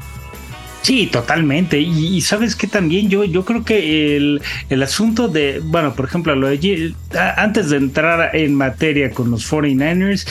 Sí, 0.82 1.08
totalmente. 1.08 1.80
Y, 1.80 2.22
sabes 2.22 2.56
que 2.56 2.68
también 2.68 3.10
yo, 3.10 3.24
yo 3.24 3.44
creo 3.44 3.66
que 3.66 4.16
el, 4.16 4.42
el, 4.70 4.84
asunto 4.84 5.28
de, 5.28 5.62
bueno, 5.64 5.94
por 5.94 6.06
ejemplo, 6.06 6.36
lo 6.36 6.48
de, 6.48 6.94
antes 7.38 7.70
de 7.70 7.78
entrar 7.78 8.36
en 8.36 8.56
materia 8.56 9.12
con 9.12 9.30
los 9.30 9.52
49ers, 9.52 10.26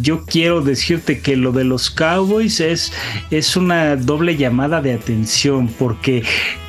yo 0.00 0.24
quiero 0.24 0.60
decirte 0.60 1.20
que 1.20 1.36
lo 1.36 1.52
de 1.52 1.64
los 1.64 1.90
Cowboys 1.90 2.60
es, 2.60 2.92
es 3.30 3.56
una 3.56 3.96
doble 3.96 4.36
llamada 4.36 4.80
de 4.80 4.92
atención 4.92 5.68
porque 5.68 6.24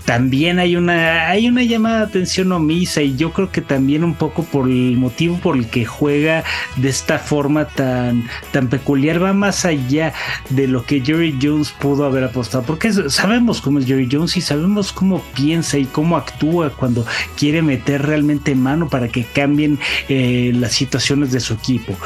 también 0.06 0.60
hay 0.60 0.76
una, 0.76 1.30
hay 1.30 1.48
una 1.48 1.64
llamada 1.64 2.00
de 2.00 2.06
atención 2.06 2.52
omisa 2.52 3.02
y 3.02 3.16
yo 3.16 3.32
creo 3.32 3.52
que 3.52 3.62
también 3.62 4.04
un 4.04 4.16
poco 4.16 4.44
por 4.44 4.68
el 4.68 4.98
motivo 4.98 5.38
por 5.38 5.56
el 5.56 5.68
que 5.68 5.86
juega 5.86 6.44
de 6.76 6.90
esta 6.90 7.20
forma 7.20 7.66
tan, 7.66 8.28
tan 8.52 8.68
peculiar 8.68 9.24
va 9.24 9.34
más 9.34 9.64
allá 9.66 10.14
de 10.50 10.68
lo 10.68 10.86
que 10.86 11.02
Jerry 11.02 11.38
Jones 11.42 11.72
pudo 11.72 12.06
haber 12.06 12.26
apostado, 12.26 12.64
porque 12.66 12.92
sabemos 13.14 13.62
cómo 13.62 13.80
es 13.80 13.86
Jerry 13.86 14.10
Jones 14.12 14.36
y 14.38 14.42
sabemos 14.42 14.92
cómo 14.92 15.22
piensa 15.36 15.78
y 15.78 15.86
cómo 15.86 16.18
actúa 16.18 16.70
cuando 16.72 17.06
quiere 17.38 17.62
meter 17.62 18.02
realmente 18.02 18.56
mano 18.56 18.90
para 18.90 19.08
que 19.08 19.24
cambien 19.24 19.80
eh, 20.10 20.52
las 20.56 20.74
situaciones 20.74 21.32
de 21.32 21.40
su 21.40 21.54
equipo 21.54 21.98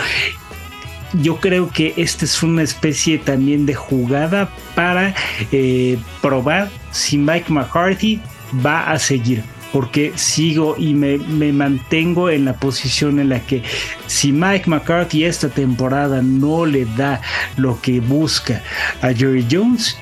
yo 1.14 1.38
creo 1.38 1.70
que 1.70 1.94
esta 1.98 2.26
es 2.26 2.44
una 2.44 2.64
especie 2.64 3.18
también 3.18 3.66
de 3.66 3.76
jugada 3.76 4.50
para 4.76 5.14
eh, 5.52 5.98
probar 6.22 6.70
si 6.92 7.18
Mike 7.18 7.52
McCarthy 7.52 8.22
va 8.66 8.92
a 8.92 9.00
seguir. 9.00 9.44
Porque 9.74 10.14
sigo 10.16 10.76
y 10.78 10.94
me, 10.94 11.18
me, 11.18 11.52
mantengo 11.52 12.30
en 12.30 12.46
la 12.46 12.54
posición 12.54 13.20
en 13.20 13.30
la 13.30 13.42
que 13.42 13.64
si 14.08 14.32
Mike 14.32 14.70
McCarthy 14.70 15.26
esta 15.26 15.50
temporada 15.50 16.22
no 16.22 16.66
le 16.66 16.86
da 16.86 17.22
lo 17.58 17.80
que 17.82 18.00
busca 18.00 18.64
a 19.02 19.14
Jerry 19.14 19.46
Jones, 19.52 19.98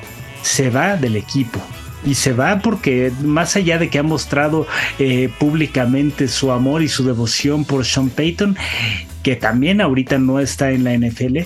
se 0.46 0.70
va 0.70 0.96
del 0.96 1.16
equipo 1.16 1.60
y 2.06 2.14
se 2.14 2.34
va 2.34 2.60
porque 2.60 3.12
más 3.24 3.56
allá 3.56 3.80
de 3.80 3.90
que 3.90 3.98
ha 3.98 4.04
mostrado 4.04 4.68
eh, 5.00 5.30
públicamente 5.40 6.28
su 6.28 6.52
amor 6.52 6.84
y 6.84 6.88
su 6.88 7.04
devoción 7.04 7.66
por 7.66 7.84
Sean 7.84 8.10
Payton, 8.10 8.56
que 9.24 9.36
también 9.36 9.82
ahorita 9.82 10.20
no 10.20 10.40
está 10.40 10.72
en 10.72 10.84
la 10.84 10.96
NFL, 10.96 11.40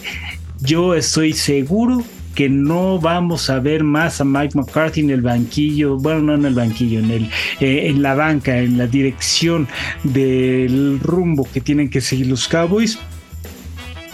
yo 0.60 0.96
estoy 0.96 1.32
seguro 1.32 2.04
que 2.36 2.50
no 2.50 3.00
vamos 3.00 3.50
a 3.50 3.60
ver 3.60 3.86
más 3.86 4.20
a 4.20 4.26
Mike 4.26 4.58
McCarthy 4.58 5.00
en 5.00 5.12
el 5.12 5.22
banquillo, 5.22 5.96
bueno, 5.98 6.22
no 6.22 6.36
en 6.36 6.46
el 6.46 6.54
banquillo, 6.56 7.00
en, 7.00 7.12
el, 7.12 7.30
eh, 7.62 7.88
en 7.88 8.02
la 8.02 8.16
banca, 8.16 8.58
en 8.60 8.78
la 8.78 8.88
dirección 8.88 9.68
del 10.04 11.00
rumbo 11.02 11.48
que 11.54 11.62
tienen 11.62 11.90
que 11.90 12.02
seguir 12.02 12.28
los 12.28 12.50
Cowboys, 12.50 13.00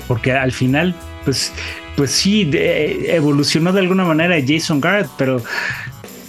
porque 0.07 0.31
al 0.31 0.51
final, 0.51 0.95
pues, 1.23 1.51
pues 1.95 2.11
sí, 2.11 2.49
evolucionó 2.53 3.71
de 3.71 3.79
alguna 3.79 4.05
manera 4.05 4.35
Jason 4.45 4.81
Garrett, 4.81 5.09
pero, 5.17 5.41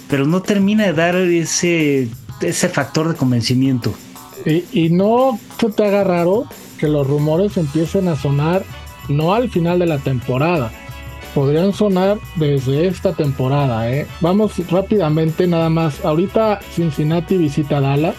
pero 0.09 0.25
no 0.25 0.41
termina 0.41 0.85
de 0.85 0.93
dar 0.93 1.15
ese, 1.15 2.07
ese 2.41 2.69
factor 2.69 3.09
de 3.09 3.15
convencimiento. 3.15 3.93
Y, 4.45 4.89
no 4.89 5.37
se 5.59 5.69
te 5.71 5.85
haga 5.85 6.03
raro 6.03 6.45
que 6.79 6.87
los 6.87 7.05
rumores 7.05 7.57
empiecen 7.57 8.07
a 8.07 8.15
sonar 8.15 8.63
no 9.09 9.33
al 9.33 9.49
final 9.49 9.79
de 9.79 9.87
la 9.87 9.97
temporada, 9.97 10.71
podrían 11.33 11.73
sonar 11.73 12.17
desde 12.35 12.87
esta 12.87 13.13
temporada. 13.13 13.91
¿eh? 13.91 14.07
Vamos 14.21 14.53
rápidamente 14.69 15.47
nada 15.47 15.69
más. 15.69 16.03
Ahorita 16.03 16.59
Cincinnati 16.73 17.37
visita 17.37 17.81
Dallas. 17.81 18.15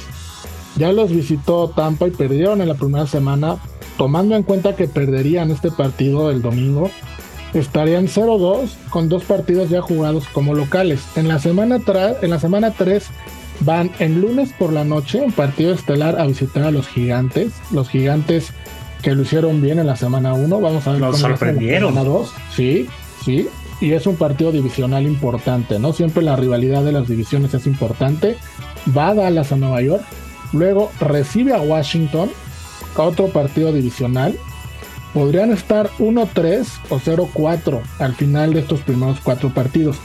Ya 0.77 0.93
los 0.93 1.11
visitó 1.11 1.69
Tampa 1.71 2.07
y 2.07 2.11
perdieron 2.11 2.61
en 2.61 2.69
la 2.69 2.75
primera 2.75 3.07
semana. 3.07 3.57
Tomando 3.97 4.37
en 4.37 4.45
cuenta 4.45 4.77
que 4.77 4.87
perderían 4.87 5.51
este 5.51 5.73
partido 5.73 6.31
el 6.31 6.41
domingo, 6.41 6.91
estarían 7.55 8.09
0-2 8.09 8.71
con 8.91 9.09
dos 9.09 9.25
partidos 9.25 9.71
ya 9.71 9.81
jugados 9.81 10.27
como 10.29 10.55
locales. 10.55 11.01
En 11.17 11.29
la 11.29 11.39
semana, 11.39 11.81
en 12.23 12.31
la 12.31 12.39
semana 12.39 12.73
3 12.73 13.07
van 13.61 13.91
en 13.99 14.21
lunes 14.21 14.53
por 14.59 14.73
la 14.73 14.85
noche, 14.85 15.21
un 15.21 15.33
partido 15.33 15.73
estelar, 15.73 16.21
a 16.21 16.27
visitar 16.27 16.65
a 16.65 16.71
los 16.71 16.87
gigantes. 16.87 17.53
Los 17.71 17.89
gigantes 17.89 18.53
que 19.03 19.15
lo 19.15 19.23
hicieron 19.23 19.61
bien 19.61 19.79
en 19.79 19.87
la 19.87 19.97
semana 19.97 20.35
1. 20.35 20.61
Vamos 20.61 20.87
a 20.87 20.93
ver 20.93 21.01
Nos 21.01 21.19
sorprendieron. 21.19 21.91
En 21.91 21.95
la 21.97 22.05
2. 22.05 22.33
Sí, 22.55 22.87
sí. 23.25 23.49
Y 23.81 23.93
es 23.93 24.07
un 24.07 24.17
partido 24.17 24.51
divisional 24.51 25.05
importante, 25.05 25.79
¿no? 25.79 25.93
Siempre 25.93 26.23
la 26.23 26.35
rivalidad 26.35 26.83
de 26.83 26.93
las 26.93 27.07
divisiones 27.07 27.55
es 27.55 27.67
importante. 27.67 28.37
Va 28.97 29.09
a 29.09 29.15
Dallas 29.15 29.53
a 29.53 29.57
Nueva 29.57 29.81
York. 29.83 30.03
Luego 30.53 30.91
recibe 31.01 31.55
a 31.55 31.61
Washington. 31.61 32.31
Otro 32.97 33.29
partido 33.29 33.73
divisional. 33.73 34.37
Podrían 35.15 35.53
estar 35.53 35.89
1-3 35.99 36.67
o 36.91 36.99
0-4 36.99 37.81
al 37.99 38.15
final 38.15 38.53
de 38.53 38.61
estos 38.61 38.81
primeros 38.81 39.19
cuatro 39.23 39.53
partidos. 39.53 39.99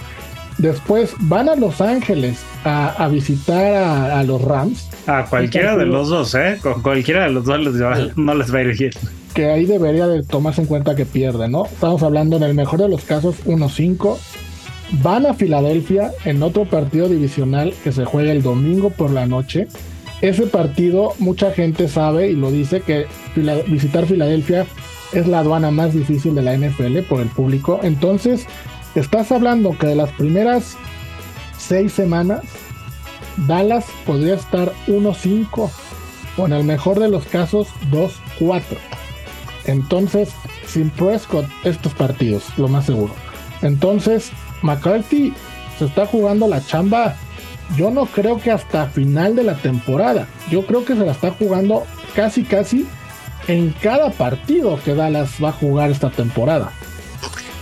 Después 0.57 1.13
van 1.19 1.49
a 1.49 1.55
Los 1.55 1.81
Ángeles 1.81 2.43
a, 2.63 3.07
visitar 3.09 3.73
a, 3.75 4.23
los 4.23 4.41
Rams. 4.41 4.89
A 5.07 5.25
cualquiera 5.25 5.75
de 5.75 5.85
los 5.85 6.09
dos, 6.09 6.33
¿eh? 6.35 6.57
Con 6.61 6.81
cualquiera 6.81 7.23
de 7.23 7.31
los 7.31 7.45
dos 7.45 7.59
no 8.15 8.35
les 8.35 8.53
va 8.53 8.59
a 8.59 8.61
ir 8.61 8.77
bien. 8.77 8.91
Que 9.33 9.47
ahí 9.47 9.65
debería 9.65 10.07
de 10.07 10.23
tomarse 10.23 10.61
en 10.61 10.67
cuenta 10.67 10.95
que 10.95 11.05
pierde, 11.05 11.49
¿no? 11.49 11.65
Estamos 11.65 12.03
hablando 12.03 12.37
en 12.37 12.43
el 12.43 12.53
mejor 12.53 12.79
de 12.79 12.87
los 12.87 13.03
casos 13.03 13.43
1-5. 13.45 14.17
Van 15.01 15.25
a 15.25 15.33
Filadelfia 15.33 16.11
en 16.23 16.43
otro 16.43 16.65
partido 16.65 17.09
divisional 17.09 17.73
que 17.83 17.91
se 17.91 18.05
juega 18.05 18.31
el 18.31 18.43
domingo 18.43 18.91
por 18.91 19.09
la 19.09 19.25
noche. 19.25 19.67
Ese 20.23 20.47
partido, 20.47 21.13
mucha 21.19 21.51
gente 21.51 21.87
sabe 21.87 22.31
y 22.31 22.35
lo 22.35 22.49
dice 22.49 22.81
que 22.81 23.05
visitar 23.67 24.07
Filadelfia 24.07 24.65
es 25.11 25.27
la 25.27 25.39
aduana 25.39 25.69
más 25.69 25.93
difícil 25.93 26.33
de 26.33 26.41
la 26.41 26.57
NFL 26.57 26.99
por 27.07 27.21
el 27.21 27.27
público. 27.27 27.79
Entonces, 27.83 28.47
Estás 28.95 29.31
hablando 29.31 29.75
que 29.75 29.87
de 29.87 29.95
las 29.95 30.11
primeras 30.11 30.77
seis 31.57 31.93
semanas, 31.93 32.43
Dallas 33.47 33.85
podría 34.05 34.35
estar 34.35 34.71
1-5 34.85 35.71
o 36.37 36.45
en 36.45 36.53
el 36.53 36.63
mejor 36.63 36.99
de 36.99 37.09
los 37.09 37.25
casos 37.25 37.69
2-4. 37.89 38.61
Entonces, 39.65 40.29
sin 40.67 40.91
Prescott, 40.91 41.47
estos 41.63 41.95
partidos, 41.95 42.43
lo 42.57 42.67
más 42.67 42.85
seguro. 42.85 43.15
Entonces, 43.63 44.31
McCarthy 44.61 45.33
se 45.79 45.85
está 45.85 46.05
jugando 46.05 46.47
la 46.47 46.63
chamba. 46.63 47.15
Yo 47.75 47.91
no 47.91 48.05
creo 48.05 48.39
que 48.39 48.51
hasta 48.51 48.87
final 48.87 49.35
de 49.35 49.43
la 49.43 49.55
temporada. 49.55 50.27
Yo 50.49 50.65
creo 50.65 50.85
que 50.85 50.95
se 50.95 51.05
la 51.05 51.11
está 51.11 51.31
jugando 51.31 51.85
casi, 52.15 52.43
casi 52.43 52.85
en 53.47 53.73
cada 53.81 54.11
partido 54.11 54.79
que 54.83 54.93
Dallas 54.93 55.31
va 55.43 55.49
a 55.49 55.53
jugar 55.53 55.91
esta 55.91 56.09
temporada. 56.09 56.71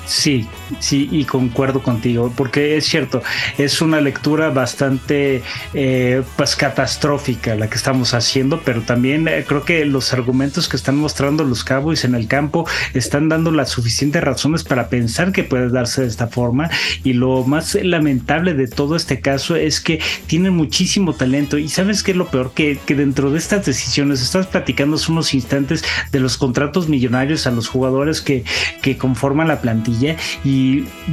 Sí, 0.05 0.47
sí, 0.79 1.07
y 1.11 1.25
concuerdo 1.25 1.81
contigo, 1.81 2.31
porque 2.35 2.77
es 2.77 2.85
cierto, 2.85 3.21
es 3.57 3.81
una 3.81 4.01
lectura 4.01 4.49
bastante 4.49 5.41
eh, 5.73 6.23
pues 6.35 6.55
catastrófica 6.55 7.55
la 7.55 7.69
que 7.69 7.75
estamos 7.75 8.13
haciendo, 8.13 8.61
pero 8.61 8.81
también 8.81 9.27
eh, 9.27 9.45
creo 9.47 9.63
que 9.63 9.85
los 9.85 10.13
argumentos 10.13 10.67
que 10.67 10.77
están 10.77 10.97
mostrando 10.97 11.43
los 11.43 11.63
Cowboys 11.63 12.03
en 12.03 12.15
el 12.15 12.27
campo 12.27 12.67
están 12.93 13.29
dando 13.29 13.51
las 13.51 13.69
suficientes 13.69 14.23
razones 14.23 14.63
para 14.63 14.89
pensar 14.89 15.31
que 15.31 15.43
puede 15.43 15.69
darse 15.69 16.01
de 16.01 16.07
esta 16.07 16.27
forma. 16.27 16.69
Y 17.03 17.13
lo 17.13 17.43
más 17.43 17.75
lamentable 17.75 18.53
de 18.53 18.67
todo 18.67 18.95
este 18.95 19.21
caso 19.21 19.55
es 19.55 19.79
que 19.79 19.99
tienen 20.27 20.53
muchísimo 20.55 21.13
talento. 21.13 21.57
Y 21.57 21.69
sabes 21.69 22.03
qué 22.03 22.11
es 22.11 22.17
lo 22.17 22.27
peor, 22.27 22.53
que, 22.53 22.79
que 22.85 22.95
dentro 22.95 23.31
de 23.31 23.37
estas 23.37 23.65
decisiones, 23.65 24.21
estás 24.21 24.47
platicando 24.47 24.95
hace 24.95 25.11
unos 25.11 25.33
instantes 25.33 25.83
de 26.11 26.19
los 26.19 26.37
contratos 26.37 26.87
millonarios 26.89 27.47
a 27.47 27.51
los 27.51 27.67
jugadores 27.67 28.21
que, 28.21 28.43
que 28.81 28.97
conforman 28.97 29.47
la 29.47 29.61
plantilla 29.61 30.15
y 30.43 30.60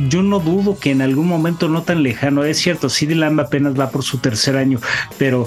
yo 0.09 0.23
no 0.23 0.41
dudo 0.41 0.79
que 0.79 0.91
en 0.91 1.03
algún 1.03 1.27
momento 1.27 1.69
no 1.69 1.83
tan 1.83 2.03
lejano, 2.03 2.45
es 2.45 2.59
cierto, 2.59 2.89
CD 2.89 3.15
Lamb 3.15 3.41
apenas 3.41 3.79
va 3.79 3.91
por 3.91 4.03
su 4.03 4.19
tercer 4.19 4.57
año, 4.57 4.81
pero 5.19 5.47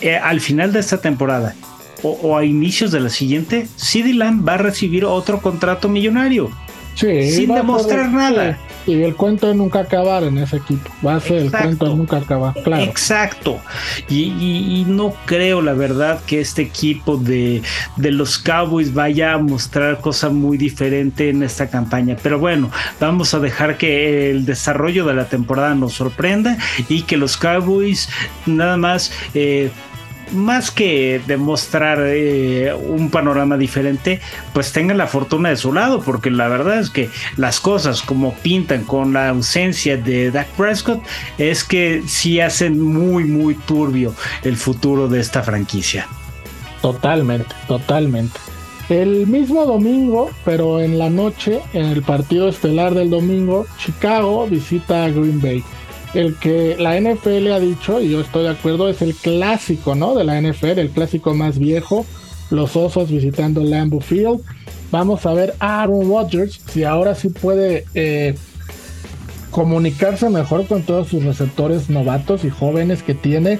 eh, 0.00 0.16
al 0.16 0.40
final 0.40 0.72
de 0.72 0.80
esta 0.80 0.98
temporada 0.98 1.54
o, 2.02 2.36
a 2.36 2.44
inicios 2.44 2.92
de 2.92 3.00
la 3.00 3.08
siguiente, 3.08 3.66
CD 3.76 4.12
Lamb 4.12 4.46
va 4.46 4.54
a 4.54 4.58
recibir 4.58 5.04
otro 5.04 5.40
contrato 5.40 5.88
millonario. 5.88 6.50
sin 6.94 7.52
demostrar 7.52 8.10
nada. 8.10 8.58
Y 8.86 9.02
el 9.02 9.16
cuento 9.16 9.48
de 9.48 9.54
nunca 9.54 9.80
acabar 9.80 10.22
en 10.22 10.38
ese 10.38 10.58
equipo. 10.58 10.90
Va 11.04 11.16
a 11.16 11.20
ser 11.20 11.42
el 11.42 11.50
cuento 11.50 11.86
de 11.86 11.94
nunca 11.96 12.18
acabar, 12.18 12.54
claro. 12.62 12.84
Exacto. 12.84 13.60
Y, 14.08 14.84
no 14.86 15.12
creo, 15.24 15.60
la 15.60 15.72
verdad, 15.72 16.20
que 16.24 16.40
este 16.40 16.62
equipo 16.62 17.16
de, 17.16 17.62
de 17.96 18.10
los 18.12 18.38
Cowboys 18.38 18.94
vaya 18.94 19.34
a 19.34 19.38
mostrar 19.38 20.00
cosa 20.00 20.28
muy 20.28 20.56
diferente 20.56 21.30
en 21.30 21.42
esta 21.42 21.68
campaña. 21.68 22.16
Pero 22.22 22.38
bueno, 22.38 22.70
vamos 23.00 23.34
a 23.34 23.40
dejar 23.40 23.76
que 23.76 24.30
el 24.30 24.46
desarrollo 24.46 25.04
de 25.04 25.14
la 25.14 25.28
temporada 25.28 25.74
nos 25.74 25.94
sorprenda 25.94 26.56
y 26.88 27.02
que 27.02 27.16
los 27.16 27.36
Cowboys 27.36 28.08
nada 28.46 28.76
más. 28.76 29.12
Eh, 29.34 29.70
más 30.32 30.70
que 30.70 31.20
demostrar 31.26 31.98
eh, 32.02 32.72
un 32.74 33.10
panorama 33.10 33.56
diferente, 33.56 34.20
pues 34.52 34.72
tengan 34.72 34.98
la 34.98 35.06
fortuna 35.06 35.50
de 35.50 35.56
su 35.56 35.72
lado, 35.72 36.00
porque 36.00 36.30
la 36.30 36.48
verdad 36.48 36.78
es 36.80 36.90
que 36.90 37.10
las 37.36 37.60
cosas 37.60 38.02
como 38.02 38.34
pintan 38.34 38.84
con 38.84 39.12
la 39.12 39.28
ausencia 39.28 39.96
de 39.96 40.30
Dak 40.30 40.48
Prescott 40.48 41.02
es 41.38 41.64
que 41.64 42.02
sí 42.06 42.40
hacen 42.40 42.80
muy, 42.80 43.24
muy 43.24 43.54
turbio 43.54 44.14
el 44.42 44.56
futuro 44.56 45.08
de 45.08 45.20
esta 45.20 45.42
franquicia. 45.42 46.06
Totalmente, 46.82 47.54
totalmente. 47.66 48.38
El 48.88 49.26
mismo 49.26 49.64
domingo, 49.64 50.30
pero 50.44 50.80
en 50.80 50.98
la 50.98 51.10
noche, 51.10 51.60
en 51.72 51.86
el 51.86 52.02
partido 52.02 52.48
estelar 52.48 52.94
del 52.94 53.10
domingo, 53.10 53.66
Chicago 53.78 54.46
visita 54.46 55.04
a 55.04 55.08
Green 55.08 55.40
Bay 55.40 55.64
el 56.16 56.34
que 56.36 56.76
la 56.78 56.98
NFL 56.98 57.52
ha 57.52 57.60
dicho, 57.60 58.00
y 58.00 58.10
yo 58.10 58.20
estoy 58.20 58.44
de 58.44 58.50
acuerdo, 58.50 58.88
es 58.88 59.02
el 59.02 59.14
clásico, 59.14 59.94
¿no? 59.94 60.14
De 60.14 60.24
la 60.24 60.40
NFL, 60.40 60.78
el 60.78 60.90
clásico 60.90 61.34
más 61.34 61.58
viejo, 61.58 62.06
los 62.50 62.76
Osos 62.76 63.10
visitando 63.10 63.62
Lambeau 63.62 64.00
Field. 64.00 64.40
Vamos 64.90 65.26
a 65.26 65.34
ver 65.34 65.54
a 65.58 65.82
Aaron 65.82 66.08
Rodgers 66.08 66.60
si 66.70 66.84
ahora 66.84 67.14
sí 67.14 67.28
puede 67.28 67.84
eh, 67.94 68.34
comunicarse 69.50 70.30
mejor 70.30 70.66
con 70.66 70.82
todos 70.82 71.08
sus 71.08 71.24
receptores 71.24 71.90
novatos 71.90 72.44
y 72.44 72.50
jóvenes 72.50 73.02
que 73.02 73.14
tiene. 73.14 73.58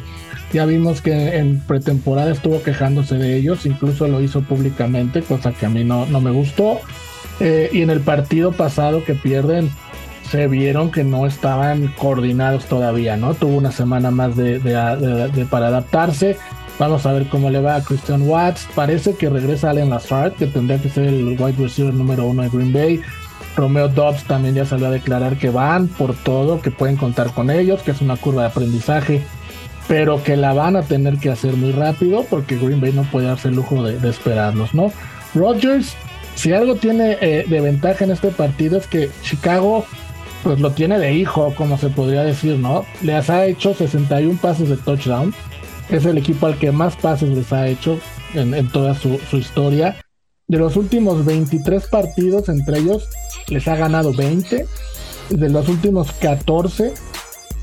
Ya 0.52 0.64
vimos 0.64 1.02
que 1.02 1.36
en 1.36 1.60
pretemporada 1.60 2.30
estuvo 2.32 2.62
quejándose 2.62 3.16
de 3.16 3.36
ellos, 3.36 3.66
incluso 3.66 4.06
lo 4.06 4.20
hizo 4.20 4.42
públicamente, 4.42 5.22
cosa 5.22 5.52
que 5.52 5.66
a 5.66 5.68
mí 5.68 5.84
no, 5.84 6.06
no 6.06 6.20
me 6.20 6.30
gustó. 6.30 6.80
Eh, 7.40 7.68
y 7.72 7.82
en 7.82 7.90
el 7.90 8.00
partido 8.00 8.52
pasado 8.52 9.04
que 9.04 9.14
pierden 9.14 9.70
se 10.30 10.48
vieron 10.48 10.90
que 10.90 11.04
no 11.04 11.26
estaban 11.26 11.88
coordinados 11.98 12.66
todavía, 12.66 13.16
¿no? 13.16 13.34
Tuvo 13.34 13.56
una 13.56 13.72
semana 13.72 14.10
más 14.10 14.36
de, 14.36 14.60
para 15.50 15.68
adaptarse. 15.68 16.36
Vamos 16.78 17.06
a 17.06 17.12
ver 17.12 17.28
cómo 17.28 17.48
le 17.48 17.60
va 17.60 17.76
a 17.76 17.82
Christian 17.82 18.22
Watts. 18.28 18.68
Parece 18.74 19.14
que 19.14 19.30
regresa 19.30 19.70
Allen 19.70 19.90
Lazard, 19.90 20.32
que 20.32 20.46
tendría 20.46 20.80
que 20.80 20.90
ser 20.90 21.04
el 21.04 21.40
wide 21.40 21.56
receiver 21.58 21.94
número 21.94 22.26
uno 22.26 22.42
de 22.42 22.50
Green 22.50 22.72
Bay. 22.72 23.00
Romeo 23.56 23.88
Dobbs 23.88 24.24
también 24.24 24.54
ya 24.54 24.66
salió 24.66 24.88
a 24.88 24.90
declarar 24.90 25.38
que 25.38 25.48
van 25.48 25.88
por 25.88 26.14
todo, 26.14 26.60
que 26.60 26.70
pueden 26.70 26.96
contar 26.96 27.32
con 27.32 27.50
ellos, 27.50 27.82
que 27.82 27.92
es 27.92 28.02
una 28.02 28.16
curva 28.16 28.42
de 28.42 28.48
aprendizaje, 28.48 29.22
pero 29.88 30.22
que 30.22 30.36
la 30.36 30.52
van 30.52 30.76
a 30.76 30.82
tener 30.82 31.16
que 31.16 31.30
hacer 31.30 31.54
muy 31.54 31.72
rápido 31.72 32.24
porque 32.28 32.58
Green 32.58 32.80
Bay 32.80 32.92
no 32.92 33.04
puede 33.04 33.28
darse 33.28 33.48
el 33.48 33.54
lujo 33.54 33.82
de, 33.82 34.06
esperarlos, 34.08 34.74
¿no? 34.74 34.92
Rodgers, 35.34 35.94
si 36.34 36.52
algo 36.52 36.74
tiene 36.74 37.16
eh, 37.22 37.46
de 37.48 37.60
ventaja 37.62 38.04
en 38.04 38.10
este 38.10 38.28
partido 38.28 38.76
es 38.76 38.86
que 38.86 39.08
Chicago 39.22 39.86
pues 40.46 40.60
lo 40.60 40.70
tiene 40.70 41.00
de 41.00 41.12
hijo, 41.12 41.52
como 41.56 41.76
se 41.76 41.88
podría 41.88 42.22
decir, 42.22 42.56
¿no? 42.56 42.84
Les 43.02 43.28
ha 43.30 43.46
hecho 43.46 43.74
61 43.74 44.38
pases 44.40 44.68
de 44.68 44.76
touchdown. 44.76 45.34
Es 45.90 46.04
el 46.04 46.18
equipo 46.18 46.46
al 46.46 46.56
que 46.56 46.70
más 46.70 46.94
pases 46.94 47.30
les 47.30 47.52
ha 47.52 47.66
hecho 47.66 47.98
en, 48.32 48.68
toda 48.70 48.94
su, 48.94 49.18
historia. 49.32 49.96
De 50.46 50.58
los 50.58 50.76
últimos 50.76 51.24
23 51.24 51.88
partidos 51.88 52.48
entre 52.48 52.78
ellos, 52.78 53.08
les 53.48 53.66
ha 53.66 53.74
ganado 53.74 54.12
20. 54.12 54.68
De 55.30 55.48
los 55.48 55.68
últimos 55.68 56.12
14 56.12 56.94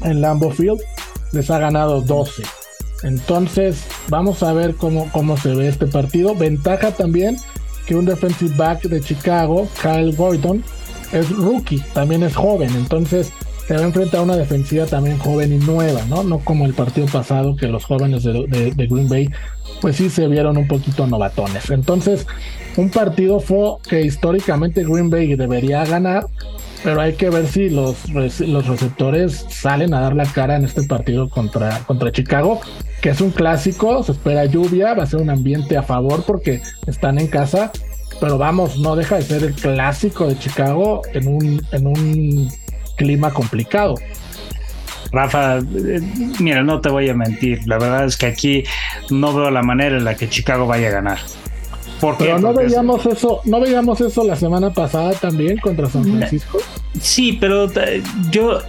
en 0.01 0.19
Lambeau 0.19 0.51
Field, 0.51 0.81
les 1.31 1.49
ha 1.51 1.59
ganado 1.59 2.01
12. 2.01 2.43
Entonces, 3.03 3.85
vamos 4.09 4.43
a 4.43 4.51
ver 4.51 4.75
cómo, 4.75 5.09
cómo 5.13 5.37
se 5.37 5.55
ve 5.55 5.69
este 5.69 5.87
partido. 5.87 6.35
Ventaja 6.35 6.91
también 6.91 7.37
que 7.85 7.95
un 7.95 8.03
defensive 8.03 8.53
back 8.57 8.81
de 8.81 8.99
Chicago, 8.99 9.69
Kyle 9.81 10.13
Gordon, 10.17 10.65
es 11.13 11.29
rookie, 11.29 11.81
también 11.93 12.23
es 12.23 12.35
joven, 12.35 12.69
entonces 12.75 13.31
se 13.67 13.75
va 13.75 13.81
a 13.81 13.85
enfrentar 13.85 14.19
a 14.19 14.23
una 14.23 14.35
defensiva 14.35 14.85
también 14.85 15.17
joven 15.19 15.53
y 15.53 15.57
nueva, 15.57 16.01
¿no? 16.09 16.23
No 16.23 16.39
como 16.39 16.65
el 16.65 16.73
partido 16.73 17.07
pasado 17.07 17.55
que 17.55 17.67
los 17.67 17.85
jóvenes 17.85 18.23
de, 18.23 18.73
Green 18.75 19.07
Bay 19.07 19.29
pues 19.79 19.95
sí 19.95 20.09
se 20.09 20.27
vieron 20.27 20.57
un 20.57 20.67
poquito 20.67 21.07
novatones. 21.07 21.69
Entonces, 21.69 22.25
un 22.77 22.89
partido 22.89 23.39
fue 23.39 23.75
que 23.87 24.01
históricamente 24.01 24.83
Green 24.83 25.09
Bay 25.09 25.35
debería 25.35 25.85
ganar, 25.85 26.25
pero 26.83 27.01
hay 27.01 27.13
que 27.13 27.29
ver 27.29 27.47
si 27.47 27.69
los, 27.69 28.09
los 28.09 28.67
receptores 28.67 29.45
salen 29.49 29.93
a 29.93 30.01
dar 30.01 30.15
la 30.15 30.25
cara 30.25 30.57
en 30.57 30.65
este 30.65 30.83
partido 30.83 31.29
contra, 31.29 31.79
contra 31.79 32.11
Chicago, 32.11 32.59
que 33.01 33.09
es 33.09 33.21
un 33.21 33.31
clásico, 33.31 34.03
se 34.03 34.13
espera 34.13 34.45
lluvia, 34.45 34.93
va 34.93 35.03
a 35.03 35.07
ser 35.07 35.21
un 35.21 35.29
ambiente 35.29 35.77
a 35.77 35.83
favor 35.83 36.23
porque 36.25 36.61
están 36.85 37.19
en 37.19 37.27
casa 37.27 37.71
pero 38.19 38.37
vamos, 38.37 38.77
no 38.77 38.95
deja 38.95 39.17
de 39.17 39.21
ser 39.23 39.43
el 39.43 39.53
clásico 39.53 40.27
de 40.27 40.37
Chicago 40.37 41.01
en 41.13 41.27
un, 41.27 41.65
en 41.71 41.87
un 41.87 42.51
clima 42.95 43.31
complicado. 43.31 43.95
Rafa, 45.11 45.59
eh, 45.59 46.01
mira, 46.39 46.63
no 46.63 46.81
te 46.81 46.89
voy 46.89 47.09
a 47.09 47.13
mentir, 47.13 47.61
la 47.67 47.77
verdad 47.77 48.05
es 48.05 48.17
que 48.17 48.25
aquí 48.25 48.63
no 49.11 49.33
veo 49.33 49.51
la 49.51 49.61
manera 49.61 49.97
en 49.97 50.03
la 50.03 50.15
que 50.15 50.27
Chicago 50.27 50.65
vaya 50.65 50.87
a 50.87 50.91
ganar. 50.91 51.19
Pero 52.17 52.39
no 52.39 52.53
veíamos 52.53 53.05
eso, 53.05 53.39
no 53.45 53.61
veíamos 53.61 54.01
eso 54.01 54.25
la 54.25 54.35
semana 54.35 54.73
pasada 54.73 55.13
también 55.13 55.57
contra 55.57 55.89
San 55.89 56.03
Francisco. 56.03 56.59
Sí, 56.99 57.37
pero 57.39 57.71
eh, 57.81 58.03
yo 58.29 58.59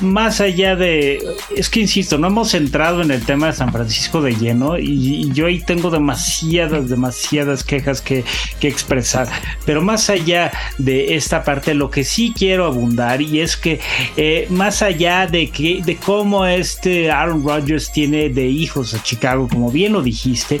más 0.00 0.40
allá 0.40 0.76
de, 0.76 1.22
es 1.54 1.68
que 1.68 1.80
insisto, 1.80 2.18
no 2.18 2.26
hemos 2.28 2.54
entrado 2.54 3.02
en 3.02 3.10
el 3.10 3.24
tema 3.24 3.46
de 3.48 3.52
San 3.52 3.72
Francisco 3.72 4.20
de 4.20 4.34
lleno 4.34 4.78
y, 4.78 5.32
yo 5.32 5.46
ahí 5.46 5.60
tengo 5.60 5.90
demasiadas, 5.90 6.88
demasiadas 6.88 7.64
quejas 7.64 8.00
que, 8.00 8.24
expresar. 8.60 9.28
Pero 9.66 9.82
más 9.82 10.08
allá 10.08 10.50
de 10.78 11.16
esta 11.16 11.44
parte, 11.44 11.74
lo 11.74 11.90
que 11.90 12.02
sí 12.02 12.32
quiero 12.36 12.64
abundar 12.64 13.20
y 13.20 13.40
es 13.40 13.58
que 13.58 13.78
eh, 14.16 14.46
más 14.48 14.80
allá 14.80 15.26
de, 15.26 15.50
que, 15.50 15.82
de 15.84 15.96
cómo 15.96 16.46
este 16.46 17.10
Aaron 17.10 17.44
Rodgers 17.44 17.92
tiene 17.92 18.30
de 18.30 18.46
hijos 18.46 18.94
a 18.94 19.02
Chicago, 19.02 19.48
como 19.48 19.70
bien 19.70 19.92
lo 19.92 20.02
dijiste, 20.02 20.60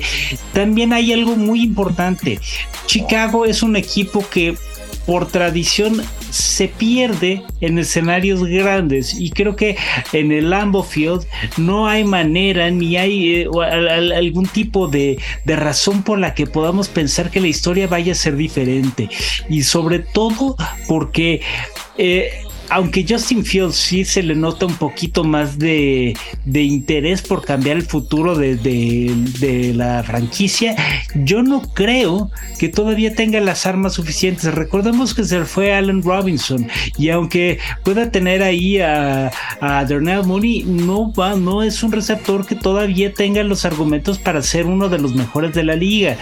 también 0.52 0.92
hay 0.92 1.12
algo 1.12 1.36
muy 1.36 1.62
importante. 1.62 2.40
Chicago 2.86 3.46
es 3.46 3.62
un 3.62 3.76
equipo 3.76 4.24
que 4.28 4.54
por 4.94 5.28
tradición 5.28 6.02
se 6.30 6.68
pierde 6.68 7.42
en 7.60 7.78
escenarios 7.78 8.44
grandes. 8.44 9.14
Y 9.14 9.30
creo 9.30 9.56
que 9.56 9.76
en 10.12 10.32
el 10.32 10.50
Lambo 10.50 10.82
Field 10.82 11.26
no 11.56 11.88
hay 11.88 12.04
manera 12.04 12.70
ni 12.70 12.96
hay 12.96 13.42
eh, 13.42 13.48
algún 14.14 14.46
tipo 14.46 14.88
de, 14.88 15.18
razón 15.46 16.02
por 16.02 16.18
la 16.18 16.34
que 16.34 16.46
podamos 16.46 16.88
pensar 16.88 17.30
que 17.30 17.40
la 17.40 17.48
historia 17.48 17.86
vaya 17.86 18.12
a 18.12 18.16
ser 18.16 18.36
diferente. 18.36 19.08
Y 19.48 19.62
sobre 19.62 20.00
todo 20.00 20.56
porque 20.86 21.40
eh, 21.96 22.43
aunque 22.70 23.04
Justin 23.08 23.44
Fields 23.44 23.76
sí 23.76 24.04
se 24.04 24.22
le 24.22 24.34
nota 24.34 24.66
un 24.66 24.74
poquito 24.74 25.24
más 25.24 25.58
de, 25.58 26.14
interés 26.46 27.22
por 27.22 27.44
cambiar 27.44 27.76
el 27.76 27.82
futuro 27.82 28.34
de, 28.36 29.72
la 29.74 30.02
franquicia, 30.02 30.76
yo 31.14 31.42
no 31.42 31.62
creo 31.74 32.30
que 32.58 32.68
todavía 32.68 33.14
tenga 33.14 33.40
las 33.40 33.66
armas 33.66 33.94
suficientes. 33.94 34.52
Recordemos 34.54 35.14
que 35.14 35.24
se 35.24 35.44
fue 35.44 35.74
Allen 35.74 36.02
Robinson 36.02 36.66
y 36.98 37.10
aunque 37.10 37.58
pueda 37.82 38.10
tener 38.10 38.42
ahí 38.42 38.80
a, 38.80 39.30
a 39.60 39.84
Darnell 39.84 40.24
Mooney, 40.24 40.64
no, 40.64 41.12
va, 41.12 41.34
no 41.34 41.62
es 41.62 41.82
un 41.82 41.92
receptor 41.92 42.46
que 42.46 42.54
todavía 42.54 43.12
tenga 43.12 43.42
los 43.42 43.64
argumentos 43.64 44.18
para 44.18 44.42
ser 44.42 44.66
uno 44.66 44.88
de 44.88 44.98
los 44.98 45.14
mejores 45.14 45.54
de 45.54 45.64
la 45.64 45.76
liga 45.76 46.16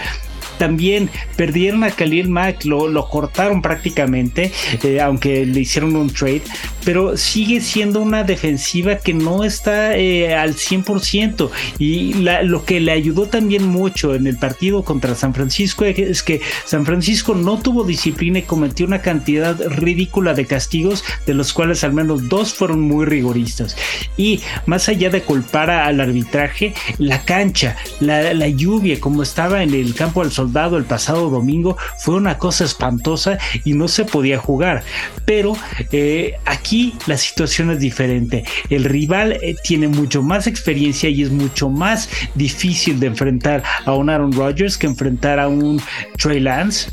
también 0.58 1.10
perdieron 1.36 1.84
a 1.84 1.90
Khalil 1.90 2.28
Mack, 2.28 2.64
lo, 2.64 3.08
cortaron 3.08 3.62
prácticamente, 3.62 4.52
eh, 4.82 5.00
aunque 5.00 5.44
le 5.44 5.60
hicieron 5.60 5.96
un 5.96 6.10
trade, 6.10 6.42
pero 6.84 7.16
sigue 7.16 7.60
siendo 7.60 8.00
una 8.00 8.24
defensiva 8.24 8.96
que 8.96 9.14
no 9.14 9.44
está 9.44 9.96
eh, 9.96 10.34
al 10.34 10.54
100%. 10.54 11.50
Y 11.78 12.14
lo 12.14 12.64
que 12.64 12.80
le 12.80 12.92
ayudó 12.92 13.26
también 13.26 13.66
mucho 13.66 14.14
en 14.14 14.26
el 14.26 14.36
partido 14.36 14.84
contra 14.84 15.14
San 15.14 15.34
Francisco 15.34 15.84
es 15.84 16.22
que 16.22 16.40
San 16.64 16.86
Francisco 16.86 17.34
no 17.34 17.58
tuvo 17.58 17.84
disciplina 17.84 18.40
y 18.40 18.42
cometió 18.42 18.86
una 18.86 19.02
cantidad 19.02 19.58
ridícula 19.68 20.34
de 20.34 20.46
castigos, 20.46 21.04
de 21.26 21.34
los 21.34 21.52
cuales 21.52 21.84
al 21.84 21.92
menos 21.92 22.28
dos 22.28 22.54
fueron 22.54 22.80
muy 22.80 23.06
rigoristas. 23.06 23.76
Y 24.16 24.40
más 24.66 24.88
allá 24.88 25.10
de 25.10 25.22
culpar 25.22 25.70
al 25.70 26.00
arbitraje, 26.00 26.74
la 26.98 27.24
cancha, 27.24 27.76
la, 28.00 28.34
la 28.34 28.48
lluvia, 28.48 29.00
como 29.00 29.22
estaba 29.22 29.62
en 29.62 29.74
el 29.74 29.94
campo 29.94 30.22
del 30.22 30.32
el 30.76 30.84
pasado 30.84 31.30
domingo 31.30 31.76
fue 31.98 32.14
una 32.14 32.38
cosa 32.38 32.64
espantosa 32.64 33.38
y 33.64 33.74
no 33.74 33.88
se 33.88 34.04
podía 34.04 34.38
jugar. 34.38 34.82
Pero 35.24 35.56
eh, 35.90 36.34
aquí 36.44 36.94
la 37.06 37.16
situación 37.16 37.70
es 37.70 37.80
diferente. 37.80 38.44
El 38.70 38.84
rival 38.84 39.32
eh, 39.32 39.54
tiene 39.62 39.88
mucho 39.88 40.22
más 40.22 40.46
experiencia 40.46 41.08
y 41.08 41.22
es 41.22 41.30
mucho 41.30 41.68
más 41.68 42.08
difícil 42.34 43.00
de 43.00 43.08
enfrentar 43.08 43.62
a 43.84 43.92
un 43.94 44.10
Aaron 44.10 44.32
Rodgers 44.32 44.76
que 44.76 44.86
enfrentar 44.86 45.38
a 45.38 45.48
un 45.48 45.80
Trey 46.18 46.40
Lance 46.40 46.90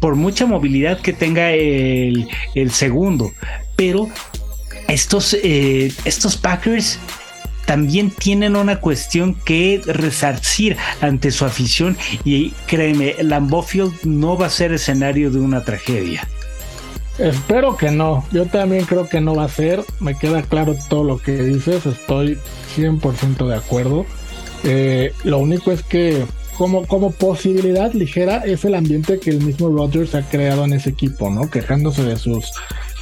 por 0.00 0.16
mucha 0.16 0.46
movilidad 0.46 1.00
que 1.00 1.12
tenga 1.12 1.52
el, 1.52 2.26
segundo. 2.70 3.32
Pero 3.76 4.08
estos, 4.88 5.34
eh, 5.42 5.92
estos 6.04 6.36
Packers 6.36 6.98
también 7.66 8.10
tienen 8.10 8.56
una 8.56 8.80
cuestión 8.80 9.34
que 9.34 9.80
resarcir 9.86 10.76
ante 11.00 11.30
su 11.30 11.44
afición 11.44 11.96
y 12.24 12.50
créeme, 12.66 13.16
Lambeau 13.22 13.64
no 14.04 14.36
va 14.36 14.46
a 14.46 14.50
ser 14.50 14.72
escenario 14.72 15.30
de 15.30 15.40
una 15.40 15.64
tragedia. 15.64 16.26
Espero 17.18 17.76
que 17.76 17.90
no, 17.90 18.24
yo 18.32 18.46
también 18.46 18.84
creo 18.86 19.08
que 19.08 19.20
no 19.20 19.36
va 19.36 19.44
a 19.44 19.48
ser, 19.48 19.84
me 20.00 20.18
queda 20.18 20.42
claro 20.42 20.74
todo 20.88 21.04
lo 21.04 21.18
que 21.18 21.32
dices, 21.32 21.86
estoy 21.86 22.38
100% 22.76 23.46
de 23.46 23.54
acuerdo. 23.54 24.04
Eh, 24.64 25.12
lo 25.22 25.38
único 25.38 25.70
es 25.70 25.82
que 25.82 26.24
como, 26.58 26.86
como 26.86 27.12
posibilidad 27.12 27.92
ligera 27.92 28.38
es 28.38 28.64
el 28.64 28.74
ambiente 28.74 29.20
que 29.20 29.30
el 29.30 29.40
mismo 29.40 29.68
Rodgers 29.68 30.14
ha 30.14 30.22
creado 30.22 30.64
en 30.64 30.72
ese 30.72 30.90
equipo, 30.90 31.30
¿no? 31.30 31.50
Quejándose 31.50 32.02
de 32.02 32.16
sus 32.16 32.52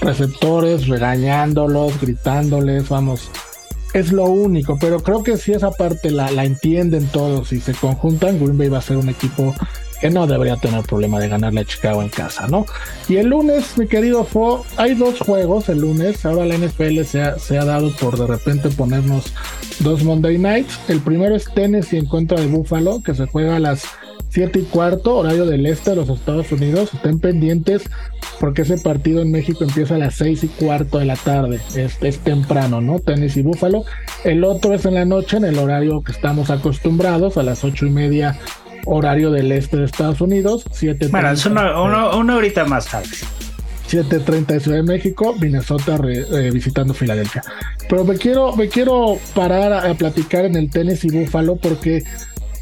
receptores, 0.00 0.88
regañándolos, 0.88 1.98
gritándoles, 2.00 2.88
vamos. 2.88 3.30
Es 3.94 4.10
lo 4.10 4.24
único, 4.24 4.78
pero 4.80 5.02
creo 5.02 5.22
que 5.22 5.36
si 5.36 5.52
esa 5.52 5.70
parte 5.70 6.10
la, 6.10 6.30
la 6.30 6.44
entienden 6.44 7.06
todos 7.08 7.52
y 7.52 7.60
se 7.60 7.74
conjuntan, 7.74 8.38
Green 8.38 8.56
Bay 8.56 8.68
va 8.68 8.78
a 8.78 8.82
ser 8.82 8.96
un 8.96 9.08
equipo 9.08 9.54
que 10.02 10.10
no 10.10 10.26
debería 10.26 10.56
tener 10.56 10.82
problema 10.82 11.20
de 11.20 11.28
ganarle 11.28 11.60
a 11.60 11.64
Chicago 11.64 12.02
en 12.02 12.08
casa, 12.08 12.48
¿no? 12.48 12.66
Y 13.08 13.18
el 13.18 13.28
lunes, 13.28 13.78
mi 13.78 13.86
querido 13.86 14.24
Fo, 14.24 14.66
hay 14.76 14.94
dos 14.94 15.20
juegos 15.20 15.68
el 15.68 15.78
lunes. 15.78 16.26
Ahora 16.26 16.44
la 16.44 16.58
NFL 16.58 17.02
se 17.04 17.22
ha, 17.22 17.38
se 17.38 17.56
ha 17.56 17.64
dado 17.64 17.92
por 17.92 18.18
de 18.18 18.26
repente 18.26 18.68
ponernos 18.70 19.32
dos 19.78 20.02
Monday 20.02 20.38
Nights. 20.38 20.80
El 20.88 20.98
primero 20.98 21.36
es 21.36 21.44
Tennessee 21.54 21.98
en 21.98 22.06
contra 22.06 22.40
de 22.40 22.48
Buffalo, 22.48 23.00
que 23.00 23.14
se 23.14 23.26
juega 23.26 23.54
a 23.54 23.60
las 23.60 23.84
7 24.32 24.58
y 24.58 24.62
cuarto, 24.62 25.16
horario 25.16 25.44
del 25.44 25.66
este 25.66 25.90
de 25.90 25.96
los 25.96 26.08
Estados 26.08 26.50
Unidos. 26.52 26.94
Estén 26.94 27.20
pendientes 27.20 27.82
porque 28.40 28.62
ese 28.62 28.78
partido 28.78 29.20
en 29.20 29.30
México 29.30 29.62
empieza 29.62 29.96
a 29.96 29.98
las 29.98 30.14
6 30.14 30.44
y 30.44 30.48
cuarto 30.48 30.98
de 30.98 31.04
la 31.04 31.16
tarde. 31.16 31.60
Es, 31.76 31.98
es 32.00 32.18
temprano, 32.20 32.80
¿no? 32.80 32.98
Tennessee 32.98 33.42
Buffalo. 33.42 33.84
El 34.24 34.42
otro 34.44 34.72
es 34.72 34.86
en 34.86 34.94
la 34.94 35.04
noche, 35.04 35.36
en 35.36 35.44
el 35.44 35.58
horario 35.58 36.02
que 36.02 36.12
estamos 36.12 36.48
acostumbrados, 36.48 37.36
a 37.36 37.42
las 37.42 37.62
8 37.62 37.86
y 37.86 37.90
media 37.90 38.38
horario 38.86 39.30
del 39.30 39.52
este 39.52 39.76
de 39.76 39.84
Estados 39.84 40.20
Unidos. 40.20 40.64
7 40.70 41.08
bueno, 41.08 41.30
es 41.30 41.46
una, 41.46 41.80
una, 42.14 42.36
horita 42.36 42.64
más 42.64 42.86
tarde. 42.86 43.08
7.30 43.90 44.46
de 44.46 44.60
Ciudad 44.60 44.78
de 44.78 44.82
México, 44.84 45.34
Minnesota 45.38 46.00
eh, 46.06 46.50
visitando 46.50 46.94
Filadelfia. 46.94 47.42
Pero 47.88 48.04
me 48.04 48.16
quiero, 48.16 48.56
me 48.56 48.68
quiero 48.68 49.18
parar 49.34 49.72
a, 49.72 49.92
platicar 49.94 50.46
en 50.46 50.56
el 50.56 50.70
tenis 50.70 51.04
y 51.04 51.10
Búfalo 51.10 51.56
porque 51.56 52.02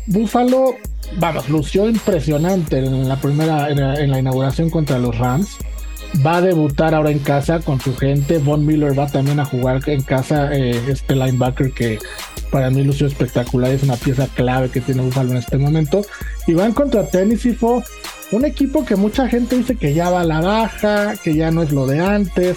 Búfalo, 0.07 0.75
vamos, 1.19 1.49
lució 1.49 1.89
impresionante 1.89 2.79
en 2.79 3.09
la 3.09 3.17
primera, 3.17 3.71
en 3.71 4.11
la, 4.11 4.19
inauguración 4.19 4.71
contra 4.71 4.99
los 4.99 5.17
Rams. 5.19 5.59
Va 6.27 6.37
a 6.37 6.41
debutar 6.41 6.95
ahora 6.95 7.11
en 7.11 7.21
casa 7.21 7.61
con 7.61 7.81
su 7.81 7.97
gente. 7.97 8.39
Von 8.39 8.67
Miller 8.67 8.99
va 8.99 9.07
también 9.07 9.39
a 9.39 9.45
jugar 9.45 9.81
en 9.89 10.03
casa. 10.03 10.53
Eh, 10.53 10.81
este 10.89 11.15
linebacker 11.15 11.73
que 11.73 11.99
para 12.51 12.69
mí 12.71 12.83
lució 12.83 13.07
espectacular, 13.07 13.71
es 13.71 13.83
una 13.83 13.97
pieza 13.97 14.27
clave 14.35 14.71
que 14.71 14.81
tiene 14.81 15.03
Buffalo 15.03 15.31
en 15.31 15.37
este 15.37 15.57
momento. 15.57 16.03
Y 16.47 16.55
van 16.55 16.73
contra 16.73 17.07
Tennessee 17.07 17.55
fue 17.55 17.83
un 18.33 18.45
equipo 18.45 18.85
que 18.85 18.97
mucha 18.97 19.29
gente 19.29 19.57
dice 19.57 19.77
que 19.77 19.95
ya 19.95 20.11
va 20.11 20.23
a 20.23 20.25
la 20.25 20.41
baja, 20.41 21.15
que 21.17 21.35
ya 21.35 21.51
no 21.51 21.63
es 21.63 21.73
lo 21.73 21.87
de 21.87 22.01
antes, 22.01 22.57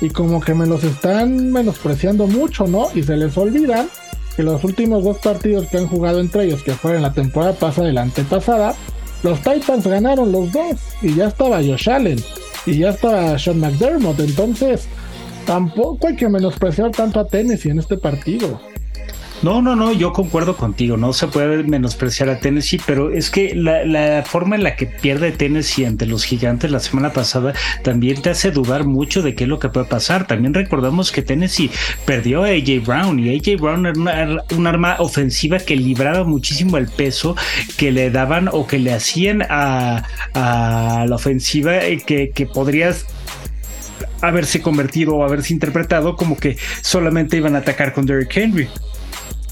y 0.00 0.10
como 0.10 0.40
que 0.40 0.54
me 0.54 0.66
los 0.66 0.84
están 0.84 1.52
menospreciando 1.52 2.26
mucho, 2.26 2.66
¿no? 2.66 2.88
Y 2.94 3.02
se 3.02 3.16
les 3.16 3.36
olvidan 3.36 3.88
que 4.36 4.42
los 4.42 4.62
últimos 4.64 5.04
dos 5.04 5.18
partidos 5.18 5.66
que 5.66 5.78
han 5.78 5.86
jugado 5.86 6.20
entre 6.20 6.44
ellos, 6.44 6.62
que 6.62 6.72
fueron 6.72 7.02
la 7.02 7.12
temporada 7.12 7.52
pasada 7.52 7.88
y 7.88 7.92
la 7.92 8.02
antepasada, 8.02 8.74
los 9.22 9.38
Titans 9.40 9.86
ganaron 9.86 10.32
los 10.32 10.52
dos, 10.52 10.76
y 11.02 11.14
ya 11.14 11.28
estaba 11.28 11.62
Josh 11.62 11.88
Allen, 11.88 12.18
y 12.66 12.78
ya 12.78 12.90
estaba 12.90 13.38
Sean 13.38 13.60
McDermott, 13.60 14.20
entonces 14.20 14.86
tampoco 15.46 16.08
hay 16.08 16.16
que 16.16 16.28
menospreciar 16.28 16.90
tanto 16.90 17.20
a 17.20 17.26
Tennessee 17.26 17.70
en 17.70 17.78
este 17.78 17.96
partido. 17.96 18.60
No, 19.42 19.60
no, 19.60 19.76
no, 19.76 19.92
yo 19.92 20.12
concuerdo 20.12 20.56
contigo, 20.56 20.96
no 20.96 21.12
se 21.12 21.26
puede 21.26 21.64
menospreciar 21.64 22.30
a 22.30 22.38
Tennessee, 22.38 22.80
pero 22.86 23.10
es 23.10 23.30
que 23.30 23.54
la, 23.54 24.22
forma 24.24 24.56
en 24.56 24.62
la 24.62 24.76
que 24.76 24.86
pierde 24.86 25.32
Tennessee 25.32 25.84
ante 25.84 26.06
los 26.06 26.24
gigantes 26.24 26.70
la 26.70 26.80
semana 26.80 27.12
pasada 27.12 27.52
también 27.82 28.22
te 28.22 28.30
hace 28.30 28.52
dudar 28.52 28.84
mucho 28.84 29.22
de 29.22 29.34
qué 29.34 29.44
es 29.44 29.50
lo 29.50 29.58
que 29.58 29.68
puede 29.68 29.86
pasar. 29.86 30.26
También 30.26 30.54
recordamos 30.54 31.12
que 31.12 31.20
Tennessee 31.20 31.70
perdió 32.06 32.44
a 32.44 32.48
AJ 32.48 32.86
Brown 32.86 33.18
y 33.18 33.36
AJ 33.36 33.60
Brown 33.60 33.86
era 33.86 34.44
un 34.56 34.66
arma 34.66 34.96
ofensiva 34.98 35.58
que 35.58 35.76
libraba 35.76 36.24
muchísimo 36.24 36.78
el 36.78 36.88
peso 36.88 37.36
que 37.76 37.92
le 37.92 38.10
daban 38.10 38.48
o 38.50 38.66
que 38.66 38.78
le 38.78 38.92
hacían 38.92 39.42
a, 39.48 40.04
la 40.34 41.14
ofensiva 41.14 41.84
eh, 41.84 42.02
que, 42.04 42.30
que 42.30 42.46
podrías 42.46 43.06
haberse 44.20 44.62
convertido 44.62 45.16
o 45.16 45.24
haberse 45.24 45.52
interpretado 45.52 46.16
como 46.16 46.36
que 46.36 46.56
solamente 46.80 47.36
iban 47.36 47.56
a 47.56 47.58
atacar 47.58 47.92
con 47.92 48.06
Derrick 48.06 48.36
Henry. 48.36 48.68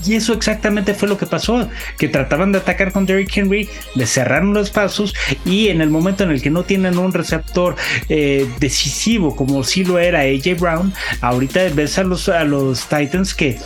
Y 0.04 0.14
eso 0.14 0.32
exactamente 0.32 0.94
fue 0.94 1.08
lo 1.08 1.18
que 1.18 1.26
pasó, 1.26 1.68
que 1.98 2.08
trataban 2.08 2.52
de 2.52 2.58
atacar 2.58 2.92
con 2.92 3.06
Derrick 3.06 3.36
Henry, 3.36 3.68
le 3.94 4.06
cerraron 4.06 4.54
los 4.54 4.70
pasos 4.70 5.14
y 5.44 5.68
en 5.68 5.80
el 5.80 5.90
momento 5.90 6.24
en 6.24 6.30
el 6.30 6.42
que 6.42 6.50
no 6.50 6.64
tienen 6.64 6.98
un 6.98 7.12
receptor 7.12 7.76
eh, 8.08 8.48
decisivo 8.58 9.36
como 9.36 9.64
si 9.64 9.84
lo 9.84 9.98
era 9.98 10.20
AJ 10.20 10.58
Brown, 10.58 10.92
ahorita 11.20 11.60
ves 11.74 11.98
a 11.98 12.04
los, 12.04 12.28
a 12.28 12.44
los 12.44 12.88
Titans 12.88 13.34
que 13.34 13.58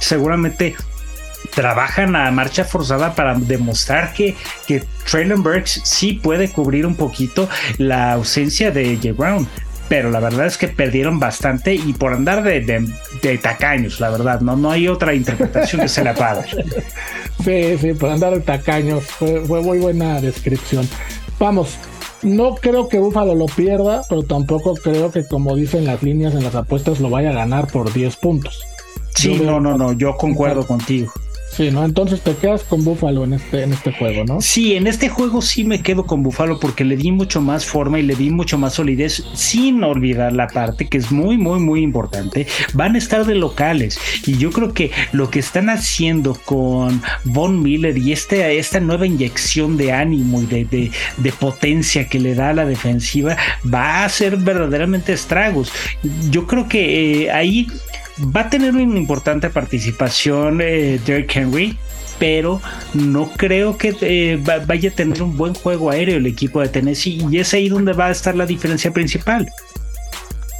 seguramente 0.00 0.74
trabajan 1.54 2.16
a 2.16 2.30
marcha 2.30 2.64
forzada 2.64 3.14
para 3.14 3.34
demostrar 3.34 4.12
que, 4.12 4.34
que 4.66 4.84
Traylon 5.10 5.42
Burks 5.42 5.80
sí 5.84 6.14
puede 6.14 6.50
cubrir 6.50 6.86
un 6.86 6.96
poquito 6.96 7.48
la 7.78 8.12
ausencia 8.12 8.70
de 8.70 8.92
AJ 8.92 9.16
Brown 9.16 9.48
pero 9.88 10.10
la 10.10 10.20
verdad 10.20 10.46
es 10.46 10.56
que 10.56 10.68
perdieron 10.68 11.18
bastante 11.20 11.74
y 11.74 11.92
por 11.92 12.12
andar 12.12 12.42
de, 12.42 12.60
de, 13.22 13.38
tacaños, 13.38 14.00
la 14.00 14.10
verdad, 14.10 14.40
no, 14.40 14.56
no 14.56 14.70
hay 14.70 14.88
otra 14.88 15.14
interpretación 15.14 15.82
que 15.82 15.88
se 15.88 16.04
le 16.04 16.14
pueda 16.14 16.44
Sí, 17.44 17.78
sí, 17.78 17.92
por 17.92 18.10
andar 18.10 18.32
de 18.32 18.40
tacaños, 18.40 19.04
fue, 19.04 19.40
muy 19.40 19.78
buena 19.78 20.20
descripción. 20.20 20.88
Vamos, 21.38 21.76
no 22.22 22.54
creo 22.54 22.88
que 22.88 22.98
Búfalo 22.98 23.34
lo 23.34 23.46
pierda, 23.46 24.02
pero 24.08 24.22
tampoco 24.22 24.74
creo 24.74 25.10
que, 25.10 25.26
como 25.26 25.54
dicen 25.54 25.84
las 25.84 26.02
líneas 26.02 26.34
en 26.34 26.44
las 26.44 26.54
apuestas, 26.54 27.00
lo 27.00 27.10
vaya 27.10 27.30
a 27.30 27.34
ganar 27.34 27.66
por 27.66 27.92
10 27.92 28.16
puntos. 28.16 28.62
Sí, 29.14 29.40
no, 29.44 29.60
no, 29.60 29.76
no, 29.76 29.92
yo 29.92 30.16
concuerdo 30.16 30.66
contigo. 30.66 31.12
Sí, 31.56 31.70
¿no? 31.70 31.84
Entonces 31.84 32.20
te 32.20 32.34
quedas 32.34 32.64
con 32.64 32.82
Búfalo 32.82 33.22
en 33.22 33.34
este, 33.34 33.62
en 33.62 33.72
este 33.72 33.92
juego, 33.92 34.24
¿no? 34.24 34.40
Sí, 34.40 34.74
en 34.74 34.88
este 34.88 35.08
juego 35.08 35.40
sí 35.40 35.62
me 35.62 35.82
quedo 35.82 36.04
con 36.04 36.24
Búfalo 36.24 36.58
porque 36.58 36.84
le 36.84 36.96
di 36.96 37.12
mucho 37.12 37.40
más 37.40 37.64
forma 37.64 38.00
y 38.00 38.02
le 38.02 38.16
di 38.16 38.30
mucho 38.30 38.58
más 38.58 38.74
solidez, 38.74 39.22
sin 39.34 39.84
olvidar 39.84 40.32
la 40.32 40.48
parte 40.48 40.88
que 40.88 40.98
es 40.98 41.12
muy, 41.12 41.38
muy, 41.38 41.60
muy 41.60 41.82
importante. 41.82 42.48
Van 42.72 42.96
a 42.96 42.98
estar 42.98 43.24
de 43.24 43.36
locales 43.36 44.00
y 44.26 44.36
yo 44.36 44.50
creo 44.50 44.72
que 44.72 44.90
lo 45.12 45.30
que 45.30 45.38
están 45.38 45.70
haciendo 45.70 46.36
con 46.44 47.00
Von 47.22 47.62
Miller 47.62 47.96
y 47.96 48.10
este, 48.10 48.58
esta 48.58 48.80
nueva 48.80 49.06
inyección 49.06 49.76
de 49.76 49.92
ánimo 49.92 50.42
y 50.42 50.46
de, 50.46 50.90
de, 51.18 51.32
potencia 51.32 52.08
que 52.08 52.18
le 52.18 52.34
da 52.34 52.50
a 52.50 52.54
la 52.54 52.64
defensiva 52.64 53.36
va 53.72 54.00
a 54.00 54.04
hacer 54.06 54.38
verdaderamente 54.38 55.12
estragos. 55.12 55.72
Yo 56.30 56.48
creo 56.48 56.68
que 56.68 57.26
eh, 57.26 57.30
ahí 57.30 57.68
Va 58.18 58.42
a 58.42 58.50
tener 58.50 58.74
una 58.74 58.98
importante 58.98 59.50
participación 59.50 60.60
eh, 60.62 61.00
Henry, 61.06 61.76
pero 62.18 62.60
no 62.92 63.30
creo 63.32 63.76
que 63.76 63.96
eh, 64.00 64.40
vaya 64.66 64.90
a 64.90 64.92
tener 64.92 65.22
un 65.22 65.36
buen 65.36 65.54
juego 65.54 65.90
aéreo 65.90 66.18
el 66.18 66.26
equipo 66.26 66.60
de 66.60 66.68
Tennessee 66.68 67.26
y 67.28 67.38
es 67.38 67.52
ahí 67.54 67.68
donde 67.68 67.92
va 67.92 68.06
a 68.06 68.10
estar 68.10 68.36
la 68.36 68.46
diferencia 68.46 68.92
principal. 68.92 69.50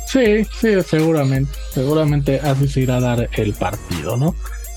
Sí, 0.07 0.45
sí, 0.61 0.75
seguramente, 0.87 1.53
seguramente 1.73 2.41
así 2.41 2.69
se 2.69 2.81
irá 2.81 2.97
a 2.97 3.01
dar 3.01 3.29
el 3.33 3.53
partido, 3.55 4.17
¿no? 4.17 4.35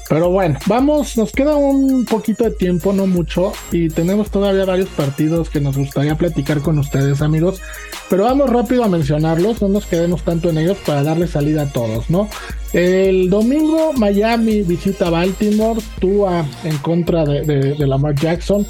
Pero 0.10 0.30
bueno, 0.30 0.58
vamos, 0.68 1.18
nos 1.18 1.34
queda 1.34 1.58
un 1.58 2.06
poquito 2.06 2.46
de 2.46 2.52
tiempo, 2.52 2.94
no 2.94 3.08
mucho, 3.08 3.52
y 3.72 3.90
tenemos 3.90 4.32
todavía 4.32 4.64
varios 4.64 4.88
partidos 4.90 5.50
que 5.50 5.60
nos 5.60 5.78
gustaría 5.78 6.16
platicar 6.16 6.62
con 6.62 6.80
ustedes, 6.80 7.22
amigos. 7.22 7.62
Pero 8.10 8.24
vamos 8.24 8.50
rápido 8.50 8.86
a 8.86 8.88
mencionarlos, 8.88 9.62
no 9.62 9.68
nos 9.68 9.86
quedemos 9.86 10.24
tanto 10.24 10.50
en 10.50 10.60
ellos 10.60 10.78
para 10.86 11.04
darle 11.04 11.28
salida 11.28 11.64
a 11.64 11.74
todos, 11.74 12.10
¿no? 12.10 12.30
El 12.72 13.30
domingo 13.30 13.92
Miami 13.94 14.62
visita 14.62 15.10
Baltimore, 15.10 15.82
Tua 16.00 16.46
en 16.64 16.78
contra 16.78 17.26
de, 17.26 17.76
Lamar 17.80 18.16
Jackson. 18.16 18.66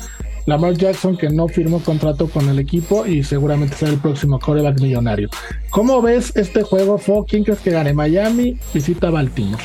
Lamar 0.47 0.75
Jackson 0.75 1.17
que 1.17 1.29
no 1.29 1.47
firmó 1.49 1.81
contrato 1.81 2.29
con 2.29 2.47
el 2.47 2.57
equipo 2.57 3.05
y 3.05 3.23
seguramente 3.23 3.75
será 3.75 3.91
el 3.91 3.99
próximo 3.99 4.39
coreback 4.39 4.79
millonario. 4.79 5.29
¿Cómo 5.71 6.01
ves 6.01 6.31
este 6.35 6.63
juego, 6.63 6.97
Fo? 6.97 7.25
¿Quién 7.25 7.43
crees 7.43 7.59
que 7.59 7.71
gane? 7.71 7.93
Miami 7.93 8.57
visita 8.73 9.09
Baltimore. 9.09 9.61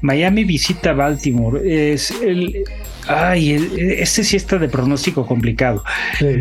Miami 0.00 0.44
visita 0.44 0.92
Baltimore. 0.92 1.60
Es 1.92 2.10
el. 2.10 2.64
Ay, 3.06 3.52
este 3.98 4.24
sí 4.24 4.36
está 4.36 4.58
de 4.58 4.68
pronóstico 4.68 5.26
complicado. 5.26 5.84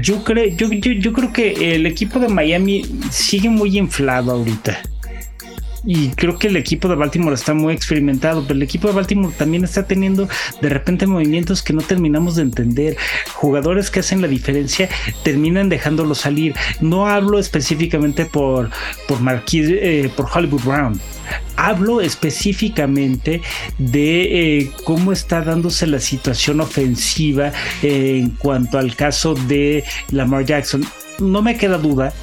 Yo, 0.01 0.23
creo, 0.23 0.45
yo, 0.55 0.71
yo, 0.71 1.11
creo 1.11 1.33
que 1.33 1.75
el 1.75 1.85
equipo 1.85 2.19
de 2.19 2.29
Miami 2.29 2.85
sigue 3.11 3.49
muy 3.49 3.77
inflado 3.77 4.31
ahorita 4.31 4.81
y 5.85 6.09
creo 6.09 6.37
que 6.37 6.47
el 6.47 6.55
equipo 6.55 6.87
de 6.87 6.95
Baltimore 6.95 7.35
está 7.35 7.53
muy 7.53 7.73
experimentado, 7.73 8.43
pero 8.43 8.55
el 8.55 8.63
equipo 8.63 8.87
de 8.87 8.93
Baltimore 8.93 9.33
también 9.37 9.63
está 9.63 9.85
teniendo 9.85 10.27
de 10.61 10.69
repente 10.69 11.07
movimientos 11.07 11.61
que 11.61 11.73
no 11.73 11.81
terminamos 11.81 12.35
de 12.35 12.43
entender. 12.43 12.97
Jugadores 13.33 13.91
que 13.91 13.99
hacen 13.99 14.21
la 14.21 14.27
diferencia 14.27 14.89
terminan 15.23 15.69
dejándolo 15.69 16.15
salir. 16.15 16.55
No 16.79 17.07
hablo 17.07 17.37
específicamente 17.39 18.25
por, 18.25 18.69
por 19.07 19.19
eh, 19.53 20.09
por 20.15 20.27
Hollywood 20.33 20.63
Brown. 20.63 21.01
Hablo 21.55 22.01
específicamente 22.01 23.41
de 23.77 24.59
eh, 24.59 24.71
cómo 24.83 25.11
está 25.11 25.41
dándose 25.41 25.87
la 25.87 25.99
situación 25.99 26.61
ofensiva 26.61 27.51
en 27.81 28.31
cuanto 28.31 28.77
al 28.77 28.95
caso 28.95 29.33
de 29.33 29.83
Lamar 30.11 30.45
Jackson. 30.45 30.85
No 31.19 31.41
me 31.41 31.57
queda 31.57 31.77
duda 31.77 32.13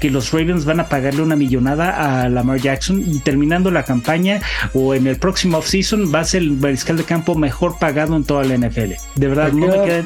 que 0.00 0.10
los 0.10 0.32
Ravens 0.32 0.64
van 0.64 0.80
a 0.80 0.88
pagarle 0.88 1.22
una 1.22 1.36
millonada 1.36 2.22
a 2.22 2.28
Lamar 2.28 2.58
Jackson 2.60 3.04
y 3.06 3.18
terminando 3.18 3.70
la 3.70 3.84
campaña 3.84 4.40
o 4.72 4.94
en 4.94 5.06
el 5.06 5.16
próximo 5.16 5.58
offseason 5.58 6.12
va 6.12 6.20
a 6.20 6.24
ser 6.24 6.42
el 6.42 6.52
mariscal 6.52 6.96
de 6.96 7.04
campo 7.04 7.34
mejor 7.34 7.78
pagado 7.78 8.16
en 8.16 8.24
toda 8.24 8.44
la 8.44 8.56
NFL. 8.56 8.94
De 9.14 9.28
verdad, 9.28 9.52
no 9.52 9.66
me 9.66 9.84
queda 9.84 10.04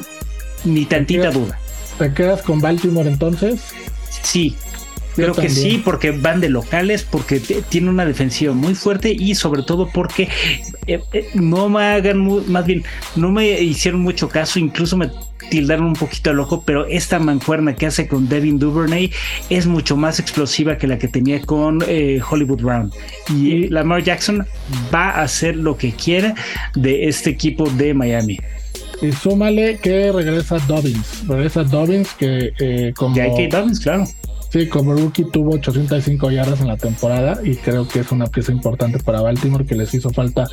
ni 0.65 0.85
tantita 0.85 1.31
duda. 1.31 1.57
¿Te 1.97 2.13
quedas 2.13 2.41
con 2.41 2.59
Baltimore 2.59 3.09
entonces? 3.09 3.61
Sí, 4.21 4.55
Creo 5.15 5.33
que 5.33 5.49
sí, 5.49 5.81
porque 5.83 6.11
van 6.11 6.41
de 6.41 6.49
locales, 6.49 7.03
porque 7.03 7.39
tiene 7.39 7.89
una 7.89 8.05
defensiva 8.05 8.53
muy 8.53 8.75
fuerte 8.75 9.15
y 9.17 9.35
sobre 9.35 9.63
todo 9.63 9.89
porque 9.93 10.29
eh, 10.87 11.01
eh, 11.13 11.29
no 11.33 11.69
me 11.69 11.83
hagan, 11.83 12.51
más 12.51 12.65
bien, 12.65 12.83
no 13.15 13.31
me 13.31 13.61
hicieron 13.61 14.01
mucho 14.01 14.27
caso, 14.29 14.59
incluso 14.59 14.97
me 14.97 15.09
tildaron 15.49 15.87
un 15.87 15.93
poquito 15.93 16.33
loco, 16.33 16.63
pero 16.65 16.85
esta 16.87 17.19
mancuerna 17.19 17.75
que 17.75 17.85
hace 17.85 18.07
con 18.07 18.27
Devin 18.27 18.59
Duvernay 18.59 19.11
es 19.49 19.67
mucho 19.67 19.95
más 19.95 20.19
explosiva 20.19 20.77
que 20.77 20.87
la 20.87 20.97
que 20.97 21.07
tenía 21.07 21.41
con 21.41 21.83
eh, 21.87 22.19
Hollywood 22.27 22.61
Brown. 22.61 22.91
Y 23.29 23.67
Lamar 23.69 24.03
Jackson 24.03 24.45
va 24.93 25.11
a 25.11 25.23
hacer 25.23 25.55
lo 25.55 25.77
que 25.77 25.91
quiera 25.91 26.35
de 26.75 27.07
este 27.07 27.29
equipo 27.29 27.69
de 27.69 27.93
Miami. 27.93 28.39
Y 29.01 29.11
súmale 29.11 29.77
que 29.77 30.11
regresa 30.11 30.57
Dobbins. 30.59 31.27
Regresa 31.27 31.63
Dobbins 31.63 32.09
que 32.13 32.51
eh, 32.59 32.93
como... 32.95 33.15
Ya 33.15 33.23
hay 33.23 33.35
que 33.35 33.47
Dobbins, 33.47 33.79
claro. 33.79 34.07
Sí, 34.55 34.69
como 34.69 34.93
rookie 34.93 35.25
tuvo 35.25 35.55
805 35.55 36.31
yardas 36.31 36.61
en 36.61 36.67
la 36.67 36.77
temporada 36.77 37.41
y 37.43 37.57
creo 37.57 37.85
que 37.85 37.99
es 37.99 38.11
una 38.13 38.27
pieza 38.27 38.53
importante 38.53 38.99
para 38.99 39.19
Baltimore 39.19 39.65
que 39.65 39.75
les 39.75 39.93
hizo 39.93 40.11
falta 40.11 40.45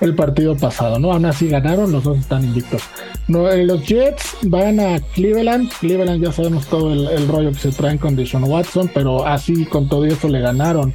el 0.00 0.14
partido 0.14 0.56
pasado, 0.56 1.00
¿no? 1.00 1.10
Aún 1.10 1.24
así 1.24 1.48
ganaron, 1.48 1.90
los 1.90 2.04
dos 2.04 2.18
están 2.18 2.44
invictos. 2.44 2.82
No, 3.26 3.50
eh, 3.50 3.64
los 3.64 3.84
Jets 3.84 4.36
van 4.42 4.78
a 4.78 5.00
Cleveland, 5.00 5.72
Cleveland 5.80 6.22
ya 6.22 6.30
sabemos 6.30 6.68
todo 6.68 6.92
el, 6.92 7.26
rollo 7.26 7.50
que 7.50 7.58
se 7.58 7.72
traen 7.72 7.98
con 7.98 8.14
Deshaun 8.14 8.44
Watson, 8.44 8.92
pero 8.94 9.26
así 9.26 9.64
con 9.64 9.88
todo 9.88 10.04
eso 10.04 10.28
le 10.28 10.38
ganaron 10.38 10.94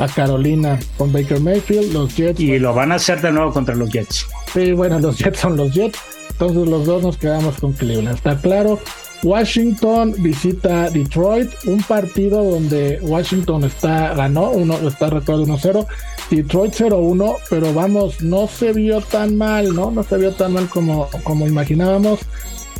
a 0.00 0.08
Carolina 0.08 0.80
con 0.98 1.12
Baker 1.12 1.38
Mayfield, 1.38 1.92
los 1.92 2.16
Jets. 2.16 2.40
Y 2.40 2.58
lo 2.58 2.74
van 2.74 2.90
a 2.90 2.96
hacer 2.96 3.20
de 3.20 3.30
nuevo 3.30 3.52
contra 3.52 3.76
los 3.76 3.88
Jets. 3.88 4.26
Sí, 4.52 4.72
bueno, 4.72 4.98
los 4.98 5.16
Jets 5.16 5.38
son 5.38 5.56
los 5.56 5.72
Jets, 5.72 6.00
entonces 6.32 6.66
los 6.66 6.86
dos 6.86 7.04
nos 7.04 7.16
quedamos 7.18 7.54
con 7.60 7.72
Cleveland, 7.72 8.16
está 8.16 8.36
claro. 8.36 8.80
Washington 9.22 10.14
visita 10.18 10.88
Detroit, 10.90 11.50
un 11.66 11.82
partido 11.82 12.42
donde 12.42 12.98
Washington 13.02 13.64
está 13.64 14.14
ganó, 14.14 14.50
uno 14.50 14.76
está 14.88 15.10
recuerdo 15.10 15.46
1-0, 15.46 15.86
Detroit 16.30 16.74
0-1, 16.74 17.36
pero 17.50 17.74
vamos, 17.74 18.22
no 18.22 18.48
se 18.48 18.72
vio 18.72 19.00
tan 19.00 19.36
mal, 19.36 19.74
¿no? 19.74 19.90
No 19.90 20.02
se 20.02 20.16
vio 20.16 20.32
tan 20.32 20.54
mal 20.54 20.68
como, 20.68 21.08
como 21.24 21.46
imaginábamos. 21.46 22.20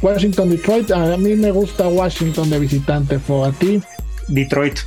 Washington 0.00 0.48
Detroit, 0.48 0.90
a 0.92 1.16
mí 1.16 1.36
me 1.36 1.50
gusta 1.50 1.88
Washington 1.88 2.48
de 2.48 2.58
visitante, 2.58 3.18
fue 3.18 3.48
a 3.48 3.52
ti. 3.52 3.82
Detroit. 4.28 4.78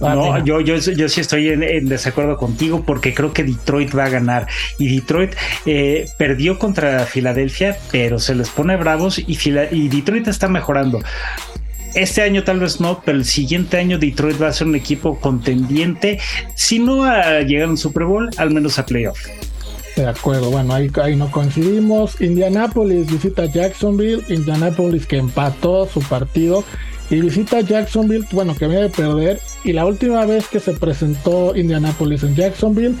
Ah, 0.00 0.14
no, 0.14 0.44
yo, 0.44 0.60
yo, 0.60 0.76
yo 0.76 1.08
sí 1.08 1.20
estoy 1.20 1.48
en, 1.48 1.88
desacuerdo 1.88 2.36
contigo 2.36 2.84
porque 2.86 3.14
creo 3.14 3.32
que 3.32 3.42
Detroit 3.42 3.96
va 3.96 4.04
a 4.04 4.08
ganar. 4.08 4.46
Y 4.78 4.94
Detroit 4.94 5.34
eh, 5.66 6.08
perdió 6.16 6.58
contra 6.58 7.04
Filadelfia, 7.06 7.76
pero 7.90 8.18
se 8.18 8.34
les 8.34 8.48
pone 8.50 8.76
bravos 8.76 9.18
y, 9.18 9.38
y 9.72 9.88
Detroit 9.88 10.28
está 10.28 10.48
mejorando. 10.48 11.00
Este 11.94 12.22
año 12.22 12.44
tal 12.44 12.60
vez 12.60 12.80
no, 12.80 13.02
pero 13.04 13.18
el 13.18 13.24
siguiente 13.24 13.78
año 13.78 13.98
Detroit 13.98 14.40
va 14.40 14.48
a 14.48 14.52
ser 14.52 14.66
un 14.66 14.76
equipo 14.76 15.18
contendiente, 15.18 16.20
si 16.54 16.78
no 16.78 17.04
a 17.04 17.40
llegar 17.40 17.66
a 17.66 17.70
un 17.70 17.78
Super 17.78 18.04
Bowl, 18.04 18.30
al 18.36 18.50
menos 18.50 18.78
a 18.78 18.86
playoff. 18.86 19.18
De 19.96 20.06
acuerdo, 20.06 20.50
bueno, 20.50 20.74
ahí, 20.74 20.88
ahí 21.02 21.16
no 21.16 21.28
coincidimos. 21.28 22.20
Indianapolis 22.20 23.10
visita 23.10 23.46
Jacksonville, 23.46 24.22
Indianapolis 24.28 25.06
que 25.06 25.16
empató 25.16 25.88
su 25.88 26.00
partido 26.00 26.62
y 27.10 27.20
visita 27.20 27.60
Jacksonville, 27.60 28.26
bueno, 28.32 28.54
que 28.54 28.66
viene 28.66 28.82
de 28.82 28.90
perder. 28.90 29.40
Y 29.64 29.72
la 29.72 29.86
última 29.86 30.24
vez 30.26 30.46
que 30.48 30.60
se 30.60 30.72
presentó 30.72 31.56
Indianapolis 31.56 32.22
en 32.22 32.34
Jacksonville 32.34 32.94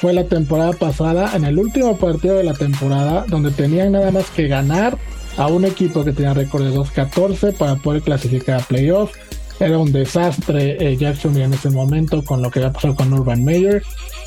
fue 0.00 0.12
la 0.12 0.24
temporada 0.24 0.72
pasada, 0.72 1.34
en 1.34 1.44
el 1.44 1.58
último 1.58 1.96
partido 1.96 2.36
de 2.36 2.44
la 2.44 2.52
temporada, 2.52 3.24
donde 3.28 3.50
tenían 3.50 3.92
nada 3.92 4.10
más 4.10 4.30
que 4.30 4.46
ganar 4.46 4.98
a 5.38 5.46
un 5.48 5.64
equipo 5.64 6.04
que 6.04 6.12
tenía 6.12 6.34
récord 6.34 6.64
de 6.64 6.76
2-14 6.76 7.54
para 7.56 7.76
poder 7.76 8.02
clasificar 8.02 8.60
a 8.60 8.64
playoffs. 8.64 9.18
Era 9.58 9.78
un 9.78 9.90
desastre 9.90 10.76
eh, 10.78 10.96
Jacksonville 10.98 11.44
en 11.44 11.54
ese 11.54 11.70
momento 11.70 12.22
con 12.22 12.42
lo 12.42 12.50
que 12.50 12.58
había 12.58 12.72
pasado 12.72 12.94
con 12.94 13.10
Urban 13.14 13.42
Meyer 13.42 13.82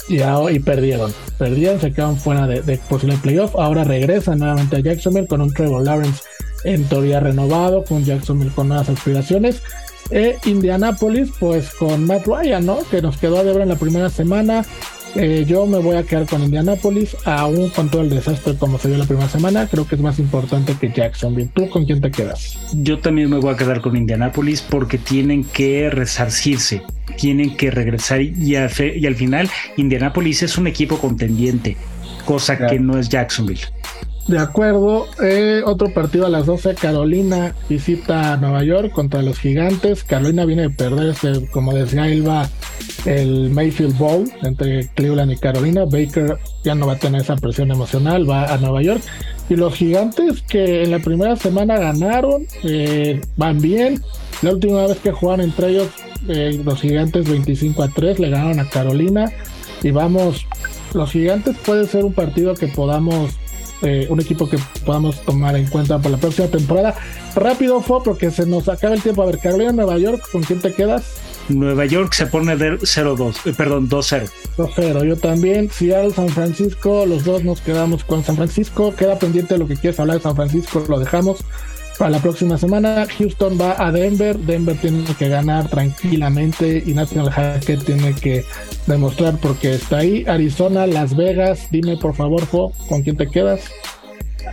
y, 0.07 0.21
y 0.23 0.59
perdieron. 0.59 1.13
Perdieron, 1.37 1.79
se 1.79 1.91
quedaron 1.91 2.17
fuera 2.17 2.47
de, 2.47 2.63
de 2.63 2.77
posible 2.77 3.15
playoff. 3.21 3.55
Ahora 3.55 3.83
regresan 3.83 4.39
nuevamente 4.39 4.77
a 4.77 4.79
Jacksonville 4.79 5.27
con 5.27 5.41
un 5.41 5.53
Trevor 5.53 5.83
Lawrence 5.83 6.23
en 6.63 6.85
teoría 6.85 7.19
renovado, 7.19 7.83
con 7.83 8.05
Jacksonville 8.05 8.51
con 8.53 8.69
nuevas 8.69 8.89
aspiraciones. 8.89 9.61
E 10.11 10.37
Indianapolis, 10.45 11.29
pues 11.39 11.69
con 11.71 12.05
Matt 12.05 12.25
Ryan, 12.25 12.65
¿no? 12.65 12.79
Que 12.89 13.01
nos 13.01 13.17
quedó 13.17 13.39
a 13.39 13.43
deber 13.43 13.61
en 13.61 13.69
la 13.69 13.75
primera 13.75 14.09
semana. 14.09 14.65
Eh, 15.15 15.45
yo 15.47 15.65
me 15.65 15.79
voy 15.79 15.95
a 15.95 16.03
quedar 16.03 16.27
con 16.27 16.43
Indianapolis, 16.43 17.17
aún 17.25 17.69
con 17.69 17.89
todo 17.89 18.03
el 18.03 18.09
desastre 18.09 18.55
como 18.55 18.77
se 18.77 18.89
dio 18.89 18.97
la 18.97 19.05
primera 19.05 19.29
semana. 19.29 19.67
Creo 19.67 19.87
que 19.87 19.95
es 19.95 20.01
más 20.01 20.19
importante 20.19 20.75
que 20.79 20.91
Jacksonville. 20.91 21.49
¿Tú 21.53 21.69
con 21.69 21.85
quién 21.85 22.01
te 22.01 22.11
quedas? 22.11 22.57
Yo 22.73 22.99
también 22.99 23.29
me 23.29 23.39
voy 23.39 23.53
a 23.53 23.57
quedar 23.57 23.81
con 23.81 23.95
Indianapolis 23.95 24.61
porque 24.61 24.97
tienen 24.97 25.43
que 25.43 25.89
resarcirse, 25.89 26.83
tienen 27.17 27.57
que 27.57 27.71
regresar 27.71 28.21
y, 28.21 28.55
al 28.55 28.69
final 28.69 29.49
Indianapolis 29.77 30.43
es 30.43 30.57
un 30.57 30.67
equipo 30.67 30.99
contendiente, 30.99 31.75
cosa 32.25 32.67
que 32.67 32.79
no 32.79 32.97
es 32.99 33.09
Jacksonville. 33.09 33.61
De 34.29 34.37
acuerdo. 34.37 35.07
Eh, 35.23 35.63
otro 35.65 35.91
partido 35.91 36.27
a 36.27 36.29
las 36.29 36.45
12. 36.45 36.75
Carolina 36.75 37.55
visita 37.67 38.33
a 38.33 38.37
Nueva 38.37 38.63
York 38.63 38.91
contra 38.91 39.23
los 39.23 39.39
Gigantes. 39.39 40.03
Carolina 40.03 40.45
viene 40.45 40.61
de 40.61 40.69
perderse, 40.69 41.47
como 41.49 41.73
decía 41.73 42.07
Ilva, 42.07 42.47
el 43.05 43.49
Mayfield 43.49 43.97
Bowl 43.97 44.31
entre 44.43 44.87
Cleveland 44.89 45.31
y 45.31 45.37
Carolina. 45.37 45.85
Baker 45.85 46.37
ya 46.63 46.75
no 46.75 46.85
va 46.85 46.93
a 46.93 46.99
tener 46.99 47.21
esa 47.21 47.37
presión 47.37 47.71
emocional, 47.71 48.29
va 48.29 48.53
a 48.53 48.57
Nueva 48.57 48.83
York. 48.83 49.01
Y 49.49 49.55
los 49.55 49.73
Gigantes 49.73 50.43
que 50.43 50.83
en 50.83 50.91
la 50.91 50.99
primera 50.99 51.35
semana 51.35 51.79
ganaron, 51.79 52.45
eh, 52.63 53.19
van 53.35 53.59
bien. 53.59 53.99
La 54.43 54.51
última 54.51 54.85
vez 54.85 54.99
que 54.99 55.11
jugaron 55.11 55.43
entre 55.43 55.69
ellos, 55.69 55.87
eh, 56.27 56.61
los 56.63 56.79
Gigantes 56.79 57.27
25 57.27 57.81
a 57.81 57.87
3 57.87 58.19
le 58.19 58.29
ganaron 58.29 58.59
a 58.59 58.69
Carolina. 58.69 59.31
Y 59.81 59.89
vamos, 59.89 60.45
los 60.93 61.09
Gigantes 61.09 61.57
puede 61.65 61.87
ser 61.87 62.05
un 62.05 62.13
partido 62.13 62.53
que 62.53 62.67
podamos 62.67 63.31
eh, 63.81 64.07
un 64.09 64.19
equipo 64.19 64.49
que 64.49 64.57
podamos 64.85 65.21
tomar 65.23 65.55
en 65.55 65.67
cuenta 65.67 65.97
para 65.97 66.11
la 66.11 66.17
próxima 66.17 66.47
temporada. 66.47 66.95
Rápido 67.35 67.81
fue 67.81 68.03
porque 68.03 68.31
se 68.31 68.45
nos 68.45 68.67
acaba 68.67 68.95
el 68.95 69.01
tiempo. 69.01 69.23
A 69.23 69.27
ver, 69.27 69.39
Carolina, 69.39 69.71
Nueva 69.71 69.97
York, 69.97 70.23
¿con 70.31 70.43
quién 70.43 70.59
te 70.59 70.73
quedas? 70.73 71.15
Nueva 71.49 71.85
York 71.85 72.13
se 72.13 72.27
pone 72.27 72.55
de 72.55 72.77
0-2, 72.79 73.47
eh, 73.47 73.53
perdón, 73.57 73.89
2-0. 73.89 74.29
2-0, 74.57 75.05
yo 75.05 75.17
también. 75.17 75.69
Seattle, 75.69 76.11
San 76.11 76.29
Francisco, 76.29 77.05
los 77.05 77.23
dos 77.23 77.43
nos 77.43 77.61
quedamos 77.61 78.03
con 78.03 78.23
San 78.23 78.35
Francisco. 78.35 78.95
Queda 78.95 79.17
pendiente 79.17 79.57
lo 79.57 79.67
que 79.67 79.75
quieras 79.75 79.99
hablar 79.99 80.17
de 80.17 80.23
San 80.23 80.35
Francisco, 80.35 80.83
lo 80.87 80.99
dejamos 80.99 81.39
para 81.99 82.11
la 82.11 82.19
próxima 82.19 82.57
semana. 82.57 83.05
Houston 83.17 83.59
va 83.59 83.75
a 83.77 83.91
Denver. 83.91 84.39
Denver 84.39 84.75
tiene 84.77 85.03
que 85.19 85.27
ganar 85.27 85.69
tranquilamente 85.69 86.81
y 86.85 86.93
National 86.93 87.29
Hackett 87.29 87.83
tiene 87.83 88.15
que 88.15 88.45
demostrar 88.87 89.37
porque 89.41 89.75
está 89.75 89.97
ahí. 89.97 90.23
Arizona, 90.25 90.87
Las 90.87 91.15
Vegas. 91.15 91.67
Dime 91.69 91.97
por 91.97 92.15
favor, 92.15 92.47
¿con 92.87 93.03
quién 93.03 93.17
te 93.17 93.27
quedas? 93.27 93.69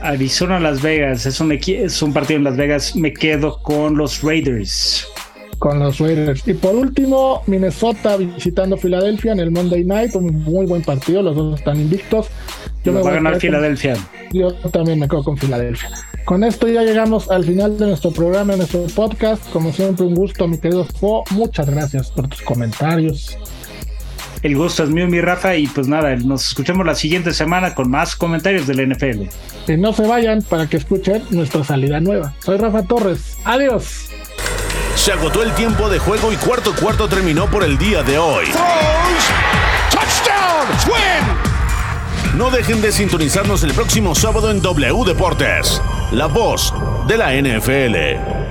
Arizona, 0.02 0.58
Las 0.58 0.82
Vegas. 0.82 1.24
Es 1.24 1.40
un, 1.40 1.52
es 1.52 2.02
un 2.02 2.12
partido 2.12 2.38
en 2.38 2.44
Las 2.44 2.56
Vegas. 2.56 2.96
Me 2.96 3.12
quedo 3.12 3.62
con 3.62 3.96
los 3.96 4.22
Raiders. 4.22 5.06
Con 5.60 5.78
los 5.78 5.98
Raiders. 5.98 6.46
Y 6.48 6.54
por 6.54 6.74
último, 6.74 7.42
Minnesota 7.46 8.16
visitando 8.16 8.76
Filadelfia 8.76 9.32
en 9.32 9.38
el 9.38 9.52
Monday 9.52 9.84
Night. 9.84 10.16
Un 10.16 10.42
muy 10.42 10.66
buen 10.66 10.82
partido. 10.82 11.22
Los 11.22 11.36
dos 11.36 11.60
están 11.60 11.80
invictos. 11.80 12.26
Yo 12.84 12.92
me 12.92 13.00
voy 13.00 13.12
a 13.12 13.14
ganar 13.14 13.40
Filadelfia. 13.40 13.96
Yo 14.32 14.52
también 14.72 14.98
me 14.98 15.08
quedo 15.08 15.22
con 15.22 15.38
Filadelfia. 15.38 15.88
Con 16.26 16.42
esto 16.42 16.66
ya 16.66 16.82
llegamos 16.82 17.30
al 17.30 17.44
final 17.44 17.78
de 17.78 17.86
nuestro 17.86 18.10
programa, 18.10 18.54
de 18.54 18.58
nuestro 18.58 18.84
podcast. 18.96 19.48
Como 19.52 19.72
siempre, 19.72 20.04
un 20.04 20.16
gusto, 20.16 20.48
mi 20.48 20.58
querido 20.58 20.84
Fo. 20.84 21.22
Muchas 21.30 21.70
gracias 21.70 22.10
por 22.10 22.26
tus 22.26 22.42
comentarios. 22.42 23.38
El 24.42 24.56
gusto 24.56 24.82
es 24.82 24.90
mío, 24.90 25.06
mi 25.06 25.20
Rafa, 25.20 25.54
y 25.54 25.68
pues 25.68 25.86
nada, 25.86 26.16
nos 26.16 26.48
escuchamos 26.48 26.84
la 26.84 26.96
siguiente 26.96 27.32
semana 27.32 27.76
con 27.76 27.88
más 27.88 28.16
comentarios 28.16 28.66
del 28.66 28.90
NFL. 28.90 29.22
Y 29.68 29.76
no 29.76 29.92
se 29.92 30.04
vayan 30.04 30.42
para 30.42 30.68
que 30.68 30.78
escuchen 30.78 31.22
nuestra 31.30 31.62
salida 31.62 32.00
nueva. 32.00 32.34
Soy 32.40 32.56
Rafa 32.56 32.82
Torres. 32.82 33.38
Adiós. 33.44 34.08
Se 34.96 35.12
agotó 35.12 35.44
el 35.44 35.52
tiempo 35.52 35.88
de 35.88 36.00
juego 36.00 36.32
y 36.32 36.36
cuarto 36.36 36.74
cuarto 36.74 37.08
terminó 37.08 37.46
por 37.48 37.62
el 37.62 37.78
día 37.78 38.02
de 38.02 38.18
hoy. 38.18 38.46
No 42.36 42.50
dejen 42.50 42.82
de 42.82 42.92
sintonizarnos 42.92 43.64
el 43.64 43.72
próximo 43.72 44.14
sábado 44.14 44.50
en 44.50 44.60
W 44.60 45.04
Deportes, 45.06 45.80
la 46.12 46.26
voz 46.26 46.74
de 47.08 47.16
la 47.16 47.32
NFL. 47.32 48.45